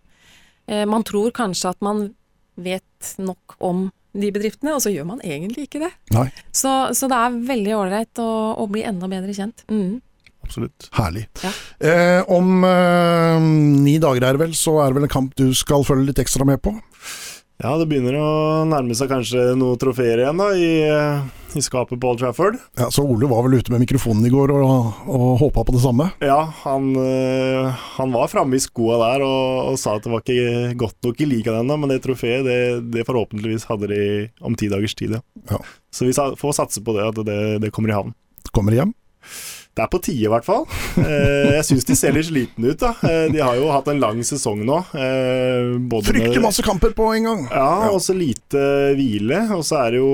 Eh, 0.68 0.86
man 0.90 1.06
tror 1.06 1.34
kanskje 1.36 1.76
at 1.76 1.86
man 1.86 2.08
vet 2.56 3.16
nok 3.22 3.58
om 3.60 3.90
de 4.16 4.32
bedriftene, 4.32 4.74
og 4.78 4.82
så 4.84 4.94
gjør 4.94 5.10
man 5.10 5.22
egentlig 5.28 5.68
ikke 5.68 5.84
det. 5.84 5.92
Så, 6.56 6.72
så 6.96 7.10
det 7.12 7.20
er 7.20 7.40
veldig 7.52 7.74
ålreit 7.76 8.24
å, 8.24 8.30
å 8.64 8.68
bli 8.72 8.86
enda 8.88 9.10
bedre 9.12 9.36
kjent. 9.36 9.66
Mm. 9.68 10.00
Absolutt. 10.46 10.90
herlig. 10.94 11.26
Ja. 11.42 11.52
Eh, 11.90 12.22
om 12.32 12.64
eh, 12.64 13.46
ni 13.82 13.96
dager 14.02 14.28
er 14.28 14.38
det 14.38 14.44
vel, 14.46 14.54
så 14.58 14.78
er 14.84 14.92
det 14.92 15.00
vel 15.00 15.08
en 15.08 15.16
kamp 15.16 15.34
du 15.40 15.50
skal 15.58 15.86
følge 15.88 16.12
litt 16.12 16.22
ekstra 16.22 16.46
med 16.48 16.62
på? 16.64 16.76
Ja, 17.64 17.72
det 17.80 17.86
begynner 17.88 18.18
å 18.20 18.30
nærme 18.68 18.96
seg 18.98 19.08
kanskje 19.08 19.54
noen 19.56 19.80
trofeer 19.80 20.20
igjen 20.20 20.42
da, 20.42 20.50
i, 20.60 20.72
i 21.56 21.62
skapet 21.64 22.02
på 22.02 22.10
Old 22.12 22.20
Trafford. 22.20 22.58
Ja, 22.76 22.90
så 22.92 23.06
Ole 23.08 23.30
var 23.32 23.46
vel 23.46 23.56
ute 23.62 23.72
med 23.72 23.86
mikrofonen 23.86 24.28
i 24.28 24.32
går 24.34 24.52
og, 24.58 24.90
og 25.08 25.26
håpa 25.40 25.64
på 25.64 25.76
det 25.78 25.84
samme? 25.86 26.10
Ja, 26.20 26.42
han, 26.66 26.90
øh, 27.00 27.72
han 27.96 28.12
var 28.12 28.28
framme 28.32 28.60
i 28.60 28.64
skoa 28.64 29.00
der 29.06 29.24
og, 29.24 29.72
og 29.72 29.80
sa 29.80 29.96
at 29.96 30.04
det 30.04 30.12
var 30.12 30.26
ikke 30.26 30.76
godt 30.84 31.08
nok 31.08 31.24
i 31.24 31.30
ligaen 31.32 31.62
ennå, 31.62 31.80
men 31.80 31.96
det 31.96 32.02
trofeet, 32.04 32.44
det, 32.44 32.60
det 32.92 33.08
forhåpentligvis 33.08 33.70
hadde 33.72 33.92
de 33.94 34.04
om 34.44 34.60
ti 34.60 34.68
dagers 34.72 34.98
tid, 35.00 35.16
ja. 35.16 35.24
Ja. 35.54 35.64
Så 35.96 36.10
vi 36.10 36.16
får 36.16 36.60
satse 36.60 36.84
på 36.84 36.98
det, 36.98 37.08
at 37.08 37.24
det, 37.24 37.42
det 37.64 37.72
kommer 37.72 37.94
i 37.94 37.96
havn. 37.96 38.16
Kommer 38.52 38.76
hjem? 38.76 38.92
Det 39.76 39.84
er 39.84 39.90
på 39.92 40.00
tide, 40.00 40.24
i 40.24 40.32
hvert 40.32 40.46
fall. 40.48 40.64
Eh, 40.96 41.58
jeg 41.58 41.66
syns 41.68 41.88
de 41.90 41.96
ser 42.00 42.14
litt 42.16 42.30
slitne 42.30 42.72
ut, 42.72 42.80
da. 42.80 42.94
Eh, 43.04 43.26
de 43.34 43.42
har 43.44 43.58
jo 43.60 43.68
hatt 43.74 43.90
en 43.92 44.00
lang 44.00 44.22
sesong 44.24 44.62
nå. 44.64 44.78
Eh, 44.96 45.74
både 45.92 46.14
Fryktelig 46.14 46.44
masse 46.46 46.64
kamper 46.64 46.94
på 46.96 47.10
en 47.18 47.28
gang! 47.28 47.42
Ja, 47.52 47.90
og 47.90 48.00
så 48.06 48.16
lite 48.16 48.62
hvile. 48.96 49.42
Og 49.58 49.66
så 49.68 49.82
er 49.82 49.98
det 49.98 50.00
jo 50.00 50.14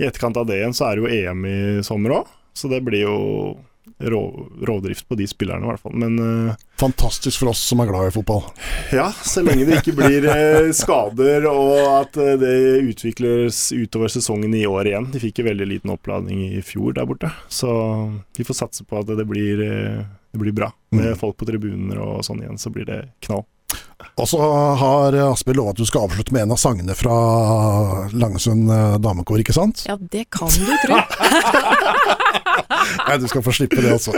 I 0.00 0.06
etterkant 0.08 0.36
av 0.40 0.46
det 0.48 0.60
igjen 0.60 0.76
så 0.76 0.90
er 0.90 1.00
det 1.00 1.04
jo 1.06 1.16
EM 1.16 1.48
i 1.48 1.56
sommer 1.86 2.18
òg. 2.18 2.28
Så 2.56 2.68
det 2.68 2.82
blir 2.84 3.06
jo 3.06 3.16
rå, 4.00 4.48
rovdrift 4.66 5.08
på 5.08 5.14
de 5.14 5.26
spillerne, 5.26 5.64
i 5.64 5.70
hvert 5.70 5.82
fall. 5.82 5.96
Men 6.00 6.18
uh, 6.18 6.54
Fantastisk 6.80 7.42
for 7.42 7.52
oss 7.52 7.62
som 7.68 7.82
er 7.82 7.90
glad 7.90 8.08
i 8.08 8.14
fotball. 8.14 8.42
ja, 8.92 9.10
så 9.12 9.44
lenge 9.44 9.66
det 9.68 9.80
ikke 9.80 9.96
blir 9.98 10.26
uh, 10.30 10.70
skader 10.76 11.46
og 11.50 11.74
at 12.00 12.16
uh, 12.20 12.32
det 12.40 12.54
utvikles 12.92 13.66
utover 13.76 14.12
sesongen 14.12 14.54
i 14.56 14.64
år 14.68 14.90
igjen. 14.90 15.10
De 15.12 15.22
fikk 15.22 15.42
jo 15.42 15.48
veldig 15.50 15.68
liten 15.68 15.94
oppladning 15.94 16.46
i 16.48 16.64
fjor 16.64 16.96
der 16.96 17.08
borte, 17.08 17.32
så 17.52 17.70
vi 18.36 18.46
får 18.46 18.62
satse 18.64 18.88
på 18.88 19.00
at 19.00 19.10
det 19.16 19.28
blir, 19.28 19.60
det 19.60 20.40
blir 20.40 20.56
bra. 20.56 20.72
Med 20.96 21.14
folk 21.18 21.36
på 21.38 21.46
tribuner 21.46 22.00
og 22.02 22.24
sånn 22.26 22.40
igjen, 22.42 22.58
så 22.58 22.72
blir 22.74 22.88
det 22.88 23.02
knall. 23.26 23.44
Og 24.20 24.28
så 24.28 24.40
har 24.80 25.16
Asbjørn 25.30 25.58
lovet 25.60 25.76
at 25.78 25.80
du 25.80 25.88
skal 25.88 26.06
avslutte 26.08 26.34
med 26.34 26.44
en 26.44 26.54
av 26.56 26.60
sangene 26.60 26.96
fra 26.98 27.16
Langesund 28.12 28.70
eh, 28.72 28.98
damekor, 29.02 29.40
ikke 29.42 29.56
sant? 29.56 29.84
Ja, 29.88 29.96
det 30.00 30.26
kan 30.34 30.50
du 30.52 30.74
tro. 30.84 31.00
Nei, 33.06 33.16
du 33.20 33.26
skal 33.30 33.42
få 33.44 33.54
slippe 33.54 33.80
det, 33.80 33.90
altså. 33.92 34.14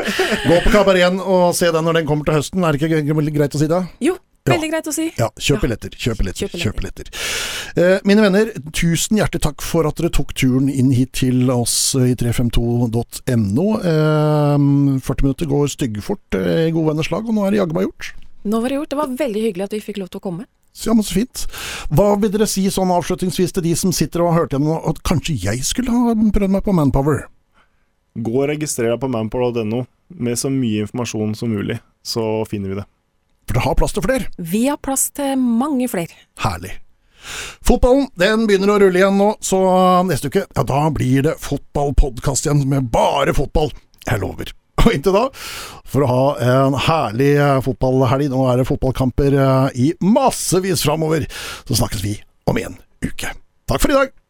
Gå 0.47 0.59
på 0.65 0.73
kabareten 0.75 1.21
og 1.23 1.55
se 1.57 1.71
den 1.73 1.87
når 1.87 2.01
den 2.01 2.09
kommer 2.11 2.29
til 2.29 2.39
høsten, 2.41 2.65
er 2.65 2.75
det 2.77 2.83
ikke 2.83 3.33
greit 3.37 3.57
å 3.57 3.61
si 3.61 3.69
det? 3.71 3.81
Jo, 4.05 4.17
veldig 4.49 4.71
greit 4.73 4.89
å 4.91 4.95
si. 4.95 5.09
Ja, 5.19 5.29
kjøp 5.39 5.65
billetter, 5.67 5.95
kjøp 5.97 6.23
billetter, 6.23 6.57
Kjøp 6.63 6.81
billetter. 6.81 7.11
Eh, 7.79 7.99
mine 8.09 8.25
venner, 8.25 8.51
tusen 8.75 9.21
hjertelig 9.21 9.45
takk 9.47 9.65
for 9.65 9.89
at 9.89 10.01
dere 10.01 10.13
tok 10.15 10.35
turen 10.39 10.71
inn 10.73 10.93
hit 10.97 11.15
til 11.23 11.51
oss 11.55 11.95
i 11.99 12.15
352.no. 12.19 13.69
Eh, 13.79 14.57
40 14.99 15.29
minutter 15.29 15.53
går 15.53 15.73
styggfort 15.77 16.41
eh, 16.41 16.67
i 16.69 16.75
gode 16.75 16.93
venners 16.93 17.13
lag, 17.15 17.25
og 17.27 17.37
nå 17.37 17.47
er 17.47 17.55
det 17.55 17.63
jaggu 17.63 17.79
meg 17.79 17.89
gjort. 17.91 18.13
Nå 18.45 18.61
var 18.61 18.73
det 18.73 18.81
gjort. 18.81 18.91
Det 18.91 18.99
var 18.99 19.15
veldig 19.21 19.45
hyggelig 19.47 19.69
at 19.69 19.77
vi 19.77 19.83
fikk 19.85 20.01
lov 20.03 20.11
til 20.13 20.23
å 20.23 20.27
komme. 20.27 20.47
Ja, 20.83 20.95
men 20.97 21.05
så 21.05 21.19
fint. 21.19 21.45
Hva 21.93 22.15
vil 22.21 22.33
dere 22.33 22.49
si 22.49 22.65
sånn 22.73 22.93
avslutningsvis 22.95 23.53
til 23.53 23.67
de 23.67 23.75
som 23.77 23.93
sitter 23.95 24.25
og 24.25 24.33
har 24.33 24.45
hørt 24.45 24.57
gjennom 24.57 24.81
at 24.89 25.03
kanskje 25.07 25.37
jeg 25.43 25.65
skulle 25.69 25.93
ha 25.93 26.15
prøvd 26.17 26.55
meg 26.55 26.65
på 26.65 26.75
Manpower? 26.77 27.27
Gå 28.13 28.33
og 28.43 28.49
registrer 28.51 28.93
deg 28.93 29.01
på 29.01 29.11
manpower.no 29.13 29.85
med 30.13 30.37
så 30.41 30.51
mye 30.53 30.85
informasjon 30.85 31.37
som 31.37 31.53
mulig, 31.53 31.79
så 32.05 32.45
finner 32.49 32.73
vi 32.73 32.81
det. 32.81 32.87
For 33.49 33.57
det 33.57 33.65
har 33.65 33.77
plass 33.79 33.95
til 33.97 34.05
flere. 34.05 34.29
Vi 34.37 34.67
har 34.69 34.81
plass 34.81 35.07
til 35.17 35.37
mange 35.41 35.89
flere. 35.93 36.17
Herlig. 36.41 36.75
Fotballen 37.63 38.09
den 38.19 38.47
begynner 38.49 38.75
å 38.75 38.81
rulle 38.83 38.99
igjen 38.99 39.19
nå, 39.21 39.31
så 39.45 39.61
neste 40.09 40.33
uke 40.33 40.45
ja, 40.45 40.65
da 40.67 40.83
blir 40.95 41.29
det 41.29 41.37
fotballpodkast 41.41 42.49
igjen 42.49 42.65
med 42.69 42.91
bare 42.93 43.35
fotball. 43.37 43.73
Jeg 44.09 44.21
lover. 44.21 44.51
Og 44.83 44.95
inntil 44.95 45.15
da, 45.15 45.27
for 45.93 46.05
å 46.05 46.11
ha 46.11 46.25
en 46.47 46.79
herlig 46.89 47.35
eh, 47.37 47.61
fotballhelg, 47.67 48.31
nå 48.33 48.47
er 48.51 48.63
det 48.63 48.69
fotballkamper 48.71 49.37
eh, 49.37 49.69
i 49.77 49.93
massevis 50.03 50.87
framover, 50.87 51.29
så 51.69 51.83
snakkes 51.83 52.03
vi 52.07 52.17
om 52.51 52.59
en 52.63 52.81
uke. 53.05 53.37
Takk 53.69 53.85
for 53.85 53.93
i 53.95 54.01
dag! 54.01 54.22